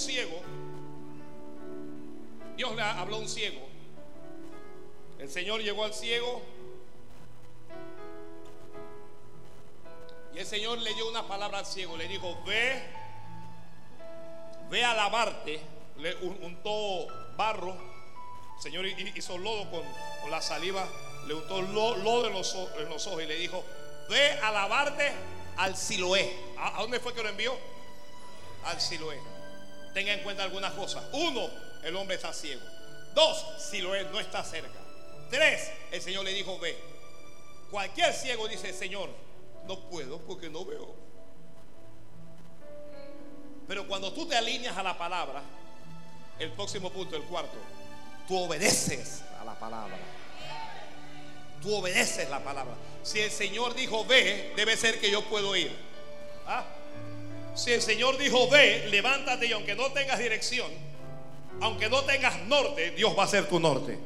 Ciego. 0.00 0.40
Dios 2.56 2.74
le 2.74 2.82
habló 2.82 3.16
a 3.16 3.18
un 3.20 3.28
ciego. 3.28 3.60
El 5.18 5.28
Señor 5.28 5.60
llegó 5.60 5.84
al 5.84 5.94
ciego. 5.94 6.42
Y 10.34 10.38
el 10.38 10.46
Señor 10.46 10.78
le 10.78 10.94
dio 10.94 11.08
una 11.08 11.28
palabra 11.28 11.58
al 11.58 11.66
ciego. 11.66 11.96
Le 11.96 12.08
dijo, 12.08 12.42
ve, 12.46 12.82
ve 14.70 14.84
a 14.84 14.94
lavarte. 14.94 15.60
Le 15.98 16.16
untó 16.16 17.06
barro. 17.36 17.76
El 18.56 18.62
Señor 18.62 18.86
hizo 18.86 19.38
lodo 19.38 19.70
con, 19.70 20.30
la 20.30 20.40
saliva. 20.40 20.88
Le 21.26 21.34
untó 21.34 21.60
lodo 21.60 22.26
en 22.26 22.32
los, 22.32 22.54
en 22.78 22.88
los 22.88 23.06
ojos 23.06 23.22
y 23.22 23.26
le 23.26 23.36
dijo, 23.36 23.62
ve 24.08 24.32
a 24.42 24.50
lavarte 24.50 25.12
al 25.56 25.76
Siloé. 25.76 26.34
¿A, 26.58 26.80
dónde 26.80 27.00
fue 27.00 27.12
que 27.12 27.22
lo 27.22 27.28
envió? 27.28 27.54
Al 28.64 28.80
Siloé. 28.80 29.18
Tenga 29.94 30.12
en 30.12 30.20
cuenta 30.20 30.44
algunas 30.44 30.72
cosas. 30.72 31.04
Uno, 31.12 31.48
el 31.82 31.96
hombre 31.96 32.16
está 32.16 32.32
ciego. 32.32 32.62
Dos, 33.14 33.44
Siloé 33.58 34.04
no 34.04 34.20
está 34.20 34.44
cerca. 34.44 34.78
Tres, 35.30 35.70
el 35.90 36.00
Señor 36.00 36.24
le 36.24 36.32
dijo, 36.32 36.58
ve. 36.58 36.76
Cualquier 37.70 38.12
ciego 38.12 38.48
dice, 38.48 38.72
Señor, 38.72 39.10
no 39.66 39.78
puedo 39.88 40.18
porque 40.20 40.48
no 40.48 40.64
veo. 40.64 40.94
Pero 43.68 43.86
cuando 43.86 44.12
tú 44.12 44.26
te 44.26 44.36
alineas 44.36 44.76
a 44.76 44.82
la 44.82 44.98
palabra, 44.98 45.42
el 46.38 46.50
próximo 46.52 46.90
punto, 46.90 47.16
el 47.16 47.22
cuarto, 47.22 47.56
tú 48.26 48.36
obedeces 48.36 49.22
a 49.40 49.44
la 49.44 49.54
palabra. 49.58 49.96
Tú 51.62 51.74
obedeces 51.76 52.28
la 52.30 52.42
palabra. 52.42 52.74
Si 53.02 53.20
el 53.20 53.30
Señor 53.30 53.74
dijo 53.74 54.04
ve, 54.06 54.52
debe 54.56 54.76
ser 54.76 54.98
que 54.98 55.10
yo 55.10 55.22
puedo 55.24 55.54
ir. 55.54 55.70
¿Ah? 56.46 56.64
Si 57.54 57.72
el 57.72 57.82
Señor 57.82 58.16
dijo 58.16 58.48
ve, 58.48 58.86
levántate 58.90 59.46
y 59.46 59.52
aunque 59.52 59.74
no 59.74 59.92
tengas 59.92 60.18
dirección, 60.18 60.70
aunque 61.60 61.88
no 61.88 62.02
tengas 62.04 62.38
norte, 62.46 62.92
Dios 62.92 63.16
va 63.18 63.24
a 63.24 63.28
ser 63.28 63.48
tu 63.48 63.60
norte. 63.60 63.98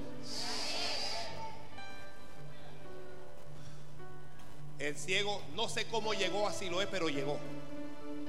El 4.79 4.97
ciego, 4.99 5.41
no 5.55 5.69
sé 5.69 5.87
cómo 5.87 6.15
llegó 6.15 6.49
a 6.49 6.53
Siloé, 6.53 6.87
pero 6.87 7.09
llegó. 7.09 7.39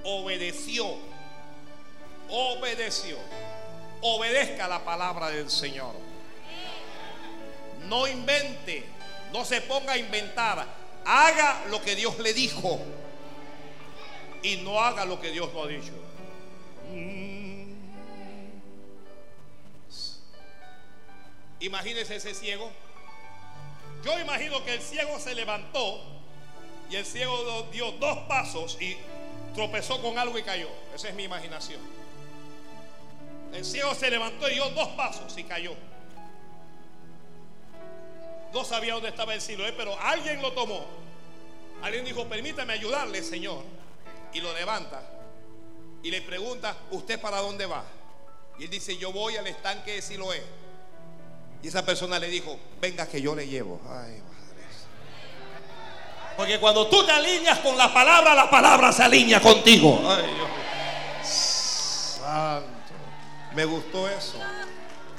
Obedeció. 0.03 0.85
Obedeció. 2.29 3.17
Obedezca 4.01 4.67
la 4.67 4.85
palabra 4.85 5.29
del 5.29 5.49
Señor. 5.49 5.93
No 7.89 8.07
invente. 8.07 8.85
No 9.33 9.43
se 9.43 9.61
ponga 9.61 9.93
a 9.93 9.97
inventar. 9.97 10.65
Haga 11.03 11.65
lo 11.69 11.81
que 11.81 11.95
Dios 11.95 12.19
le 12.19 12.33
dijo. 12.33 12.79
Y 14.45 14.57
no 14.57 14.79
haga 14.79 15.05
lo 15.05 15.19
que 15.19 15.31
Dios 15.31 15.51
no 15.53 15.63
ha 15.63 15.67
dicho. 15.67 15.91
Mm. 16.93 17.73
Imagínese 21.61 22.17
ese 22.17 22.33
ciego. 22.33 22.71
Yo 24.03 24.19
imagino 24.19 24.63
que 24.63 24.75
el 24.75 24.81
ciego 24.81 25.19
se 25.19 25.33
levantó 25.33 26.01
y 26.91 26.95
el 26.95 27.05
ciego 27.05 27.63
dio 27.71 27.91
dos 27.93 28.19
pasos 28.27 28.77
y 28.79 28.95
tropezó 29.55 30.01
con 30.01 30.19
algo 30.19 30.37
y 30.37 30.43
cayó. 30.43 30.69
Esa 30.93 31.09
es 31.09 31.15
mi 31.15 31.23
imaginación. 31.23 31.81
El 33.51 33.65
ciego 33.65 33.95
se 33.95 34.11
levantó 34.11 34.47
y 34.49 34.53
dio 34.53 34.69
dos 34.71 34.89
pasos 34.89 35.35
y 35.37 35.43
cayó 35.43 35.75
no 38.55 38.63
sabía 38.63 38.93
dónde 38.93 39.09
estaba 39.09 39.33
el 39.33 39.41
Siloé, 39.41 39.73
pero 39.73 39.99
alguien 39.99 40.41
lo 40.41 40.53
tomó. 40.53 40.85
Alguien 41.81 42.05
dijo, 42.05 42.25
permítame 42.25 42.71
ayudarle, 42.71 43.21
Señor. 43.21 43.61
Y 44.35 44.41
lo 44.41 44.53
levanta. 44.53 45.01
Y 46.03 46.11
le 46.11 46.21
pregunta, 46.21 46.75
¿usted 46.91 47.19
para 47.19 47.39
dónde 47.39 47.65
va? 47.65 47.83
Y 48.59 48.65
él 48.65 48.69
dice, 48.69 48.95
yo 48.97 49.11
voy 49.11 49.37
al 49.37 49.47
estanque 49.47 49.93
de 49.93 50.01
Siloé. 50.01 50.43
Y 51.63 51.67
esa 51.67 51.83
persona 51.83 52.19
le 52.19 52.27
dijo, 52.27 52.59
venga 52.79 53.07
que 53.07 53.19
yo 53.21 53.33
le 53.33 53.47
llevo. 53.47 53.81
Ay, 53.85 54.21
madre. 54.21 54.65
Porque 56.37 56.59
cuando 56.59 56.87
tú 56.87 57.03
te 57.05 57.11
alineas 57.11 57.59
con 57.59 57.77
la 57.77 57.91
palabra, 57.91 58.35
la 58.35 58.49
palabra 58.49 58.91
se 58.91 59.03
alinea 59.03 59.41
contigo. 59.41 59.99
Ay, 60.05 60.25
Dios. 60.35 61.27
Santo. 61.27 62.69
Me 63.55 63.63
gustó 63.63 64.07
eso. 64.09 64.37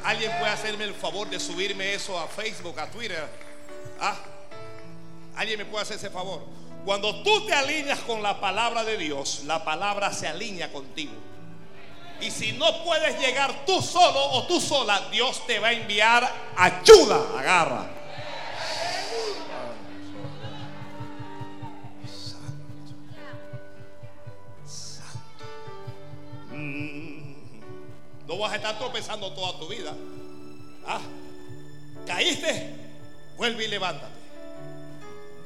Alguien 0.04 0.30
puede 0.38 0.52
hacerme 0.52 0.84
el 0.84 0.94
favor 0.94 1.28
de 1.28 1.40
subirme 1.40 1.94
eso 1.94 2.18
a 2.18 2.28
Facebook, 2.28 2.78
a 2.78 2.86
Twitter. 2.90 3.26
¿Ah? 3.98 4.16
Alguien 5.34 5.58
me 5.58 5.64
puede 5.64 5.82
hacer 5.82 5.96
ese 5.96 6.10
favor. 6.10 6.42
Cuando 6.86 7.16
tú 7.16 7.44
te 7.44 7.52
alineas 7.52 7.98
con 7.98 8.22
la 8.22 8.40
palabra 8.40 8.84
de 8.84 8.96
Dios, 8.96 9.42
la 9.44 9.64
palabra 9.64 10.12
se 10.12 10.28
alinea 10.28 10.70
contigo. 10.70 11.14
Y 12.20 12.30
si 12.30 12.52
no 12.52 12.84
puedes 12.84 13.18
llegar 13.18 13.66
tú 13.66 13.82
solo 13.82 14.24
o 14.24 14.46
tú 14.46 14.60
sola, 14.60 15.08
Dios 15.10 15.44
te 15.48 15.58
va 15.58 15.68
a 15.68 15.72
enviar 15.72 16.32
ayuda. 16.56 17.40
Agarra. 17.40 17.90
No 28.28 28.38
vas 28.38 28.52
a 28.52 28.56
estar 28.56 28.78
tropezando 28.78 29.32
toda 29.32 29.58
tu 29.58 29.66
vida. 29.66 29.92
Ah, 30.86 31.00
caíste, 32.06 32.74
vuelve 33.36 33.64
y 33.64 33.68
levántate. 33.68 34.14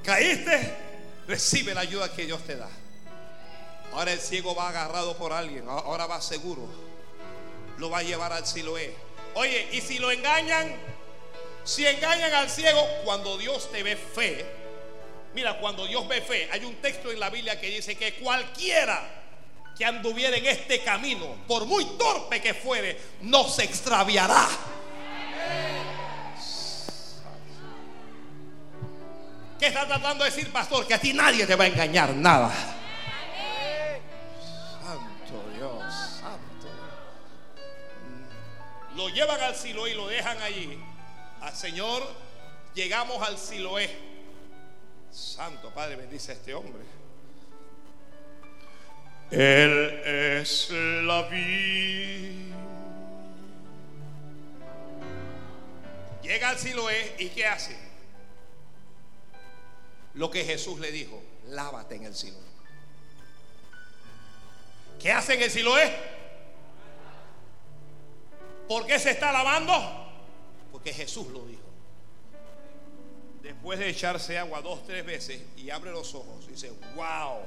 Caíste, 0.02 0.89
recibe 1.26 1.74
la 1.74 1.80
ayuda 1.82 2.12
que 2.12 2.26
Dios 2.26 2.42
te 2.44 2.56
da. 2.56 2.68
Ahora 3.92 4.12
el 4.12 4.20
ciego 4.20 4.54
va 4.54 4.68
agarrado 4.68 5.16
por 5.16 5.32
alguien, 5.32 5.68
ahora 5.68 6.06
va 6.06 6.20
seguro. 6.20 6.68
Lo 7.78 7.90
va 7.90 7.98
a 7.98 8.02
llevar 8.02 8.32
al 8.32 8.46
Siloé. 8.46 8.94
Oye, 9.34 9.68
y 9.72 9.80
si 9.80 9.98
lo 9.98 10.10
engañan, 10.10 10.74
si 11.64 11.86
engañan 11.86 12.32
al 12.34 12.50
ciego, 12.50 12.84
cuando 13.04 13.38
Dios 13.38 13.70
te 13.70 13.82
ve 13.82 13.96
fe, 13.96 14.44
mira, 15.34 15.58
cuando 15.58 15.86
Dios 15.86 16.06
ve 16.08 16.20
fe, 16.20 16.48
hay 16.52 16.64
un 16.64 16.76
texto 16.76 17.10
en 17.10 17.20
la 17.20 17.30
Biblia 17.30 17.60
que 17.60 17.68
dice 17.68 17.96
que 17.96 18.14
cualquiera 18.14 19.20
que 19.76 19.84
anduviera 19.84 20.36
en 20.36 20.46
este 20.46 20.82
camino, 20.82 21.36
por 21.48 21.64
muy 21.64 21.84
torpe 21.96 22.40
que 22.42 22.54
fuere, 22.54 23.00
no 23.22 23.48
se 23.48 23.64
extraviará. 23.64 24.46
¿Qué 29.60 29.66
está 29.66 29.86
tratando 29.86 30.24
de 30.24 30.30
decir, 30.30 30.50
pastor? 30.50 30.86
Que 30.86 30.94
a 30.94 30.98
ti 30.98 31.12
nadie 31.12 31.46
te 31.46 31.54
va 31.54 31.64
a 31.64 31.66
engañar, 31.66 32.14
nada. 32.14 32.50
Santo 34.82 35.50
Dios, 35.54 35.94
santo. 36.18 36.66
Lo 38.96 39.10
llevan 39.10 39.38
al 39.38 39.54
Siloé 39.54 39.90
y 39.90 39.94
lo 39.94 40.08
dejan 40.08 40.40
allí. 40.40 40.78
Al 41.42 41.54
Señor, 41.54 42.02
llegamos 42.74 43.22
al 43.22 43.36
Siloé. 43.36 43.94
Santo 45.12 45.68
Padre, 45.74 45.96
bendice 45.96 46.32
a 46.32 46.34
este 46.36 46.54
hombre. 46.54 46.82
Él 49.30 50.02
es 50.06 50.70
la 50.70 51.22
vida. 51.24 52.56
Llega 56.22 56.48
al 56.48 56.58
Siloé 56.58 57.16
y 57.18 57.28
¿qué 57.28 57.46
hace? 57.46 57.89
Lo 60.14 60.30
que 60.30 60.44
Jesús 60.44 60.80
le 60.80 60.90
dijo, 60.90 61.22
lávate 61.48 61.96
en 61.96 62.04
el 62.04 62.14
Siloé. 62.14 62.50
¿Qué 65.00 65.12
hace 65.12 65.34
en 65.34 65.42
el 65.42 65.50
Siloé? 65.50 65.96
¿Por 68.68 68.86
qué 68.86 68.98
se 68.98 69.10
está 69.10 69.32
lavando? 69.32 69.72
Porque 70.72 70.92
Jesús 70.92 71.28
lo 71.28 71.44
dijo. 71.46 71.62
Después 73.42 73.78
de 73.78 73.88
echarse 73.88 74.38
agua 74.38 74.60
dos, 74.60 74.84
tres 74.84 75.04
veces 75.04 75.42
y 75.56 75.70
abre 75.70 75.90
los 75.90 76.14
ojos 76.14 76.46
dice, 76.46 76.70
wow 76.94 77.40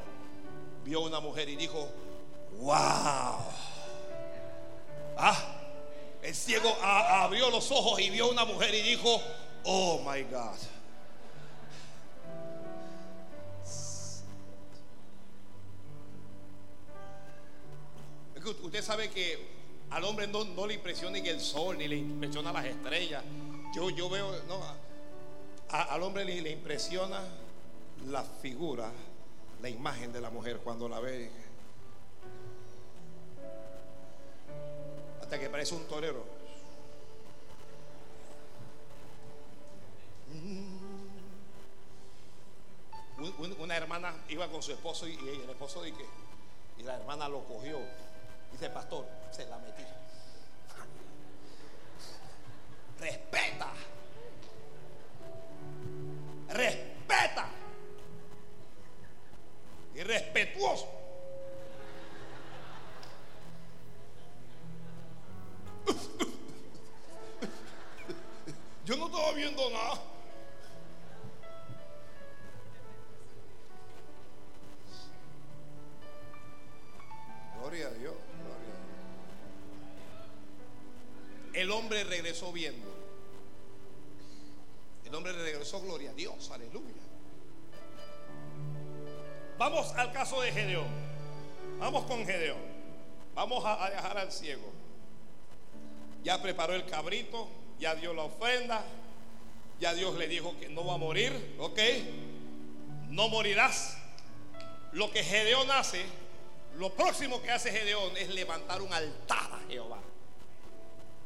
vio 0.84 1.02
una 1.02 1.20
mujer 1.20 1.50
y 1.50 1.56
dijo, 1.56 1.90
wow. 2.60 3.40
Ah, 5.18 5.60
el 6.22 6.36
ciego 6.36 6.76
abrió 6.82 7.50
los 7.50 7.72
ojos 7.72 8.00
y 8.00 8.10
vio 8.10 8.30
una 8.30 8.46
mujer 8.46 8.74
y 8.74 8.82
dijo, 8.82 9.22
oh 9.64 10.02
my 10.06 10.24
God. 10.24 10.58
Usted 18.46 18.84
sabe 18.84 19.10
que 19.10 19.38
al 19.90 20.04
hombre 20.04 20.28
no, 20.28 20.68
le 20.68 20.74
impresiona 20.74 21.20
ni 21.20 21.28
el 21.28 21.40
sol, 21.40 21.78
ni 21.78 21.88
le 21.88 21.98
impresiona 21.98 22.52
las 22.52 22.66
estrellas. 22.66 23.24
Yo, 23.76 23.90
yo 23.90 24.10
veo, 24.10 24.32
no, 24.48 24.62
al 25.70 26.04
hombre 26.04 26.26
le 26.26 26.52
impresiona 26.52 27.22
la 28.08 28.24
figura 28.24 28.92
la 29.64 29.70
imagen 29.70 30.12
de 30.12 30.20
la 30.20 30.30
mujer 30.30 30.58
cuando 30.58 30.90
la 30.90 31.00
ve. 31.00 31.32
Hasta 35.22 35.40
que 35.40 35.50
parece 35.50 35.74
un 35.74 35.86
torero. 35.86 36.26
Una 43.60 43.78
hermana 43.78 44.14
iba 44.28 44.50
con 44.50 44.62
su 44.62 44.74
esposo 44.74 45.08
y, 45.08 45.14
el 45.14 45.50
esposo 45.50 45.82
dije, 45.82 46.06
Y 46.78 46.84
la 46.84 46.96
hermana 46.96 47.30
lo 47.30 47.46
cogió. 47.46 47.78
Dice, 48.54 48.70
pastor, 48.70 49.06
se 49.32 49.46
la 49.48 49.58
metí. 49.58 49.84
Respeta. 53.00 53.72
Respeta. 56.50 57.48
Y 59.96 60.04
respetuoso. 60.04 60.88
Yo 68.86 68.98
no 68.98 69.08
estaba 69.08 69.32
viendo 69.34 69.68
nada. 69.72 70.13
Viendo. 82.52 82.88
El 85.06 85.16
hombre 85.16 85.34
regresó, 85.34 85.82
gloria 85.82 86.12
a 86.12 86.14
Dios, 86.14 86.50
aleluya. 86.52 87.02
Vamos 89.58 89.92
al 89.94 90.12
caso 90.12 90.42
de 90.42 90.52
Gedeón. 90.52 90.88
Vamos 91.80 92.06
con 92.06 92.26
Gedeón. 92.26 92.62
Vamos 93.36 93.64
a, 93.64 93.86
a 93.86 93.90
dejar 93.90 94.18
al 94.18 94.32
ciego. 94.32 94.72
Ya 96.24 96.42
preparó 96.42 96.74
el 96.74 96.86
cabrito, 96.86 97.48
ya 97.80 97.96
dio 97.96 98.14
la 98.14 98.24
ofrenda, 98.24 98.84
ya 99.80 99.94
Dios 99.94 100.16
le 100.16 100.28
dijo 100.28 100.58
que 100.60 100.70
no 100.70 100.86
va 100.86 100.94
a 100.94 100.98
morir, 100.98 101.56
¿ok? 101.60 101.80
No 103.10 103.30
morirás. 103.30 103.98
Lo 104.94 105.12
que 105.12 105.24
Gedeón 105.24 105.70
hace, 105.72 106.06
lo 106.78 106.94
próximo 106.94 107.42
que 107.42 107.52
hace 107.52 107.72
Gedeón 107.72 108.16
es 108.18 108.30
levantar 108.30 108.82
un 108.82 108.94
altar 108.94 109.52
a 109.52 109.60
Jehová. 109.68 110.00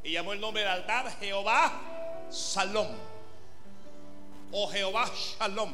Y 0.08 0.14
llamó 0.14 0.32
el 0.32 0.40
nombre 0.40 0.62
del 0.62 0.72
altar 0.72 1.12
Jehová 1.20 1.82
Salom. 2.30 2.88
O 4.54 4.70
Jehová 4.70 5.12
Shalom. 5.14 5.74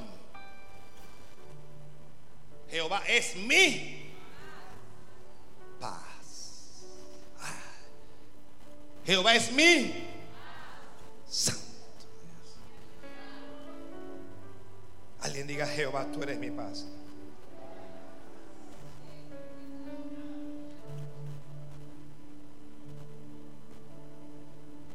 Jehová 2.71 3.03
es 3.07 3.35
mi 3.35 4.11
paz. 5.79 6.81
Ah. 7.39 7.61
Jehová 9.05 9.35
es 9.35 9.51
mi 9.51 10.09
santo. 11.29 11.61
Alguien 15.21 15.45
diga, 15.45 15.67
Jehová, 15.67 16.07
tú 16.11 16.23
eres 16.23 16.39
mi 16.39 16.49
paz. 16.49 16.87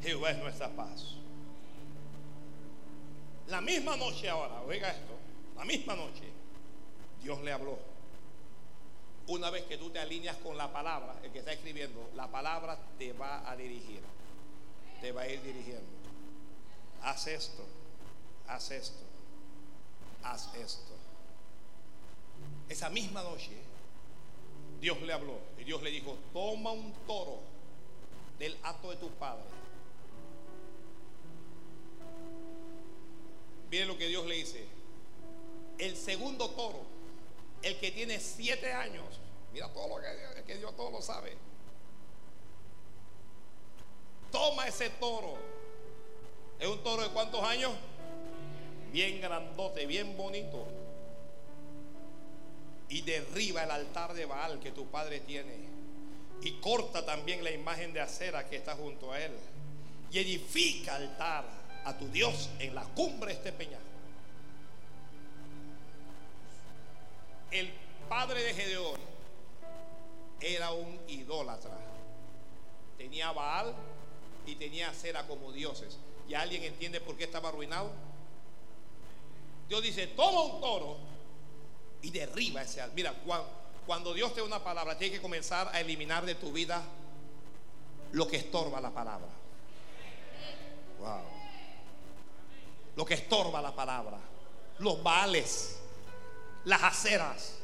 Jehová 0.02 0.30
es 0.30 0.38
nuestra 0.38 0.68
paz. 0.68 1.14
La 3.48 3.60
misma 3.60 3.96
noche 3.96 4.28
ahora, 4.28 4.60
oiga 4.62 4.90
esto, 4.90 5.14
la 5.56 5.64
misma 5.64 5.96
noche, 5.96 6.24
Dios 7.22 7.40
le 7.42 7.52
habló. 7.52 7.78
Una 9.28 9.50
vez 9.50 9.64
que 9.64 9.76
tú 9.76 9.90
te 9.90 9.98
alineas 9.98 10.36
con 10.36 10.56
la 10.56 10.72
palabra, 10.72 11.16
el 11.22 11.32
que 11.32 11.40
está 11.40 11.52
escribiendo, 11.52 12.10
la 12.14 12.28
palabra 12.28 12.78
te 12.98 13.12
va 13.12 13.50
a 13.50 13.56
dirigir, 13.56 14.00
te 15.00 15.12
va 15.12 15.22
a 15.22 15.28
ir 15.28 15.42
dirigiendo. 15.42 15.86
Haz 17.02 17.26
esto, 17.26 17.64
haz 18.48 18.70
esto, 18.70 19.04
haz 20.22 20.54
esto. 20.54 20.92
Esa 22.68 22.90
misma 22.90 23.22
noche, 23.22 23.52
Dios 24.80 25.00
le 25.02 25.12
habló 25.12 25.38
y 25.58 25.64
Dios 25.64 25.82
le 25.82 25.90
dijo, 25.90 26.16
toma 26.32 26.72
un 26.72 26.92
toro 27.06 27.40
del 28.38 28.56
acto 28.62 28.90
de 28.90 28.96
tu 28.96 29.08
padre 29.12 29.57
Miren 33.70 33.88
lo 33.88 33.98
que 33.98 34.08
Dios 34.08 34.26
le 34.26 34.36
dice. 34.36 34.64
El 35.78 35.96
segundo 35.96 36.50
toro, 36.50 36.80
el 37.62 37.78
que 37.78 37.90
tiene 37.90 38.18
siete 38.18 38.72
años, 38.72 39.04
mira 39.52 39.68
todo 39.72 39.88
lo 39.88 39.96
que, 39.96 40.44
que 40.44 40.56
Dios 40.56 40.74
todo 40.76 40.90
lo 40.90 41.02
sabe. 41.02 41.36
Toma 44.32 44.66
ese 44.66 44.90
toro. 44.90 45.36
¿Es 46.58 46.66
un 46.66 46.82
toro 46.82 47.02
de 47.02 47.10
cuántos 47.10 47.42
años? 47.44 47.72
Bien 48.92 49.20
grandote, 49.20 49.86
bien 49.86 50.16
bonito. 50.16 50.66
Y 52.88 53.02
derriba 53.02 53.64
el 53.64 53.70
altar 53.70 54.14
de 54.14 54.24
Baal 54.24 54.60
que 54.60 54.72
tu 54.72 54.86
padre 54.86 55.20
tiene. 55.20 55.54
Y 56.42 56.52
corta 56.60 57.04
también 57.04 57.44
la 57.44 57.50
imagen 57.50 57.92
de 57.92 58.00
acera 58.00 58.48
que 58.48 58.56
está 58.56 58.74
junto 58.74 59.12
a 59.12 59.20
él. 59.20 59.32
Y 60.10 60.18
edifica 60.18 60.96
altar 60.96 61.57
a 61.84 61.96
tu 61.96 62.08
Dios 62.08 62.50
en 62.58 62.74
la 62.74 62.82
cumbre 62.82 63.32
de 63.32 63.38
este 63.38 63.52
peñasco. 63.52 63.84
El 67.50 67.72
padre 68.08 68.42
de 68.42 68.54
Gedeón 68.54 69.00
era 70.40 70.72
un 70.72 70.98
idólatra. 71.08 71.78
Tenía 72.96 73.32
Baal 73.32 73.74
y 74.46 74.56
tenía 74.56 74.92
cera 74.92 75.26
como 75.26 75.52
dioses. 75.52 75.98
¿Y 76.28 76.34
alguien 76.34 76.62
entiende 76.64 77.00
por 77.00 77.16
qué 77.16 77.24
estaba 77.24 77.48
arruinado? 77.48 77.90
Dios 79.68 79.82
dice, 79.82 80.06
toma 80.08 80.42
un 80.42 80.60
toro 80.60 80.96
y 82.02 82.10
derriba 82.10 82.62
ese 82.62 82.80
altar. 82.80 82.96
Mira, 82.96 83.14
cuando 83.86 84.12
Dios 84.14 84.34
te 84.34 84.40
da 84.40 84.46
una 84.46 84.62
palabra, 84.62 84.98
tiene 84.98 85.16
que 85.16 85.22
comenzar 85.22 85.68
a 85.72 85.80
eliminar 85.80 86.24
de 86.26 86.34
tu 86.34 86.52
vida 86.52 86.82
lo 88.12 88.26
que 88.28 88.36
estorba 88.36 88.80
la 88.80 88.90
palabra. 88.90 89.28
Wow. 90.98 91.37
Lo 92.98 93.04
que 93.06 93.14
estorba 93.14 93.62
la 93.62 93.72
palabra. 93.72 94.18
Los 94.80 95.00
vales, 95.04 95.78
las 96.64 96.82
aceras, 96.82 97.54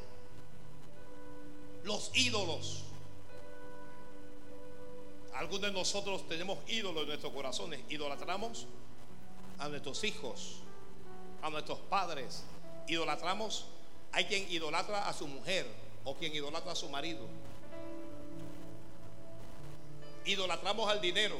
los 1.82 2.12
ídolos. 2.14 2.84
Algunos 5.34 5.62
de 5.62 5.72
nosotros 5.72 6.28
tenemos 6.28 6.58
ídolos 6.68 7.02
en 7.02 7.08
nuestros 7.08 7.32
corazones. 7.32 7.80
Idolatramos 7.88 8.68
a 9.58 9.68
nuestros 9.68 10.04
hijos, 10.04 10.60
a 11.42 11.50
nuestros 11.50 11.80
padres. 11.80 12.44
Idolatramos. 12.86 13.66
Hay 14.12 14.26
quien 14.26 14.48
idolatra 14.52 15.08
a 15.08 15.12
su 15.12 15.26
mujer 15.26 15.66
o 16.04 16.14
quien 16.14 16.32
idolatra 16.32 16.70
a 16.70 16.76
su 16.76 16.88
marido. 16.88 17.26
Idolatramos 20.26 20.88
al 20.88 21.00
dinero. 21.00 21.38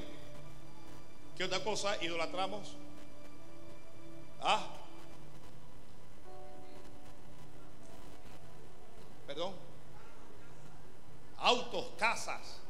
¿Qué 1.39 1.45
otra 1.45 1.63
cosa 1.63 1.97
idolatramos? 2.03 2.75
Ah. 4.41 4.67
Perdón. 9.27 9.55
Autos, 11.39 11.87
casas. 11.99 12.61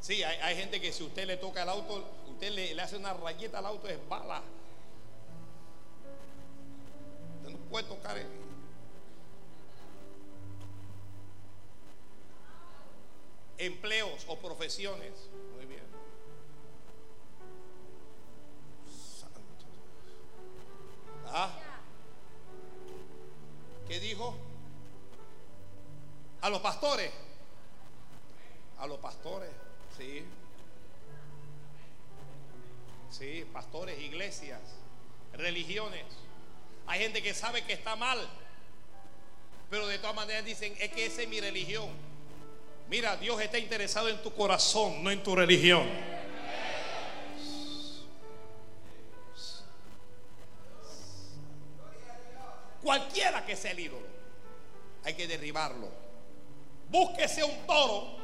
Sí, 0.00 0.22
hay, 0.22 0.56
gente 0.56 0.80
que 0.80 0.92
si 0.92 1.04
usted 1.04 1.26
le 1.26 1.36
toca 1.36 1.62
el 1.62 1.68
auto, 1.68 2.04
usted 2.28 2.50
le, 2.50 2.74
le 2.74 2.82
hace 2.82 2.96
una 2.96 3.14
rayeta 3.14 3.58
al 3.58 3.66
auto, 3.66 3.88
es 3.88 3.98
bala. 4.08 4.42
Usted 7.40 7.52
no 7.52 7.58
puede 7.70 7.86
tocar. 7.86 8.18
El, 8.18 8.26
empleos 13.66 14.24
o 14.26 14.36
profesiones. 14.38 15.12
¿Ah? 21.32 21.50
¿Qué 23.88 23.98
dijo? 24.00 24.36
A 26.42 26.50
los 26.50 26.60
pastores. 26.60 27.10
A 28.78 28.86
los 28.86 28.98
pastores, 28.98 29.50
sí. 29.96 30.24
Sí, 33.10 33.46
pastores, 33.52 33.98
iglesias, 34.00 34.60
religiones. 35.34 36.04
Hay 36.86 37.00
gente 37.00 37.22
que 37.22 37.32
sabe 37.32 37.64
que 37.64 37.74
está 37.74 37.96
mal, 37.96 38.18
pero 39.70 39.86
de 39.86 39.98
todas 39.98 40.16
maneras 40.16 40.44
dicen, 40.44 40.74
es 40.78 40.90
que 40.90 41.06
esa 41.06 41.22
es 41.22 41.28
mi 41.28 41.40
religión. 41.40 41.88
Mira, 42.90 43.16
Dios 43.16 43.40
está 43.40 43.58
interesado 43.58 44.08
en 44.08 44.20
tu 44.22 44.34
corazón, 44.34 45.02
no 45.02 45.10
en 45.10 45.22
tu 45.22 45.34
religión. 45.34 45.88
Cualquiera 52.92 53.42
que 53.46 53.56
sea 53.56 53.70
el 53.70 53.80
ídolo, 53.80 54.06
hay 55.02 55.14
que 55.14 55.26
derribarlo. 55.26 55.88
Búsquese 56.90 57.42
un 57.42 57.66
toro. 57.66 58.18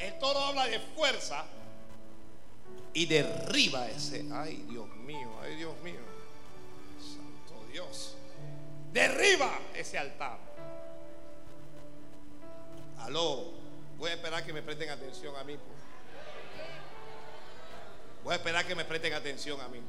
El 0.00 0.18
toro 0.18 0.40
habla 0.40 0.66
de 0.66 0.80
fuerza 0.80 1.44
y 2.92 3.06
derriba 3.06 3.88
ese. 3.88 4.26
Ay, 4.32 4.66
Dios 4.68 4.88
mío, 4.96 5.30
ay, 5.42 5.54
Dios 5.54 5.80
mío. 5.84 6.00
Santo 6.98 7.64
Dios. 7.70 8.16
Derriba 8.92 9.60
ese 9.76 9.96
altar. 9.96 10.38
Aló, 12.98 13.44
voy 13.96 14.10
a 14.10 14.14
esperar 14.14 14.44
que 14.44 14.52
me 14.52 14.62
presten 14.62 14.90
atención 14.90 15.36
a 15.36 15.44
mí. 15.44 15.56
pues. 15.56 15.78
Voy 18.24 18.32
a 18.32 18.36
esperar 18.38 18.66
que 18.66 18.74
me 18.74 18.84
presten 18.84 19.14
atención 19.14 19.60
a 19.60 19.68
mí. 19.68 19.80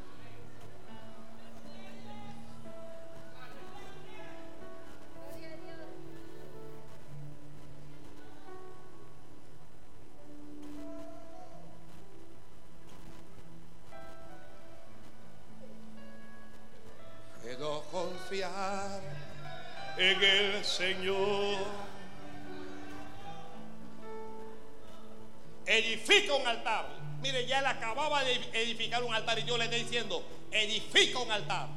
Edificar 28.64 29.04
un 29.04 29.14
altar 29.14 29.40
y 29.40 29.44
yo 29.44 29.58
le 29.58 29.66
estoy 29.66 29.84
diciendo, 29.84 30.24
edifica 30.52 31.20
un 31.20 31.32
altar. 31.32 31.68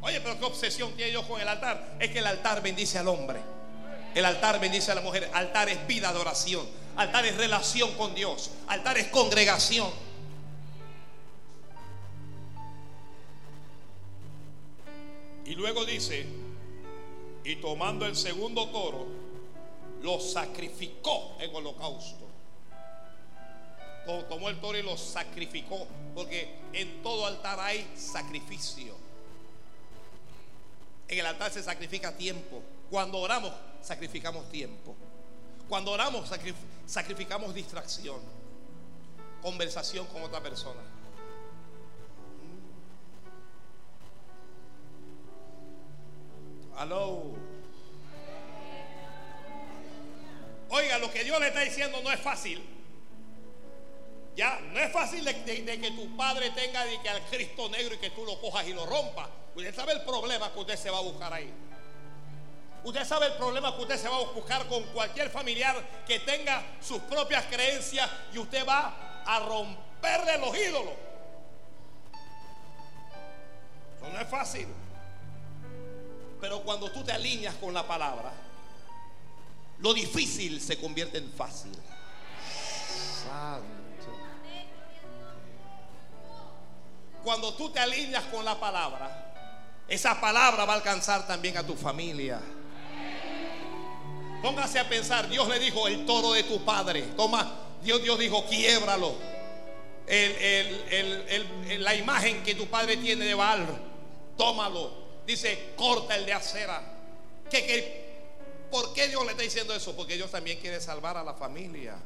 Oye, 0.00 0.20
pero 0.20 0.38
qué 0.38 0.44
obsesión 0.44 0.92
tiene 0.94 1.10
Dios 1.12 1.24
con 1.24 1.40
el 1.40 1.48
altar. 1.48 1.96
Es 1.98 2.10
que 2.10 2.18
el 2.18 2.26
altar 2.26 2.62
bendice 2.62 2.98
al 2.98 3.08
hombre. 3.08 3.40
El 4.14 4.24
altar 4.24 4.60
bendice 4.60 4.92
a 4.92 4.94
la 4.94 5.00
mujer. 5.00 5.30
Altar 5.32 5.68
es 5.68 5.86
vida 5.86 6.12
de 6.12 6.18
oración. 6.18 6.66
Altar 6.96 7.24
es 7.24 7.36
relación 7.36 7.92
con 7.94 8.14
Dios. 8.14 8.50
Altar 8.68 8.98
es 8.98 9.08
congregación. 9.08 9.90
Y 15.46 15.54
luego 15.54 15.84
dice, 15.84 16.26
y 17.44 17.56
tomando 17.56 18.06
el 18.06 18.16
segundo 18.16 18.68
toro, 18.68 19.06
lo 20.02 20.20
sacrificó 20.20 21.36
en 21.40 21.54
holocausto. 21.54 22.24
To- 24.06 24.24
Tomó 24.26 24.48
el 24.50 24.60
toro 24.60 24.76
y 24.78 24.82
lo 24.82 24.96
sacrificó, 24.96 25.86
porque 26.14 26.54
en 26.72 27.02
todo 27.02 27.26
altar 27.26 27.58
hay 27.60 27.90
sacrificio. 27.96 28.94
En 31.08 31.18
el 31.18 31.26
altar 31.26 31.50
se 31.50 31.62
sacrifica 31.62 32.16
tiempo. 32.16 32.62
Cuando 32.90 33.18
oramos, 33.18 33.52
sacrificamos 33.82 34.48
tiempo. 34.50 34.94
Cuando 35.68 35.90
oramos, 35.92 36.30
sacrif- 36.30 36.54
sacrificamos 36.86 37.54
distracción, 37.54 38.20
conversación 39.42 40.06
con 40.08 40.22
otra 40.22 40.42
persona. 40.42 40.80
Aló. 46.76 47.22
Oiga, 50.70 50.98
lo 50.98 51.10
que 51.12 51.22
Dios 51.24 51.38
le 51.40 51.48
está 51.48 51.60
diciendo 51.60 52.00
no 52.02 52.10
es 52.10 52.20
fácil. 52.20 52.60
Ya, 54.36 54.58
no 54.72 54.80
es 54.80 54.92
fácil 54.92 55.24
de, 55.24 55.44
que 55.44 55.90
tu 55.92 56.16
padre 56.16 56.50
tenga 56.50 56.84
de 56.84 57.00
que 57.00 57.08
al 57.08 57.22
Cristo 57.26 57.68
negro 57.68 57.94
y 57.94 57.98
que 57.98 58.10
tú 58.10 58.24
lo 58.24 58.40
cojas 58.40 58.66
y 58.66 58.72
lo 58.72 58.84
rompas. 58.84 59.28
Usted 59.54 59.74
sabe 59.74 59.92
el 59.92 60.02
problema 60.02 60.52
que 60.52 60.58
usted 60.58 60.76
se 60.76 60.90
va 60.90 60.98
a 60.98 61.02
buscar 61.02 61.32
ahí. 61.32 61.52
Usted 62.82 63.04
sabe 63.04 63.26
el 63.26 63.32
problema 63.34 63.74
que 63.74 63.82
usted 63.82 63.96
se 63.96 64.08
va 64.08 64.16
a 64.16 64.24
buscar 64.32 64.66
con 64.66 64.82
cualquier 64.92 65.30
familiar 65.30 65.76
que 66.06 66.18
tenga 66.20 66.62
sus 66.80 67.00
propias 67.02 67.44
creencias 67.46 68.10
y 68.32 68.38
usted 68.38 68.66
va 68.66 69.22
a 69.24 69.38
romperle 69.38 70.38
los 70.38 70.56
ídolos. 70.56 70.92
Eso 73.96 74.12
no 74.12 74.20
es 74.20 74.28
fácil. 74.28 74.66
Pero 76.40 76.60
cuando 76.62 76.90
tú 76.90 77.04
te 77.04 77.12
alineas 77.12 77.54
con 77.54 77.72
la 77.72 77.86
palabra, 77.86 78.32
lo 79.78 79.94
difícil 79.94 80.60
se 80.60 80.78
convierte 80.78 81.18
en 81.18 81.32
fácil. 81.32 81.72
Cuando 87.34 87.52
tú 87.54 87.68
te 87.70 87.80
alineas 87.80 88.22
con 88.26 88.44
la 88.44 88.60
palabra, 88.60 89.32
esa 89.88 90.20
palabra 90.20 90.64
va 90.66 90.74
a 90.74 90.76
alcanzar 90.76 91.26
también 91.26 91.56
a 91.56 91.66
tu 91.66 91.74
familia. 91.74 92.40
Póngase 94.40 94.78
a 94.78 94.88
pensar, 94.88 95.28
Dios 95.28 95.48
le 95.48 95.58
dijo 95.58 95.88
el 95.88 96.06
toro 96.06 96.30
de 96.32 96.44
tu 96.44 96.64
padre. 96.64 97.02
Toma, 97.16 97.52
Dios, 97.82 98.00
Dios 98.04 98.20
dijo, 98.20 98.44
el- 101.68 101.82
la 101.82 101.96
imagen 101.96 102.44
que 102.44 102.54
tu 102.54 102.68
padre 102.68 102.98
tiene 102.98 103.24
de 103.24 103.34
Baal, 103.34 103.66
tómalo. 104.38 104.92
Dice, 105.26 105.72
corta 105.76 106.14
el 106.14 106.26
de 106.26 106.34
acera. 106.34 106.80
¿Qué, 107.50 107.66
qué- 107.66 108.14
por 108.70 108.92
qué 108.94 109.08
Dios 109.08 109.24
le 109.24 109.32
está 109.32 109.42
diciendo 109.42 109.74
eso? 109.74 109.96
Porque 109.96 110.14
Dios 110.14 110.30
también 110.30 110.60
quiere 110.60 110.80
salvar 110.80 111.16
a 111.16 111.24
la 111.24 111.34
familia. 111.34 111.96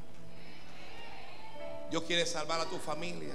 Dios 1.90 2.02
quiere 2.04 2.24
salvar 2.24 2.60
a 2.62 2.64
tu 2.64 2.78
familia. 2.78 3.34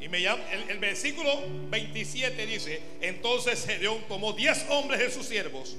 Y 0.00 0.08
me 0.08 0.22
llama, 0.22 0.42
el, 0.52 0.70
el 0.70 0.78
versículo 0.78 1.42
27 1.70 2.46
dice, 2.46 2.80
entonces 3.00 3.64
Gedeón 3.66 4.02
tomó 4.08 4.32
10 4.32 4.66
hombres 4.70 5.00
de 5.00 5.10
sus 5.10 5.26
siervos 5.26 5.76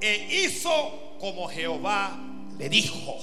e 0.00 0.44
hizo 0.44 1.16
como 1.18 1.48
Jehová 1.48 2.18
le 2.58 2.68
dijo. 2.68 3.16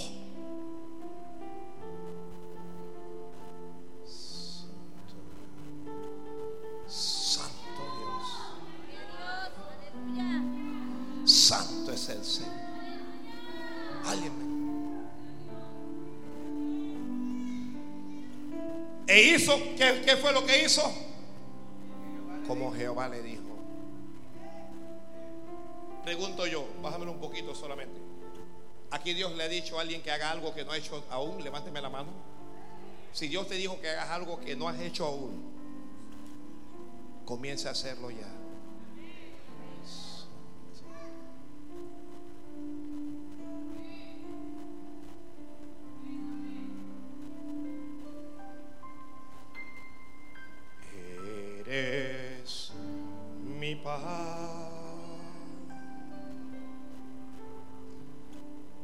Santo 6.87 7.81
Dios. 7.99 8.25
Santo 11.25 11.91
es 11.91 12.09
el 12.09 12.23
Señor. 12.23 12.56
E 19.07 19.21
hizo, 19.21 19.57
¿qué, 19.77 20.01
qué 20.05 20.17
fue 20.17 20.33
lo 20.33 20.45
que 20.45 20.63
hizo? 20.63 20.83
Como 22.45 22.73
Jehová 22.73 23.07
le 23.07 23.21
dijo. 23.21 23.43
Pregunto 26.03 26.45
yo, 26.45 26.67
bájamelo 26.81 27.11
un 27.11 27.19
poquito 27.19 27.55
solamente. 27.55 27.99
Aquí 28.91 29.13
Dios 29.13 29.33
le 29.35 29.43
ha 29.43 29.49
dicho 29.49 29.77
a 29.77 29.81
alguien 29.81 30.01
que 30.01 30.11
haga 30.11 30.31
algo 30.31 30.53
que 30.53 30.63
no 30.63 30.71
ha 30.71 30.77
hecho 30.77 31.03
aún, 31.09 31.43
levánteme 31.43 31.81
la 31.81 31.89
mano. 31.89 32.09
Si 33.11 33.27
Dios 33.27 33.47
te 33.47 33.55
dijo 33.55 33.79
que 33.81 33.89
hagas 33.89 34.09
algo 34.09 34.39
que 34.39 34.55
no 34.55 34.69
has 34.69 34.79
hecho 34.79 35.05
aún, 35.05 35.57
Comience 37.27 37.67
a 37.67 37.71
hacerlo 37.71 38.09
ya. 38.09 38.25
Eres 51.69 52.71
mi 53.59 53.75
paz. 53.75 54.67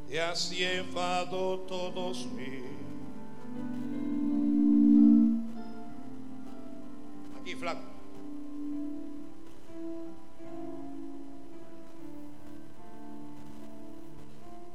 Te 0.07 0.21
has 0.21 0.51
llevado 0.51 1.59
todos 1.61 2.25
mis. 2.27 2.63
Aquí, 7.41 7.55
flaco. 7.55 7.81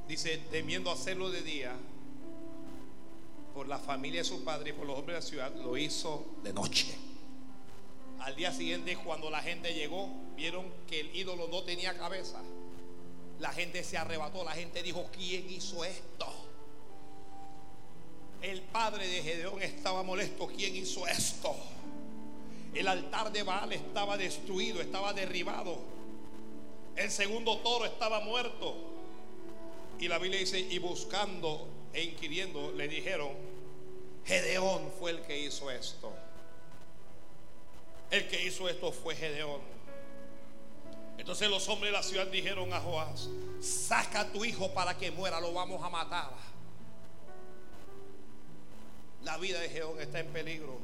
Dice, 0.08 0.42
temiendo 0.50 0.90
hacerlo 0.90 1.30
de 1.30 1.42
día, 1.42 1.76
por 3.54 3.68
la 3.68 3.78
familia 3.78 4.22
de 4.22 4.24
su 4.24 4.42
padre 4.42 4.70
y 4.70 4.72
por 4.72 4.86
los 4.86 4.98
hombres 4.98 5.16
de 5.16 5.20
la 5.20 5.26
ciudad, 5.26 5.54
lo 5.62 5.76
hizo 5.76 6.24
de 6.42 6.52
noche. 6.52 7.07
Al 8.20 8.34
día 8.34 8.52
siguiente, 8.52 8.96
cuando 8.96 9.30
la 9.30 9.40
gente 9.40 9.74
llegó, 9.74 10.08
vieron 10.36 10.66
que 10.86 11.00
el 11.00 11.14
ídolo 11.14 11.48
no 11.48 11.62
tenía 11.62 11.96
cabeza. 11.96 12.40
La 13.38 13.52
gente 13.52 13.84
se 13.84 13.96
arrebató, 13.96 14.44
la 14.44 14.52
gente 14.52 14.82
dijo, 14.82 15.08
¿quién 15.12 15.48
hizo 15.48 15.84
esto? 15.84 16.26
El 18.42 18.62
padre 18.62 19.06
de 19.06 19.22
Gedeón 19.22 19.62
estaba 19.62 20.02
molesto, 20.02 20.48
¿quién 20.48 20.74
hizo 20.76 21.06
esto? 21.06 21.54
El 22.74 22.88
altar 22.88 23.32
de 23.32 23.42
Baal 23.42 23.72
estaba 23.72 24.16
destruido, 24.16 24.80
estaba 24.80 25.12
derribado. 25.12 25.78
El 26.96 27.10
segundo 27.10 27.58
toro 27.58 27.84
estaba 27.84 28.20
muerto. 28.20 28.74
Y 30.00 30.08
la 30.08 30.18
Biblia 30.18 30.40
dice, 30.40 30.60
y 30.60 30.78
buscando 30.78 31.68
e 31.92 32.02
inquiriendo, 32.02 32.72
le 32.72 32.88
dijeron, 32.88 33.30
Gedeón 34.24 34.92
fue 34.98 35.12
el 35.12 35.22
que 35.22 35.38
hizo 35.40 35.70
esto. 35.70 36.12
El 38.10 38.28
que 38.28 38.44
hizo 38.44 38.68
esto 38.68 38.92
fue 38.92 39.14
Gedeón. 39.14 39.60
Entonces 41.18 41.50
los 41.50 41.68
hombres 41.68 41.92
de 41.92 41.98
la 41.98 42.02
ciudad 42.02 42.26
dijeron 42.28 42.72
a 42.72 42.80
Joás, 42.80 43.28
saca 43.60 44.20
a 44.20 44.32
tu 44.32 44.44
hijo 44.44 44.72
para 44.72 44.96
que 44.96 45.10
muera, 45.10 45.40
lo 45.40 45.52
vamos 45.52 45.82
a 45.82 45.90
matar. 45.90 46.30
La 49.24 49.36
vida 49.36 49.60
de 49.60 49.68
Gedeón 49.68 50.00
está 50.00 50.20
en 50.20 50.28
peligro. 50.28 50.78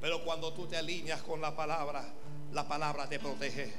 Pero 0.00 0.24
cuando 0.24 0.52
tú 0.52 0.66
te 0.66 0.76
alineas 0.76 1.22
con 1.22 1.40
la 1.40 1.54
palabra, 1.54 2.04
La 2.52 2.66
palabra 2.66 3.06
te 3.06 3.18
protege. 3.18 3.70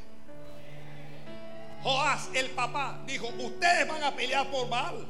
Joás, 1.81 2.29
el 2.35 2.51
papá, 2.51 3.01
dijo, 3.07 3.27
ustedes 3.27 3.87
van 3.87 4.03
a 4.03 4.15
pelear 4.15 4.49
por 4.51 4.69
Baal. 4.69 5.07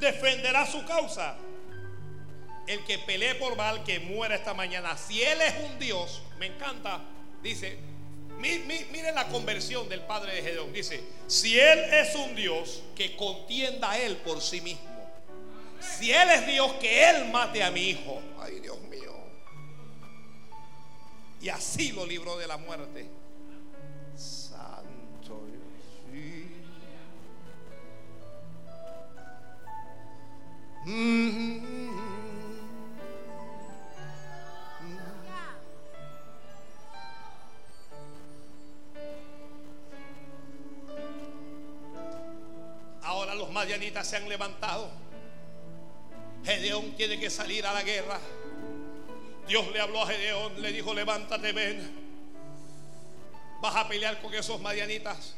Defenderá 0.00 0.66
su 0.66 0.84
causa. 0.84 1.36
El 2.66 2.84
que 2.84 2.98
pelee 2.98 3.34
por 3.34 3.56
Baal, 3.56 3.82
que 3.84 4.00
muera 4.00 4.34
esta 4.36 4.54
mañana. 4.54 4.96
Si 4.96 5.22
él 5.22 5.40
es 5.40 5.54
un 5.64 5.78
Dios, 5.78 6.22
me 6.38 6.46
encanta, 6.46 7.00
dice, 7.42 7.78
miren 8.38 9.14
la 9.14 9.28
conversión 9.28 9.88
del 9.88 10.00
padre 10.02 10.34
de 10.34 10.42
Gedeón. 10.42 10.72
Dice, 10.72 11.02
si 11.26 11.58
él 11.58 11.78
es 11.92 12.14
un 12.14 12.34
Dios, 12.34 12.82
que 12.94 13.16
contienda 13.16 13.90
a 13.90 13.98
él 13.98 14.16
por 14.18 14.40
sí 14.40 14.60
mismo. 14.60 14.92
Si 15.80 16.12
él 16.12 16.28
es 16.30 16.46
Dios, 16.46 16.72
que 16.74 17.10
él 17.10 17.30
mate 17.30 17.62
a 17.62 17.70
mi 17.70 17.90
hijo. 17.90 18.20
Ay, 18.38 18.60
Dios 18.60 18.80
mío. 18.82 19.12
Y 21.40 21.48
así 21.48 21.90
lo 21.92 22.06
libró 22.06 22.38
de 22.38 22.46
la 22.46 22.56
muerte. 22.56 23.10
Ahora 43.02 43.34
los 43.34 43.50
madianitas 43.50 44.06
se 44.06 44.16
han 44.16 44.28
levantado. 44.28 44.90
Gedeón 46.44 46.92
tiene 46.96 47.18
que 47.18 47.30
salir 47.30 47.66
a 47.66 47.72
la 47.72 47.82
guerra. 47.82 48.18
Dios 49.46 49.70
le 49.72 49.80
habló 49.80 50.02
a 50.02 50.06
Gedeón, 50.06 50.60
le 50.60 50.72
dijo, 50.72 50.94
levántate, 50.94 51.52
ven. 51.52 52.02
Vas 53.60 53.76
a 53.76 53.88
pelear 53.88 54.20
con 54.20 54.32
esos 54.34 54.60
madianitas. 54.60 55.34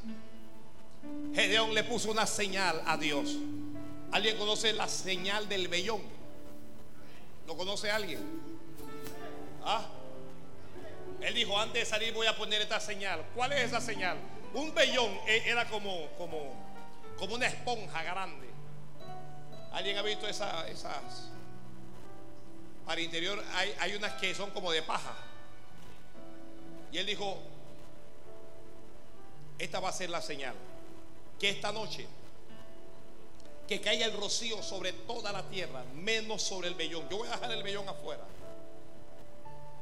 Gedeón 1.34 1.74
le 1.74 1.84
puso 1.84 2.10
una 2.10 2.26
señal 2.26 2.82
a 2.86 2.96
Dios. 2.96 3.36
¿Alguien 4.12 4.36
conoce 4.36 4.72
la 4.72 4.88
señal 4.88 5.48
del 5.48 5.68
vellón? 5.68 6.02
¿Lo 7.46 7.56
conoce 7.56 7.90
alguien? 7.90 8.20
¿Ah? 9.64 9.86
Él 11.20 11.34
dijo, 11.34 11.58
antes 11.58 11.82
de 11.82 11.86
salir 11.86 12.12
voy 12.12 12.26
a 12.26 12.36
poner 12.36 12.60
esta 12.62 12.80
señal. 12.80 13.24
¿Cuál 13.34 13.52
es 13.52 13.64
esa 13.64 13.80
señal? 13.80 14.16
Un 14.52 14.74
vellón 14.74 15.10
e-, 15.26 15.48
era 15.48 15.68
como, 15.68 16.08
como, 16.16 16.52
como 17.18 17.34
una 17.34 17.46
esponja 17.46 18.02
grande. 18.02 18.48
¿Alguien 19.72 19.98
ha 19.98 20.02
visto 20.02 20.26
esas? 20.28 21.30
Para 22.86 23.00
interior 23.00 23.42
hay, 23.54 23.74
hay 23.80 23.94
unas 23.94 24.12
que 24.14 24.34
son 24.34 24.50
como 24.50 24.70
de 24.70 24.82
paja. 24.82 25.14
Y 26.92 26.98
él 26.98 27.06
dijo, 27.06 27.38
esta 29.58 29.80
va 29.80 29.88
a 29.88 29.92
ser 29.92 30.10
la 30.10 30.22
señal. 30.22 30.54
Que 31.38 31.50
esta 31.50 31.72
noche 31.72 32.06
que 33.66 33.80
caiga 33.80 34.06
el 34.06 34.12
rocío 34.12 34.62
sobre 34.62 34.92
toda 34.92 35.32
la 35.32 35.42
tierra, 35.48 35.84
menos 35.94 36.42
sobre 36.42 36.68
el 36.68 36.74
vellón. 36.74 37.08
Yo 37.08 37.18
voy 37.18 37.28
a 37.28 37.32
dejar 37.32 37.52
el 37.52 37.62
vellón 37.62 37.88
afuera. 37.88 38.24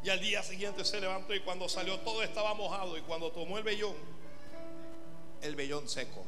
Y 0.05 0.11
al 0.11 0.20
día 0.20 0.43
siguiente 0.43 0.85
se 0.85 1.01
levantó 1.01 1.35
y 1.35 1.41
cuando 1.41 1.68
salió 1.68 1.99
todo 2.01 2.22
estaba 2.22 2.55
mojado 2.55 2.97
y 2.97 3.03
cuando 3.03 3.30
tomó 3.30 3.59
el 3.59 3.64
vellón, 3.64 3.95
el 5.43 5.55
vellón 5.55 5.89
seco. 5.89 6.24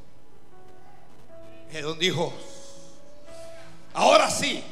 Gedón 1.70 1.98
dijo, 1.98 2.32
ahora 3.92 4.30
sí. 4.30 4.62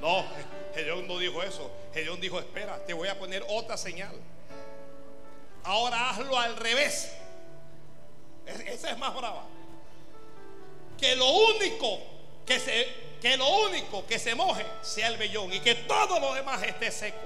No, 0.00 0.24
Gedón 0.74 1.06
no 1.06 1.18
dijo 1.18 1.42
eso. 1.42 1.70
Gedón 1.92 2.20
dijo, 2.20 2.38
espera, 2.38 2.78
te 2.86 2.92
voy 2.94 3.08
a 3.08 3.18
poner 3.18 3.44
otra 3.48 3.76
señal. 3.76 4.14
Ahora 5.64 6.10
hazlo 6.10 6.38
al 6.38 6.56
revés. 6.56 7.12
Esa 8.46 8.90
es 8.90 8.98
más 8.98 9.14
brava 9.14 9.44
que 10.98 11.14
lo 11.16 11.30
único 11.30 12.00
que 12.44 12.58
se, 12.58 12.88
que 13.22 13.36
lo 13.36 13.48
único 13.48 14.04
que 14.06 14.18
se 14.18 14.34
moje 14.34 14.66
sea 14.82 15.08
el 15.08 15.16
vellón 15.16 15.52
y 15.52 15.60
que 15.60 15.74
todo 15.74 16.18
lo 16.18 16.34
demás 16.34 16.62
esté 16.62 16.90
seco. 16.90 17.16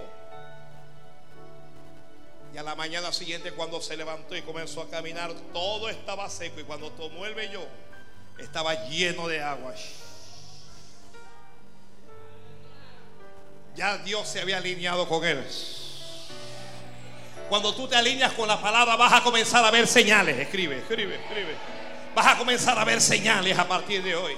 Y 2.54 2.58
a 2.58 2.62
la 2.62 2.74
mañana 2.74 3.12
siguiente 3.12 3.52
cuando 3.52 3.80
se 3.80 3.96
levantó 3.96 4.36
y 4.36 4.42
comenzó 4.42 4.82
a 4.82 4.90
caminar, 4.90 5.32
todo 5.54 5.88
estaba 5.88 6.28
seco 6.28 6.60
y 6.60 6.64
cuando 6.64 6.90
tomó 6.92 7.24
el 7.24 7.34
vellón 7.34 7.64
estaba 8.38 8.74
lleno 8.88 9.28
de 9.28 9.42
agua. 9.42 9.74
Ya 13.74 13.98
Dios 13.98 14.28
se 14.28 14.40
había 14.40 14.58
alineado 14.58 15.08
con 15.08 15.24
él. 15.24 15.44
Cuando 17.48 17.74
tú 17.74 17.88
te 17.88 17.96
alineas 17.96 18.32
con 18.32 18.48
la 18.48 18.60
palabra 18.60 18.96
vas 18.96 19.12
a 19.12 19.22
comenzar 19.22 19.64
a 19.64 19.70
ver 19.70 19.86
señales. 19.86 20.38
Escribe, 20.38 20.78
escribe, 20.78 21.16
escribe. 21.16 21.56
Vas 22.14 22.26
a 22.26 22.38
comenzar 22.38 22.78
a 22.78 22.84
ver 22.84 23.00
señales 23.00 23.58
a 23.58 23.66
partir 23.66 24.02
de 24.02 24.14
hoy. 24.14 24.36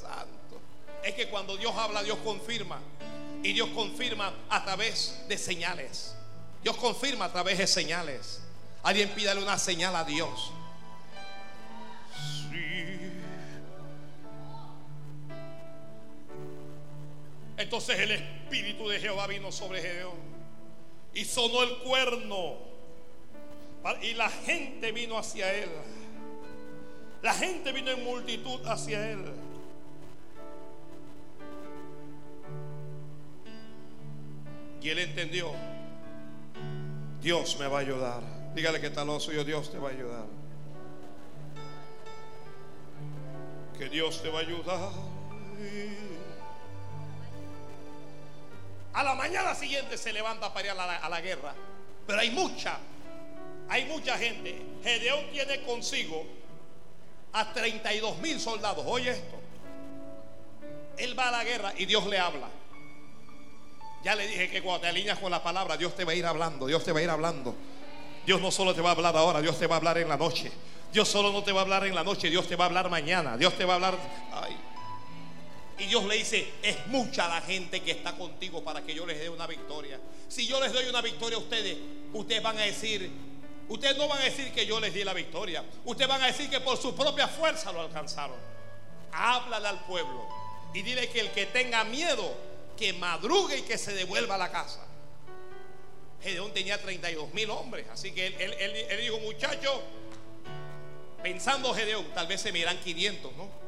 Santo. 0.00 0.60
Es 1.02 1.14
que 1.14 1.28
cuando 1.28 1.56
Dios 1.56 1.74
habla, 1.76 2.02
Dios 2.02 2.18
confirma. 2.24 2.80
Y 3.42 3.52
Dios 3.52 3.68
confirma 3.74 4.32
a 4.48 4.64
través 4.64 5.22
de 5.28 5.38
señales. 5.38 6.14
Dios 6.62 6.76
confirma 6.76 7.26
a 7.26 7.32
través 7.32 7.58
de 7.58 7.66
señales. 7.66 8.40
Alguien 8.82 9.10
pídale 9.10 9.42
una 9.42 9.58
señal 9.58 9.94
a 9.94 10.04
Dios. 10.04 10.52
Entonces 17.58 17.98
el 17.98 18.12
Espíritu 18.12 18.88
de 18.88 19.00
Jehová 19.00 19.26
vino 19.26 19.50
sobre 19.50 19.82
Gedeón 19.82 20.16
y 21.12 21.24
sonó 21.24 21.64
el 21.64 21.78
cuerno 21.78 22.56
y 24.02 24.14
la 24.14 24.28
gente 24.28 24.92
vino 24.92 25.18
hacia 25.18 25.52
él. 25.52 25.68
La 27.20 27.34
gente 27.34 27.72
vino 27.72 27.90
en 27.90 28.04
multitud 28.04 28.64
hacia 28.66 29.10
él. 29.10 29.24
Y 34.80 34.90
él 34.90 35.00
entendió, 35.00 35.52
Dios 37.20 37.58
me 37.58 37.66
va 37.66 37.78
a 37.78 37.80
ayudar. 37.80 38.22
Dígale 38.54 38.80
que 38.80 38.90
tal 38.90 39.08
lo 39.08 39.18
suyo, 39.18 39.42
Dios 39.42 39.70
te 39.72 39.78
va 39.78 39.88
a 39.88 39.92
ayudar. 39.92 40.26
Que 43.76 43.88
Dios 43.88 44.22
te 44.22 44.28
va 44.28 44.38
a 44.38 44.42
ayudar. 44.42 44.92
A 48.92 49.02
la 49.02 49.14
mañana 49.14 49.54
siguiente 49.54 49.96
se 49.98 50.12
levanta 50.12 50.52
para 50.52 50.66
ir 50.66 50.72
a 50.72 51.08
la, 51.08 51.20
guerra. 51.20 51.54
Pero 52.06 52.20
hay 52.20 52.30
mucha 52.30 52.78
hay 53.68 53.84
mucha 53.84 54.16
gente. 54.16 54.60
Gedeón 54.82 55.30
tiene 55.30 55.60
consigo 55.62 56.24
a 57.32 57.52
32 57.52 58.18
mil 58.18 58.40
soldados. 58.40 58.84
Oye 58.86 59.10
esto. 59.10 59.38
Él 60.96 61.16
va 61.16 61.28
a 61.28 61.30
la 61.30 61.44
guerra 61.44 61.72
y 61.76 61.84
Dios 61.84 62.06
le 62.06 62.18
habla. 62.18 62.48
Ya 64.02 64.14
le 64.14 64.26
dije 64.26 64.50
que 64.50 64.62
cuando 64.62 64.82
te 64.82 64.88
alineas 64.88 65.18
con 65.18 65.30
la 65.30 65.42
palabra, 65.42 65.76
Dios 65.76 65.94
te 65.94 66.04
va 66.04 66.12
a 66.12 66.14
ir 66.14 66.24
hablando. 66.24 66.66
Dios 66.66 66.82
te 66.82 66.92
va 66.92 67.00
a 67.00 67.02
ir 67.02 67.10
hablando. 67.10 67.54
Dios 68.24 68.40
no 68.40 68.50
solo 68.50 68.74
te 68.74 68.80
va 68.80 68.90
a 68.90 68.92
hablar 68.92 69.16
ahora, 69.16 69.40
Dios 69.40 69.58
te 69.58 69.66
va 69.66 69.76
a 69.76 69.78
hablar 69.78 69.98
en 69.98 70.08
la 70.08 70.16
noche. 70.16 70.50
Dios 70.92 71.08
solo 71.08 71.32
no 71.32 71.42
te 71.42 71.52
va 71.52 71.60
a 71.60 71.62
hablar 71.62 71.86
en 71.86 71.94
la 71.94 72.04
noche, 72.04 72.30
Dios 72.30 72.48
te 72.48 72.56
va 72.56 72.64
a 72.64 72.68
hablar 72.68 72.90
mañana. 72.90 73.36
Dios 73.36 73.54
te 73.54 73.64
va 73.64 73.74
a 73.74 73.76
hablar. 73.76 73.94
Y 75.78 75.86
Dios 75.86 76.04
le 76.04 76.16
dice, 76.16 76.52
es 76.62 76.86
mucha 76.88 77.28
la 77.28 77.40
gente 77.40 77.80
que 77.80 77.92
está 77.92 78.16
contigo 78.16 78.64
para 78.64 78.82
que 78.82 78.94
yo 78.94 79.06
les 79.06 79.18
dé 79.18 79.28
una 79.28 79.46
victoria. 79.46 80.00
Si 80.28 80.46
yo 80.46 80.60
les 80.60 80.72
doy 80.72 80.86
una 80.86 81.00
victoria 81.00 81.36
a 81.36 81.40
ustedes, 81.40 81.76
ustedes 82.12 82.42
van 82.42 82.58
a 82.58 82.62
decir, 82.62 83.10
Ustedes 83.68 83.98
no 83.98 84.08
van 84.08 84.20
a 84.20 84.24
decir 84.24 84.50
que 84.52 84.64
yo 84.64 84.80
les 84.80 84.94
di 84.94 85.04
la 85.04 85.12
victoria. 85.12 85.62
Ustedes 85.84 86.08
van 86.08 86.22
a 86.22 86.26
decir 86.26 86.48
que 86.48 86.60
por 86.60 86.78
su 86.78 86.94
propia 86.94 87.28
fuerza 87.28 87.70
lo 87.70 87.82
alcanzaron. 87.82 88.36
Háblale 89.12 89.68
al 89.68 89.84
pueblo 89.84 90.26
y 90.72 90.82
dile 90.82 91.08
que 91.10 91.20
el 91.20 91.30
que 91.32 91.46
tenga 91.46 91.84
miedo, 91.84 92.34
que 92.76 92.92
madrugue 92.94 93.58
y 93.58 93.62
que 93.62 93.76
se 93.76 93.92
devuelva 93.92 94.36
a 94.36 94.38
la 94.38 94.50
casa. 94.50 94.86
Gedeón 96.22 96.52
tenía 96.52 96.80
32 96.80 97.32
mil 97.34 97.50
hombres. 97.50 97.86
Así 97.90 98.12
que 98.12 98.26
él, 98.26 99.00
dijo, 99.00 99.20
muchachos, 99.20 99.80
pensando 101.22 101.74
Gedeón, 101.74 102.06
tal 102.14 102.26
vez 102.26 102.40
se 102.40 102.52
miran 102.52 102.78
500, 102.78 103.36
¿no? 103.36 103.67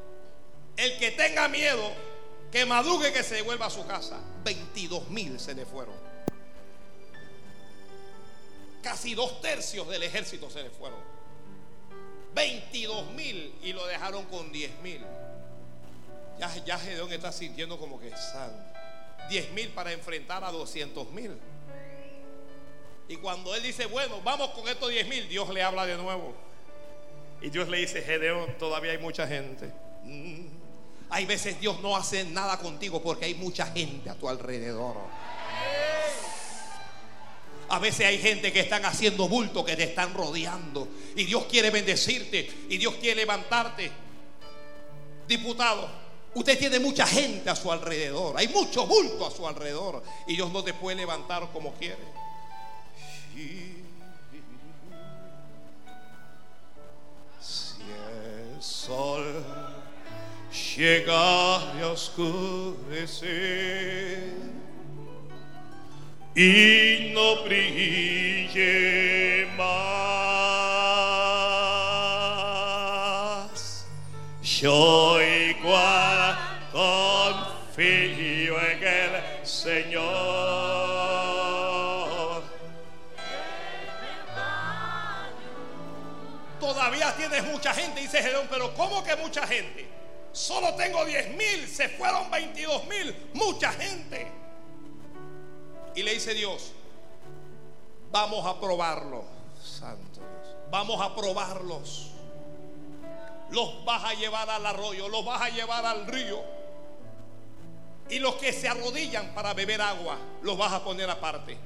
El 0.77 0.99
que 0.99 1.11
tenga 1.11 1.49
miedo, 1.49 1.93
que 2.51 2.65
madrugue 2.67 3.13
que 3.13 3.23
se 3.23 3.37
devuelva 3.37 3.67
a 3.67 3.71
su 3.71 3.87
casa. 3.87 4.19
22 4.45 5.09
mil 5.11 5.39
se 5.39 5.55
le 5.55 5.67
fueron. 5.67 5.95
Casi 8.83 9.15
dos 9.15 9.41
tercios 9.41 9.89
del 9.89 10.03
ejército 10.03 10.51
se 10.51 10.63
le 10.63 10.71
fueron. 10.71 10.99
22 12.35 13.13
mil 13.13 13.55
y 13.63 13.73
lo 13.73 13.87
dejaron 13.87 14.25
con 14.27 14.51
10 14.53 14.81
mil. 14.81 15.01
Ya, 16.39 16.55
ya 16.65 16.79
Gedeón 16.79 17.13
está 17.13 17.33
sintiendo 17.33 17.79
como 17.79 18.01
que 18.01 18.11
sal. 18.11 18.51
10 19.29 19.53
mil 19.53 19.69
para 19.71 19.93
enfrentar 19.93 20.43
a 20.45 20.51
200 20.51 21.11
mil. 21.11 21.39
Y 23.09 23.17
cuando 23.17 23.55
él 23.55 23.63
dice, 23.63 23.87
bueno, 23.87 24.21
vamos 24.23 24.51
con 24.51 24.67
estos 24.69 24.89
10 24.89 25.09
mil, 25.09 25.29
Dios 25.29 25.49
le 25.51 25.63
habla 25.63 25.85
de 25.85 25.97
nuevo. 25.97 26.35
Y 27.43 27.51
Dios 27.51 27.69
le 27.69 27.79
dice, 27.79 28.03
Gedeón, 28.03 28.57
todavía 28.59 28.93
hay 28.93 28.99
mucha 28.99 29.27
gente. 29.27 29.73
Hay 31.11 31.27
veces 31.27 31.61
Dios 31.61 31.81
no 31.81 31.97
hace 31.97 32.25
nada 32.25 32.59
contigo 32.59 33.03
porque 33.03 33.25
hay 33.25 33.35
mucha 33.35 33.67
gente 33.67 34.09
a 34.09 34.15
tu 34.15 34.29
alrededor. 34.29 34.97
A 37.69 37.79
veces 37.79 38.07
hay 38.07 38.19
gente 38.19 38.53
que 38.53 38.61
están 38.61 38.85
haciendo 38.85 39.29
bulto, 39.29 39.65
que 39.65 39.77
te 39.77 39.85
están 39.85 40.13
rodeando. 40.13 40.89
Y 41.15 41.25
Dios 41.25 41.45
quiere 41.45 41.71
bendecirte. 41.71 42.67
Y 42.69 42.79
Dios 42.79 42.95
quiere 42.97 43.17
levantarte. 43.21 43.91
Diputado, 45.29 45.89
usted 46.35 46.59
tiene 46.59 46.81
mucha 46.81 47.07
gente 47.07 47.49
a 47.49 47.55
su 47.55 47.71
alrededor. 47.71 48.37
Hay 48.37 48.49
mucho 48.49 48.87
bulto 48.87 49.25
a 49.25 49.31
su 49.31 49.47
alrededor. 49.47 50.03
Y 50.27 50.35
Dios 50.35 50.51
no 50.53 50.65
te 50.65 50.75
puede 50.75 50.97
levantar 50.97 51.49
como 51.53 51.73
quiere. 51.75 52.03
Si 57.41 57.83
el 57.83 58.61
sol 58.61 59.45
llega 60.51 61.57
a 61.57 61.87
oscurecer 61.87 63.31
y 66.35 67.13
no 67.15 67.45
brille 67.45 69.47
más. 69.57 69.71
Yo 74.43 75.21
igual 75.21 76.37
confío 76.73 78.61
en 78.61 78.83
el 78.83 79.47
Señor. 79.47 80.01
Todavía 86.59 87.15
tienes 87.17 87.45
mucha 87.45 87.73
gente, 87.75 88.01
dice 88.01 88.21
Gedeón, 88.23 88.49
pero 88.51 88.75
¿cómo 88.75 89.05
que 89.05 89.15
mucha 89.17 89.47
gente? 89.47 90.00
Solo 90.33 90.75
tengo 90.75 91.05
10 91.05 91.37
mil, 91.37 91.69
se 91.69 91.89
fueron 91.89 92.31
22 92.31 92.87
mil, 92.87 93.31
mucha 93.35 93.73
gente. 93.73 94.31
Y 95.95 96.03
le 96.03 96.15
dice 96.15 96.35
Dios, 96.35 96.73
vamos 98.13 98.47
a 98.47 98.61
probarlo, 98.61 99.25
santo 99.63 100.21
Dios. 100.21 100.57
Vamos 100.71 101.01
a 101.01 101.15
probarlos. 101.15 102.11
Los 103.51 103.85
vas 103.85 104.05
a 104.05 104.15
llevar 104.15 104.49
al 104.49 104.65
arroyo, 104.65 105.09
los 105.09 105.25
vas 105.25 105.43
a 105.43 105.49
llevar 105.49 105.85
al 105.85 106.07
río. 106.07 106.41
Y 108.09 108.21
los 108.21 108.37
que 108.37 108.53
se 108.53 108.69
arrodillan 108.69 109.35
para 109.35 109.55
beber 109.55 109.83
agua, 109.83 110.17
los 110.43 110.57
vas 110.57 110.73
a 110.73 110.85
poner 110.85 111.11
aparte. 111.11 111.59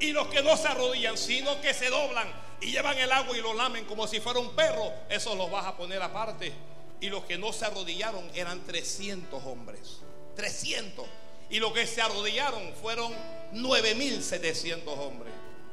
Y 0.00 0.12
los 0.12 0.28
que 0.28 0.42
no 0.42 0.56
se 0.56 0.68
arrodillan, 0.68 1.16
sino 1.18 1.60
que 1.60 1.74
se 1.74 1.90
doblan 1.90 2.28
y 2.60 2.70
llevan 2.70 2.96
el 2.98 3.12
agua 3.12 3.36
y 3.36 3.42
lo 3.42 3.52
lamen 3.52 3.84
como 3.84 4.06
si 4.06 4.20
fuera 4.20 4.38
un 4.38 4.50
perro, 4.50 4.90
esos 5.08 5.36
los 5.36 5.50
vas 5.50 5.66
a 5.66 5.76
poner 5.76 6.00
aparte. 6.00 6.52
Y 7.00 7.08
los 7.08 7.24
que 7.24 7.36
no 7.38 7.52
se 7.52 7.64
arrodillaron 7.64 8.30
eran 8.34 8.64
300 8.64 9.42
hombres. 9.44 10.00
300. 10.36 11.06
Y 11.50 11.60
los 11.60 11.72
que 11.72 11.86
se 11.86 12.00
arrodillaron 12.00 12.72
fueron 12.80 13.12
9700 13.52 14.98
hombres. 14.98 15.32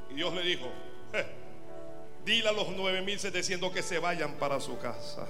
Y 0.09 0.15
Dios 0.15 0.33
le 0.33 0.41
dijo, 0.41 0.67
dile 2.25 2.49
a 2.49 2.51
los 2.51 2.69
9700 2.69 3.71
que 3.71 3.81
se 3.81 3.99
vayan 3.99 4.33
para 4.33 4.59
su 4.59 4.77
casa. 4.77 5.27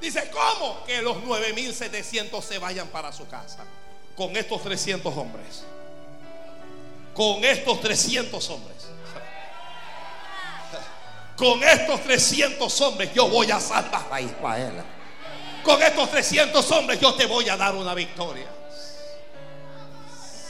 Dice, 0.00 0.30
¿cómo? 0.30 0.84
Que 0.86 1.02
los 1.02 1.22
9700 1.24 2.44
se 2.44 2.58
vayan 2.58 2.88
para 2.88 3.12
su 3.12 3.26
casa. 3.28 3.64
Con 4.16 4.36
estos 4.36 4.62
300 4.62 5.16
hombres. 5.16 5.64
Con 7.14 7.44
estos 7.44 7.80
300 7.80 8.50
hombres. 8.50 8.88
Con 11.38 11.62
estos 11.62 12.02
300 12.02 12.80
hombres 12.80 13.14
yo 13.14 13.28
voy 13.28 13.48
a 13.52 13.60
salvar 13.60 14.08
a 14.10 14.20
Israel. 14.20 14.82
Con 15.62 15.80
estos 15.80 16.10
300 16.10 16.68
hombres 16.72 16.98
yo 16.98 17.14
te 17.14 17.26
voy 17.26 17.48
a 17.48 17.56
dar 17.56 17.76
una 17.76 17.94
victoria. 17.94 18.48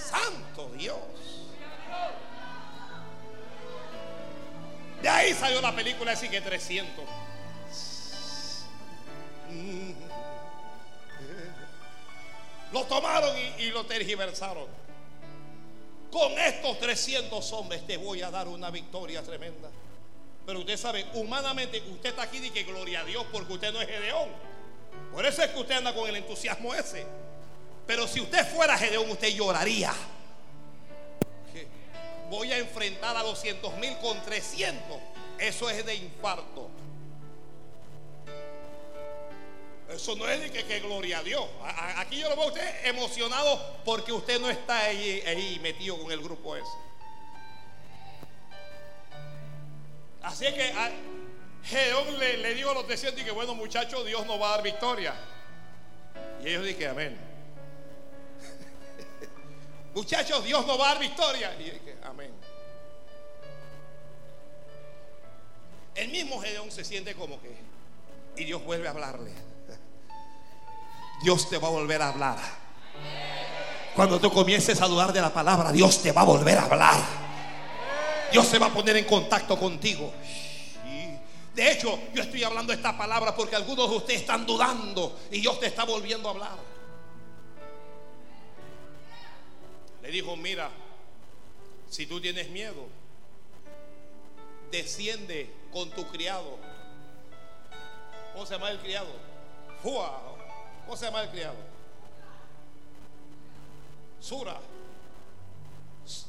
Santo 0.09 0.71
Dios. 0.71 0.97
De 5.03 5.09
ahí 5.11 5.35
salió 5.35 5.61
la 5.61 5.77
película 5.77 6.13
así 6.13 6.27
que 6.31 6.41
300. 6.41 7.05
Lo 12.73 12.85
tomaron 12.85 13.37
y, 13.37 13.65
y, 13.65 13.71
lo 13.73 13.85
tergiversaron. 13.85 14.67
Con 16.11 16.33
estos 16.39 16.79
300 16.79 17.53
hombres 17.53 17.87
te 17.87 17.99
voy 17.99 18.23
a 18.23 18.31
dar 18.31 18.49
una 18.49 18.71
victoria 18.71 19.23
tremenda. 19.23 19.69
Pero 20.49 20.61
usted 20.61 20.79
sabe, 20.79 21.05
humanamente, 21.13 21.83
usted 21.93 22.09
está 22.09 22.23
aquí 22.23 22.39
y 22.39 22.49
que 22.49 22.63
gloria 22.63 23.01
a 23.01 23.05
Dios 23.05 23.23
porque 23.31 23.53
usted 23.53 23.71
no 23.71 23.83
es 23.83 23.87
Gedeón. 23.87 24.31
Por 25.13 25.27
eso 25.27 25.43
es 25.43 25.51
que 25.51 25.61
usted 25.61 25.75
anda 25.75 25.95
con 25.95 26.09
el 26.09 26.17
entusiasmo 26.17 26.75
ese. 26.75 27.07
Pero 27.87 28.09
si 28.09 28.23
usted 28.23 28.51
fuera 28.51 28.79
Gedeón, 28.79 29.11
usted 29.11 29.29
lloraría. 29.29 29.93
Voy 32.31 32.51
a 32.51 32.57
enfrentar 32.57 33.15
a 33.15 33.23
200 33.25 33.77
mil 33.77 33.95
con 33.99 34.23
300. 34.23 34.97
Eso 35.39 35.69
es 35.69 35.85
de 35.85 35.97
infarto. 35.97 36.71
Eso 39.91 40.17
no 40.17 40.27
es 40.27 40.41
de 40.41 40.51
que, 40.51 40.81
gloria 40.81 41.19
a 41.19 41.23
Dios. 41.23 41.45
Aquí 41.97 42.21
yo 42.21 42.31
lo 42.31 42.37
veo 42.37 42.45
a 42.47 42.49
usted 42.49 42.87
emocionado 42.87 43.81
porque 43.85 44.15
usted 44.15 44.41
no 44.41 44.49
está 44.49 44.79
ahí, 44.79 45.23
ahí 45.27 45.59
metido 45.61 45.99
con 45.99 46.11
el 46.11 46.23
grupo 46.23 46.57
ese. 46.57 46.88
Así 50.23 50.47
es 50.47 50.55
que 50.55 50.73
Gedeón 51.65 52.19
le, 52.19 52.39
le 52.39 52.55
dijo 52.55 52.71
a 52.71 52.75
los 52.75 52.87
300 52.87 53.21
y 53.21 53.25
que 53.25 53.31
bueno 53.31 53.55
muchachos, 53.55 54.05
Dios 54.07 54.27
nos 54.27 54.41
va 54.41 54.49
a 54.49 54.51
dar 54.57 54.63
victoria. 54.63 55.15
Y 56.43 56.49
ellos 56.49 56.65
dijeron, 56.65 56.97
amén. 56.97 57.19
muchachos, 59.95 60.45
Dios 60.45 60.67
nos 60.67 60.79
va 60.81 60.91
a 60.91 60.95
dar 60.95 61.01
victoria. 61.01 61.55
Y 61.59 61.65
dije, 61.65 61.97
amén. 62.05 62.33
El 65.95 66.09
mismo 66.11 66.41
Gedeón 66.41 66.71
se 66.71 66.85
siente 66.85 67.15
como 67.15 67.41
que, 67.43 67.57
y 68.37 68.45
Dios 68.45 68.63
vuelve 68.63 68.87
a 68.87 68.93
hablarle. 68.93 69.33
Dios 71.23 71.51
te 71.51 71.59
va 71.59 71.69
a 71.69 71.71
volver 71.73 72.01
a 72.01 72.11
hablar. 72.11 72.39
Cuando 73.97 74.21
tú 74.21 74.33
comiences 74.33 74.81
a 74.81 74.87
dudar 74.87 75.13
de 75.13 75.21
la 75.21 75.35
palabra, 75.35 75.73
Dios 75.73 76.01
te 76.01 76.13
va 76.13 76.21
a 76.21 76.25
volver 76.25 76.57
a 76.57 76.63
hablar. 76.67 77.28
Dios 78.31 78.47
se 78.47 78.59
va 78.59 78.67
a 78.67 78.73
poner 78.73 78.97
en 78.97 79.05
contacto 79.05 79.59
contigo. 79.59 80.13
De 81.55 81.73
hecho, 81.73 81.99
yo 82.15 82.23
estoy 82.23 82.45
hablando 82.45 82.73
esta 82.73 82.97
palabra 82.97 83.35
porque 83.35 83.57
algunos 83.57 83.91
de 83.91 83.97
ustedes 83.97 84.21
están 84.21 84.47
dudando 84.47 85.19
y 85.31 85.41
Dios 85.41 85.59
te 85.59 85.67
está 85.67 85.85
volviendo 85.85 86.29
a 86.29 86.33
hablar. 86.33 86.59
Le 90.03 90.11
dijo, 90.11 90.37
mira, 90.37 90.71
si 91.91 92.07
tú 92.07 92.21
tienes 92.21 92.49
miedo, 92.51 92.87
desciende 94.71 95.51
con 95.73 95.91
tu 95.91 96.07
criado. 96.07 96.59
¿Cómo 98.33 98.47
se 98.47 98.55
llama 98.55 98.71
el 98.71 98.79
criado? 98.79 99.11
¿Cómo 99.83 100.97
se 100.97 101.07
llama 101.07 101.23
el 101.23 101.31
criado? 101.31 101.57
Sura. 104.21 104.61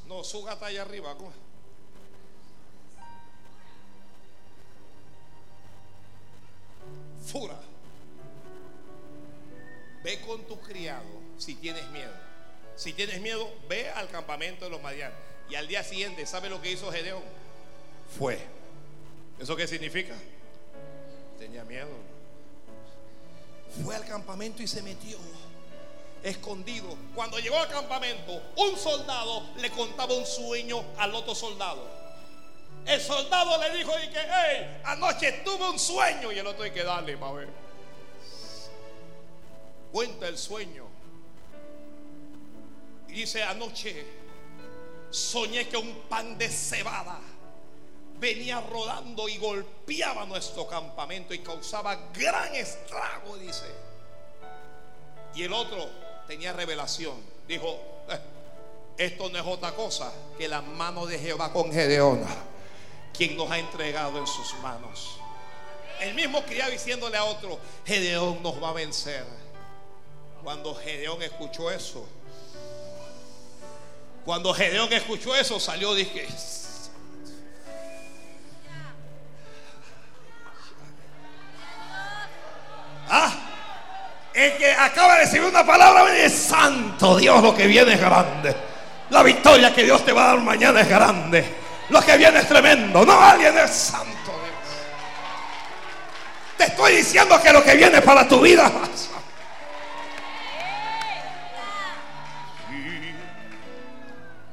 No, 0.06 0.24
Suga 0.24 0.54
está 0.54 0.66
allá 0.66 0.82
arriba. 0.82 1.14
¿Cómo? 1.16 1.32
Fura. 7.24 7.58
Ve 10.02 10.20
con 10.20 10.42
tu 10.44 10.58
criado 10.60 11.04
si 11.38 11.54
tienes 11.54 11.88
miedo. 11.90 12.12
Si 12.76 12.92
tienes 12.92 13.20
miedo, 13.20 13.48
ve 13.68 13.90
al 13.90 14.08
campamento 14.08 14.64
de 14.64 14.70
los 14.70 14.80
Madianos. 14.80 15.18
Y 15.50 15.54
al 15.54 15.68
día 15.68 15.82
siguiente, 15.84 16.24
¿sabe 16.26 16.48
lo 16.48 16.62
que 16.62 16.70
hizo 16.70 16.90
Gedeón? 16.90 17.22
Fue. 18.18 18.38
¿Eso 19.38 19.56
qué 19.56 19.66
significa? 19.66 20.14
Tenía 21.38 21.64
miedo. 21.64 21.90
Fue 23.84 23.94
al 23.94 24.04
campamento 24.06 24.62
y 24.62 24.66
se 24.66 24.82
metió 24.82 25.18
escondido. 26.22 26.96
Cuando 27.14 27.38
llegó 27.38 27.58
al 27.58 27.68
campamento, 27.68 28.42
un 28.56 28.76
soldado 28.76 29.42
le 29.56 29.70
contaba 29.70 30.14
un 30.14 30.26
sueño 30.26 30.82
al 30.98 31.14
otro 31.14 31.34
soldado. 31.34 31.99
El 32.86 33.00
soldado 33.00 33.60
le 33.60 33.76
dijo 33.76 33.92
y 33.98 34.08
que, 34.08 34.18
hey, 34.18 34.80
anoche 34.84 35.32
tuve 35.44 35.68
un 35.68 35.78
sueño. 35.78 36.32
Y 36.32 36.38
el 36.38 36.46
otro 36.46 36.64
hay 36.64 36.70
que 36.70 36.82
darle 36.82 37.16
para 37.16 37.32
ver. 37.32 37.48
Cuenta 39.92 40.28
el 40.28 40.38
sueño. 40.38 40.86
Y 43.08 43.12
dice, 43.12 43.42
anoche 43.42 44.06
soñé 45.10 45.68
que 45.68 45.76
un 45.76 46.02
pan 46.08 46.38
de 46.38 46.48
cebada 46.48 47.20
venía 48.18 48.60
rodando 48.60 49.28
y 49.28 49.38
golpeaba 49.38 50.24
nuestro 50.26 50.66
campamento 50.66 51.34
y 51.34 51.40
causaba 51.40 51.96
gran 52.12 52.54
estrago, 52.54 53.36
dice. 53.36 53.66
Y 55.34 55.42
el 55.42 55.52
otro 55.52 55.88
tenía 56.26 56.52
revelación. 56.52 57.16
Dijo, 57.48 57.80
eh, 58.08 58.20
esto 58.96 59.28
no 59.30 59.38
es 59.38 59.46
otra 59.46 59.72
cosa 59.72 60.12
que 60.38 60.46
la 60.46 60.60
mano 60.60 61.06
de 61.06 61.18
Jehová 61.18 61.52
con 61.52 61.72
Gedeón 61.72 62.24
quien 63.16 63.36
nos 63.36 63.50
ha 63.50 63.58
entregado 63.58 64.18
en 64.18 64.26
sus 64.26 64.54
manos. 64.62 65.18
El 66.00 66.14
mismo 66.14 66.42
criado 66.42 66.70
diciéndole 66.70 67.16
a 67.16 67.24
otro, 67.24 67.58
Gedeón 67.84 68.42
nos 68.42 68.62
va 68.62 68.70
a 68.70 68.72
vencer. 68.72 69.24
Cuando 70.42 70.74
Gedeón 70.74 71.22
escuchó 71.22 71.70
eso, 71.70 72.06
cuando 74.24 74.54
Gedeón 74.54 74.92
escuchó 74.92 75.34
eso, 75.34 75.60
salió 75.60 75.92
y 75.96 76.04
dije, 76.04 76.28
ah, 83.08 83.32
el 84.32 84.56
que 84.56 84.72
acaba 84.72 85.14
de 85.14 85.24
recibir 85.24 85.48
una 85.48 85.66
palabra 85.66 86.04
me 86.04 86.12
dice, 86.12 86.30
santo 86.30 87.16
Dios, 87.16 87.42
lo 87.42 87.54
que 87.54 87.66
viene 87.66 87.94
es 87.94 88.00
grande. 88.00 88.54
La 89.10 89.22
victoria 89.22 89.74
que 89.74 89.82
Dios 89.84 90.04
te 90.04 90.12
va 90.12 90.24
a 90.24 90.26
dar 90.28 90.40
mañana 90.40 90.80
es 90.80 90.88
grande. 90.88 91.44
Lo 91.90 92.00
que 92.00 92.16
viene 92.16 92.38
es 92.38 92.48
tremendo. 92.48 93.04
No, 93.04 93.20
alguien 93.20 93.56
es 93.58 93.70
santo. 93.70 94.32
Te 96.56 96.64
estoy 96.64 96.96
diciendo 96.96 97.40
que 97.42 97.52
lo 97.52 97.64
que 97.64 97.74
viene 97.74 98.00
para 98.02 98.28
tu 98.28 98.40
vida. 98.40 98.70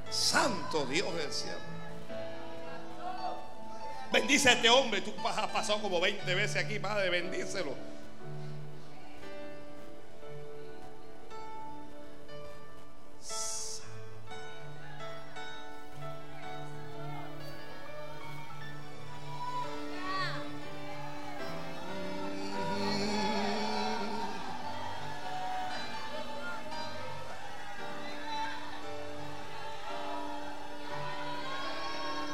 Santo 0.09 0.85
Dios 0.85 1.15
del 1.15 1.31
cielo. 1.31 1.57
Bendice 4.11 4.49
a 4.49 4.53
este 4.53 4.69
hombre. 4.69 5.01
Tú 5.01 5.14
has 5.27 5.47
pasado 5.47 5.81
como 5.81 5.99
20 5.99 6.34
veces 6.34 6.64
aquí, 6.64 6.80
Padre. 6.80 7.09
Bendícelo. 7.09 7.97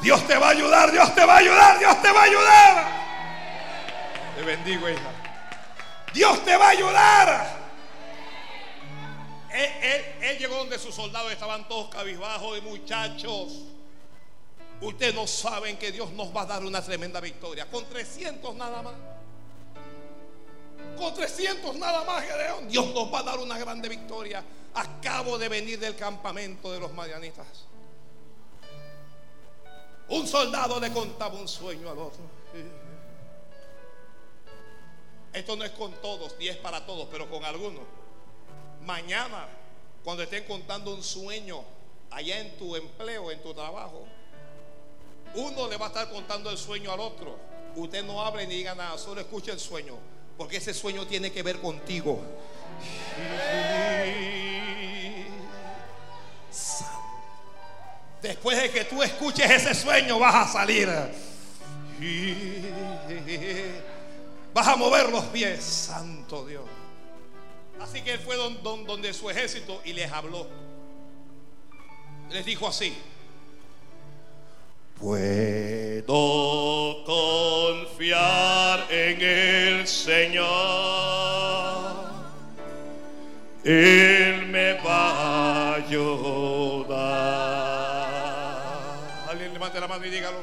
Dios 0.04 0.28
te 0.28 0.38
va 0.38 0.48
a 0.48 0.50
ayudar, 0.50 0.92
Dios 0.92 1.16
te 1.16 1.26
va 1.26 1.36
a 1.36 1.38
ayudar, 1.38 1.80
Dios 1.80 2.02
te 2.02 2.12
va 2.12 2.20
a 2.20 2.24
ayudar. 2.24 3.04
Te 4.36 4.42
bendigo, 4.42 4.90
hija. 4.90 5.12
Dios 6.14 6.44
te 6.44 6.58
va 6.58 6.66
a 6.66 6.70
ayudar. 6.70 7.64
Él, 9.54 10.38
llegó 10.40 10.58
donde 10.58 10.78
sus 10.78 10.94
soldados 10.94 11.32
estaban 11.32 11.68
todos 11.70 11.90
cabizbajos 11.90 12.56
de 12.56 12.62
muchachos. 12.62 13.60
Ustedes 14.82 15.16
no 15.16 15.26
saben 15.26 15.78
que 15.78 15.94
Dios 15.94 16.12
nos 16.12 16.36
va 16.36 16.42
a 16.42 16.46
dar 16.48 16.66
una 16.66 16.82
tremenda 16.82 17.22
victoria. 17.22 17.66
Con 17.70 17.86
300 17.86 18.56
nada 18.56 18.82
más. 18.82 18.96
Con 20.98 21.14
300 21.14 21.78
nada 21.78 22.04
más, 22.04 22.26
Gedeón. 22.26 22.68
Dios 22.68 22.88
nos 22.88 23.14
va 23.14 23.20
a 23.20 23.24
dar 23.24 23.40
una 23.40 23.58
grande 23.58 23.88
victoria. 23.88 24.44
Acabo 24.74 25.38
de 25.38 25.48
venir 25.48 25.80
del 25.80 25.96
campamento 25.96 26.74
de 26.74 26.82
los 26.82 26.92
marianitas. 26.92 27.48
Un 30.14 30.28
soldado 30.28 30.80
le 30.80 30.92
contaba 30.92 31.34
un 31.34 31.48
sueño 31.48 31.90
al 31.90 31.98
otro. 31.98 32.22
Esto 35.34 35.56
no 35.56 35.64
es 35.64 35.72
con 35.72 35.92
todos, 35.94 36.36
ni 36.38 36.50
es 36.50 36.58
para 36.58 36.86
todos, 36.86 37.08
pero 37.10 37.28
con 37.28 37.44
algunos. 37.44 37.82
Mañana, 38.86 39.48
cuando 40.04 40.22
estén 40.22 40.44
contando 40.44 40.94
un 40.94 41.02
sueño 41.02 41.64
allá 42.12 42.42
en 42.42 42.56
tu 42.60 42.76
empleo, 42.76 43.32
en 43.32 43.42
tu 43.42 43.56
trabajo, 43.56 44.06
uno 45.34 45.68
le 45.68 45.78
va 45.78 45.86
a 45.86 45.90
estar 45.90 46.12
contando 46.12 46.52
el 46.52 46.60
sueño 46.60 46.92
al 46.92 47.00
otro. 47.00 47.36
Usted 47.76 48.04
no 48.04 48.24
hable 48.24 48.46
ni 48.46 48.58
diga 48.58 48.76
nada, 48.76 49.00
solo 49.00 49.20
escuche 49.20 49.52
el 49.52 49.60
sueño, 49.60 49.98
porque 50.38 50.58
ese 50.58 50.76
sueño 50.76 51.08
tiene 51.08 51.32
que 51.32 51.42
ver 51.42 51.60
contigo. 51.60 52.20
Después 58.24 58.60
de 58.60 58.72
que 58.72 58.86
tú 58.86 59.04
escuches 59.04 59.52
ese 59.52 59.76
sueño, 59.76 60.18
vas 60.18 60.34
a 60.34 60.48
salir. 60.48 60.90
Vas 64.54 64.68
a 64.68 64.78
mover 64.78 65.10
los 65.10 65.26
pies, 65.26 65.62
santo 65.62 66.46
Dios. 66.46 66.64
Así 67.82 68.02
que 68.02 68.14
él 68.14 68.20
fue 68.20 68.38
donde 68.38 69.14
su 69.14 69.30
ejército 69.30 69.82
y 69.84 69.92
les 69.92 70.10
habló. 70.10 70.48
Les 72.32 72.46
dijo 72.46 72.66
así. 72.66 72.98
Puedo 74.98 76.06
confiar 77.04 78.88
en 78.90 79.22
el 79.22 79.86
Señor. 79.86 80.48
Él 83.66 84.46
me 84.48 84.76
va 84.82 85.10
a 85.10 85.76
ayudar 85.76 86.43
mano 89.94 90.06
y 90.06 90.10
dígalo. 90.10 90.38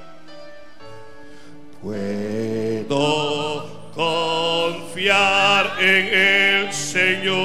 Puedo 1.83 3.67
confiar 3.95 5.77
en 5.81 6.07
el 6.15 6.73
Señor. 6.73 7.41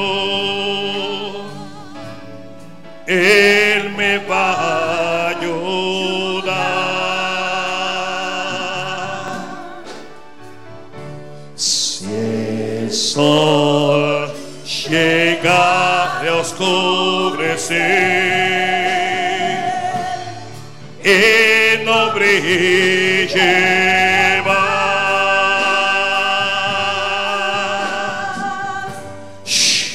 Él 3.08 3.90
me 3.92 4.20
va 4.20 4.54
a 4.54 5.30
ayudar. 5.30 6.66
Si 11.56 12.06
el 12.06 12.92
sol 12.92 14.32
llega 14.90 16.20
a 16.20 16.34
oscurecer 16.40 18.06
y 22.46 23.28
brille 23.28 24.44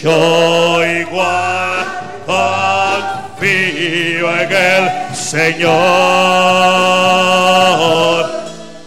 Yo 0.02 0.82
igual 0.82 1.86
confío 2.27 4.35
en 4.40 4.51
el 4.51 4.90
Señor. 5.14 5.70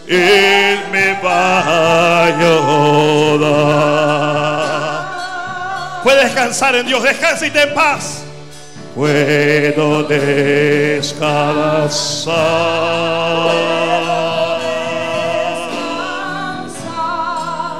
Él 0.07 0.79
me 0.91 1.13
va 1.23 1.59
a 1.59 2.25
ayudar. 2.25 3.43
Puedes 6.03 6.23
descansar 6.23 6.75
en 6.75 6.87
Dios, 6.87 7.03
descansa 7.03 7.45
y 7.45 7.51
ten 7.51 7.71
paz 7.75 8.22
puedo 8.95 10.03
descansar. 10.03 11.23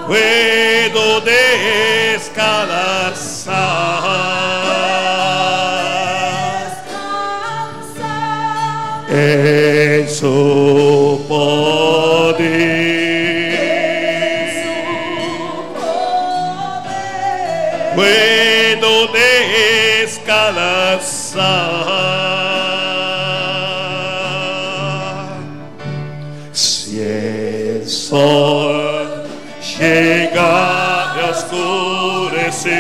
Puedo 0.08 1.22
descansar. 1.22 2.04
En 9.10 10.10
el 28.24 28.30
sol 28.30 29.24
llega 29.80 31.12
a 31.12 31.30
oscurecer. 31.30 32.74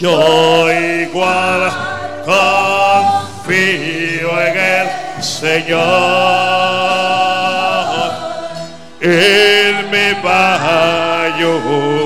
Yo 0.00 0.72
igual 0.72 1.72
confío 3.34 4.30
en 4.40 4.56
él 4.56 4.88
Señor, 5.20 5.80
Él 9.00 9.88
me 9.90 10.12
va 10.22 10.54
a 10.54 11.24
ayudar. 11.34 11.97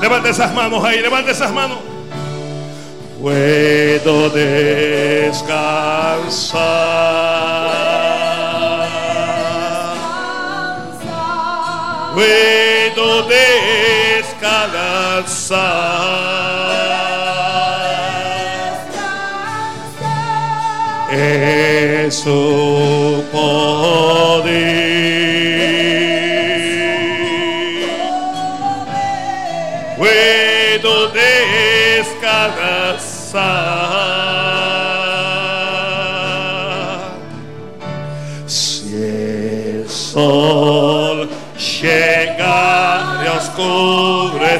Levante 0.00 0.30
esas 0.30 0.52
manos 0.54 0.84
ahí, 0.84 1.00
levante 1.00 1.32
esas 1.32 1.52
manos. 1.52 1.78
Puedo 3.20 4.30
descansar. 4.30 5.46
Puedo 12.14 13.22
descansar 13.24 13.56
descansar 14.40 15.66
en 21.10 22.12
su 22.12 23.24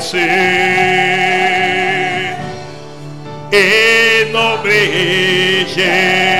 oscurecer 0.06 0.36
y 3.52 4.32
no 4.32 4.58
brille 4.62 6.35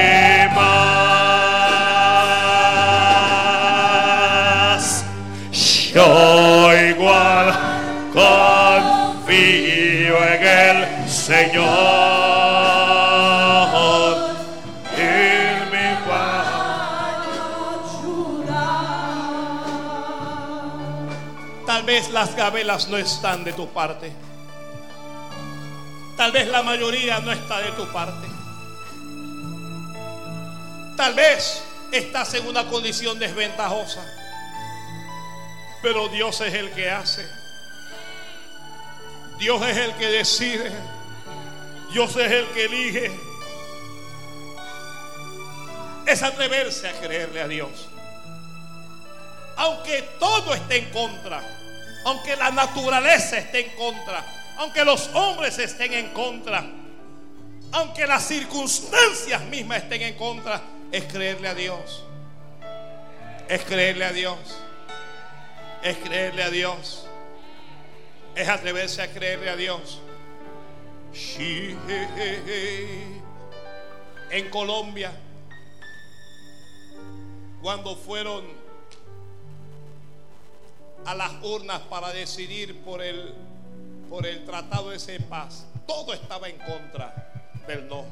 las 22.27 22.35
gabelas 22.35 22.89
no 22.89 22.97
están 22.97 23.45
de 23.45 23.53
tu 23.53 23.69
parte. 23.69 24.13
Tal 26.17 26.33
vez 26.33 26.49
la 26.49 26.65
mayoría 26.65 27.21
no 27.21 27.31
está 27.31 27.61
de 27.61 27.71
tu 27.73 27.87
parte. 27.93 28.27
Tal 30.97 31.15
vez 31.15 31.63
estás 31.93 32.35
en 32.35 32.49
una 32.49 32.67
condición 32.67 33.17
desventajosa. 33.21 34.05
Pero 35.83 36.09
Dios 36.09 36.41
es 36.41 36.53
el 36.55 36.73
que 36.73 36.91
hace. 36.91 37.25
Dios 39.39 39.63
es 39.63 39.77
el 39.77 39.95
que 39.95 40.09
decide. 40.09 40.73
Dios 41.93 42.17
es 42.17 42.33
el 42.33 42.47
que 42.49 42.65
elige. 42.65 43.21
Es 46.07 46.25
atreverse 46.25 46.89
a 46.89 46.93
creerle 47.01 47.41
a 47.41 47.47
Dios. 47.47 47.71
Aunque 49.59 50.03
todo 50.19 50.55
esté 50.55 50.79
en 50.79 50.91
contra, 50.91 51.66
aunque 52.07 52.37
la 52.37 52.53
naturaleza 52.53 53.37
esté 53.37 53.67
en 53.67 53.71
contra, 53.77 54.25
aunque 54.59 54.85
los 54.85 55.09
hombres 55.09 55.59
estén 55.59 55.93
en 55.93 56.11
contra, 56.11 56.65
aunque 57.73 58.07
las 58.07 58.23
circunstancias 58.23 59.43
mismas 59.47 59.83
estén 59.83 60.03
en 60.03 60.15
contra, 60.15 60.63
es 60.93 61.03
creerle 61.13 61.49
a 61.49 61.55
Dios. 61.55 62.05
Es 63.49 63.65
creerle 63.65 64.05
a 64.05 64.13
Dios. 64.13 64.39
Es 65.83 65.97
creerle 65.97 66.45
a 66.45 66.51
Dios. 66.51 67.09
Es 68.37 68.49
atreverse 68.49 69.03
a 69.03 69.09
creerle 69.09 69.51
a 69.51 69.57
Dios. 69.57 70.01
En 74.31 74.49
Colombia, 74.51 75.11
cuando 77.61 77.97
fueron 77.97 78.45
a 81.07 81.15
las 81.15 81.33
urnas 81.43 81.81
para 81.83 82.13
decidir 82.13 82.83
por 82.83 83.01
el, 83.01 83.33
por 84.11 84.27
el 84.27 84.45
tratado 84.45 84.91
de 84.91 85.21
paz, 85.21 85.65
todo 85.87 86.13
estaba 86.13 86.49
en 86.49 86.59
contra 86.59 87.33
del 87.69 87.89
no. 87.89 88.05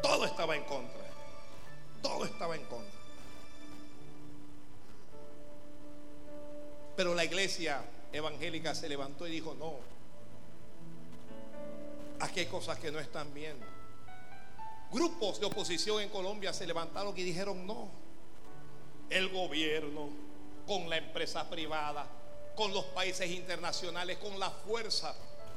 Todo 0.00 0.24
estaba 0.26 0.54
en 0.54 0.62
contra. 0.62 1.00
Todo 2.00 2.24
estaba 2.24 2.54
en 2.54 2.64
contra. 2.66 3.00
Pero 6.96 7.14
la 7.14 7.24
iglesia 7.24 7.82
evangélica 8.12 8.76
se 8.76 8.88
levantó 8.88 9.26
y 9.26 9.32
dijo, 9.32 9.56
no, 9.58 9.74
aquí 12.20 12.40
hay 12.40 12.46
cosas 12.46 12.78
que 12.78 12.92
no 12.92 13.00
están 13.00 13.34
bien. 13.34 13.56
Grupos 14.92 15.40
de 15.40 15.46
oposición 15.46 16.00
en 16.00 16.08
Colombia 16.10 16.52
se 16.52 16.64
levantaron 16.64 17.12
y 17.18 17.24
dijeron, 17.24 17.66
no, 17.66 17.88
el 19.10 19.28
gobierno, 19.30 20.10
con 20.66 20.88
la 20.88 20.96
empresa 20.96 21.48
privada, 21.48 22.06
con 22.56 22.72
los 22.72 22.84
países 22.86 23.30
internacionales, 23.30 24.18
con 24.18 24.38
la 24.38 24.50
fuerza, 24.50 25.14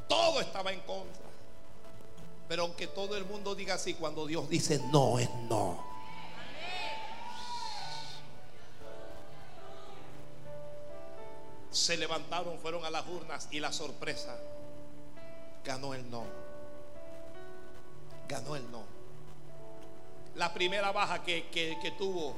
todo 0.08 0.40
estaba 0.42 0.72
en 0.72 0.80
contra. 0.82 1.26
Pero 2.48 2.64
aunque 2.64 2.88
todo 2.88 3.16
el 3.18 3.26
mundo 3.26 3.56
diga 3.56 3.76
así, 3.76 3.94
cuando 3.94 4.26
Dios 4.26 4.48
dice 4.50 4.80
no, 4.92 5.20
es 5.20 5.30
no. 5.50 5.86
Se 11.72 11.98
levantaron, 11.98 12.58
fueron 12.60 12.86
a 12.86 12.90
las 12.90 13.06
urnas 13.08 13.48
y 13.52 13.60
la 13.60 13.72
sorpresa, 13.72 14.38
ganó 15.64 15.94
el 15.94 16.10
no. 16.10 16.24
Ganó 18.28 18.56
el 18.56 18.70
no. 18.72 18.84
La 20.36 20.54
primera 20.54 20.92
baja 20.92 21.24
que, 21.24 21.48
que- 21.50 21.78
que 21.82 21.92
tuvo 21.92 22.36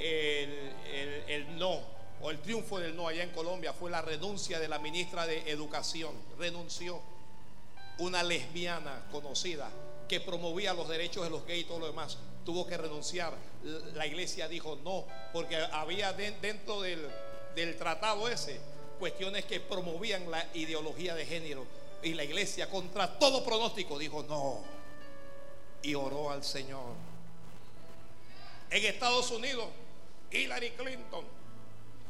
el, 0.00 1.24
el- 1.28 1.58
no 1.58 1.80
o 2.22 2.30
el 2.30 2.40
triunfo 2.40 2.78
del 2.78 2.94
no 2.96 3.08
allá 3.08 3.22
en 3.22 3.30
Colombia 3.30 3.72
fue 3.72 3.90
la 3.90 4.02
renuncia 4.02 4.58
de 4.58 4.68
la 4.68 4.78
ministra 4.78 5.26
de 5.26 5.50
Educación. 5.50 6.14
Renunció 6.38 7.00
una 7.98 8.22
lesbiana 8.22 9.06
conocida 9.12 9.70
que 10.08 10.20
promovía 10.20 10.74
los 10.74 10.88
derechos 10.88 11.22
de 11.24 11.30
los 11.30 11.46
gays 11.46 11.62
y 11.62 11.64
todo 11.66 11.78
lo 11.80 11.86
demás. 11.86 12.18
Tuvo 12.44 12.66
que 12.66 12.76
renunciar. 12.76 13.32
La 13.94 14.06
iglesia 14.06 14.48
dijo 14.48 14.78
no, 14.84 15.04
porque 15.32 15.56
había 15.56 16.12
de- 16.12 16.32
dentro 16.40 16.80
del, 16.82 17.06
del 17.54 17.76
tratado 17.76 18.28
ese 18.28 18.60
cuestiones 18.98 19.44
que 19.46 19.60
promovían 19.60 20.30
la 20.30 20.46
ideología 20.54 21.14
de 21.14 21.24
género. 21.24 21.64
Y 22.02 22.14
la 22.14 22.24
iglesia 22.24 22.68
contra 22.68 23.18
todo 23.18 23.44
pronóstico 23.44 23.98
dijo 23.98 24.22
no. 24.24 24.58
Y 25.82 25.94
oró 25.94 26.30
al 26.30 26.44
Señor. 26.44 26.92
En 28.70 28.84
Estados 28.84 29.30
Unidos, 29.30 29.66
Hillary 30.30 30.70
Clinton, 30.70 31.24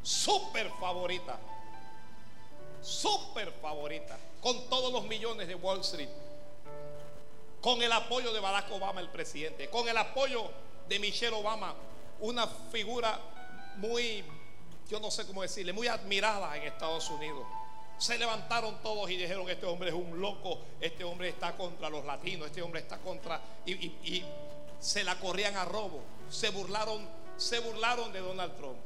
súper 0.02 0.70
favorita, 0.80 1.38
súper 2.82 3.52
favorita, 3.60 4.18
con 4.40 4.68
todos 4.68 4.92
los 4.92 5.04
millones 5.04 5.48
de 5.48 5.54
Wall 5.54 5.80
Street, 5.80 6.08
con 7.60 7.82
el 7.82 7.92
apoyo 7.92 8.32
de 8.32 8.40
Barack 8.40 8.70
Obama, 8.72 9.00
el 9.00 9.08
presidente, 9.10 9.68
con 9.68 9.88
el 9.88 9.96
apoyo 9.96 10.50
de 10.88 10.98
Michelle 10.98 11.34
Obama, 11.36 11.74
una 12.20 12.46
figura 12.46 13.18
muy, 13.76 14.24
yo 14.88 14.98
no 15.00 15.10
sé 15.10 15.26
cómo 15.26 15.42
decirle, 15.42 15.72
muy 15.72 15.86
admirada 15.86 16.56
en 16.56 16.64
Estados 16.64 17.08
Unidos. 17.10 17.46
Se 17.98 18.16
levantaron 18.16 18.78
todos 18.82 19.10
y 19.10 19.16
dijeron, 19.16 19.48
este 19.50 19.66
hombre 19.66 19.90
es 19.90 19.94
un 19.94 20.20
loco, 20.20 20.58
este 20.80 21.04
hombre 21.04 21.28
está 21.28 21.54
contra 21.54 21.90
los 21.90 22.02
latinos, 22.06 22.46
este 22.46 22.62
hombre 22.62 22.80
está 22.80 22.96
contra... 22.98 23.40
Y, 23.66 23.72
y- 23.72 24.24
se 24.80 25.04
la 25.04 25.14
corrían 25.20 25.54
a 25.58 25.66
robo, 25.66 26.00
se 26.30 26.48
burlaron, 26.48 27.06
se 27.40 27.58
burlaron 27.58 28.12
de 28.12 28.20
Donald 28.20 28.54
Trump. 28.56 28.76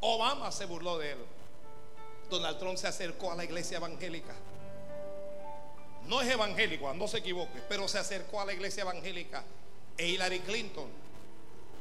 Obama 0.00 0.52
se 0.52 0.66
burló 0.66 0.98
de 0.98 1.12
él. 1.12 1.18
Donald 2.30 2.58
Trump 2.58 2.76
se 2.76 2.86
acercó 2.86 3.32
a 3.32 3.36
la 3.36 3.44
iglesia 3.44 3.78
evangélica. 3.78 4.34
No 6.06 6.20
es 6.20 6.28
evangélico, 6.28 6.92
no 6.92 7.08
se 7.08 7.18
equivoque, 7.18 7.60
pero 7.68 7.88
se 7.88 7.98
acercó 7.98 8.40
a 8.40 8.44
la 8.44 8.52
iglesia 8.52 8.82
evangélica. 8.82 9.42
E 9.96 10.06
Hillary 10.08 10.40
Clinton 10.40 10.88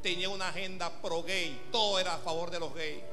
tenía 0.01 0.29
una 0.29 0.47
agenda 0.47 0.89
pro 1.01 1.21
gay, 1.21 1.67
todo 1.71 1.99
era 1.99 2.15
a 2.15 2.17
favor 2.17 2.49
de 2.49 2.59
los 2.59 2.73
gays. 2.73 3.03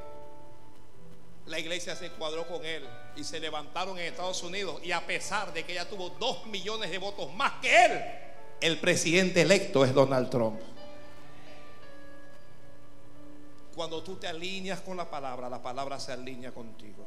La 1.47 1.59
iglesia 1.59 1.97
se 1.97 2.11
cuadró 2.11 2.47
con 2.47 2.65
él 2.65 2.89
y 3.17 3.25
se 3.25 3.41
levantaron 3.41 3.99
en 3.99 4.07
Estados 4.07 4.43
Unidos. 4.45 4.81
Y 4.83 4.93
a 4.93 5.05
pesar 5.05 5.53
de 5.53 5.65
que 5.65 5.73
ella 5.73 5.89
tuvo 5.89 6.11
dos 6.11 6.47
millones 6.47 6.91
de 6.91 6.99
votos 6.99 7.35
más 7.35 7.55
que 7.61 7.85
él, 7.85 8.05
el 8.61 8.79
presidente 8.79 9.43
electo 9.43 9.85
es 9.85 9.93
Donald 9.93 10.31
Trump. 10.31 10.61
Cuando 13.75 14.03
tú 14.03 14.17
te 14.17 14.29
alineas 14.29 14.81
con 14.81 14.97
la 14.97 15.11
palabra, 15.11 15.49
la 15.49 15.61
palabra 15.63 15.99
se 15.99 16.13
alinea 16.13 16.53
contigo. 16.53 17.05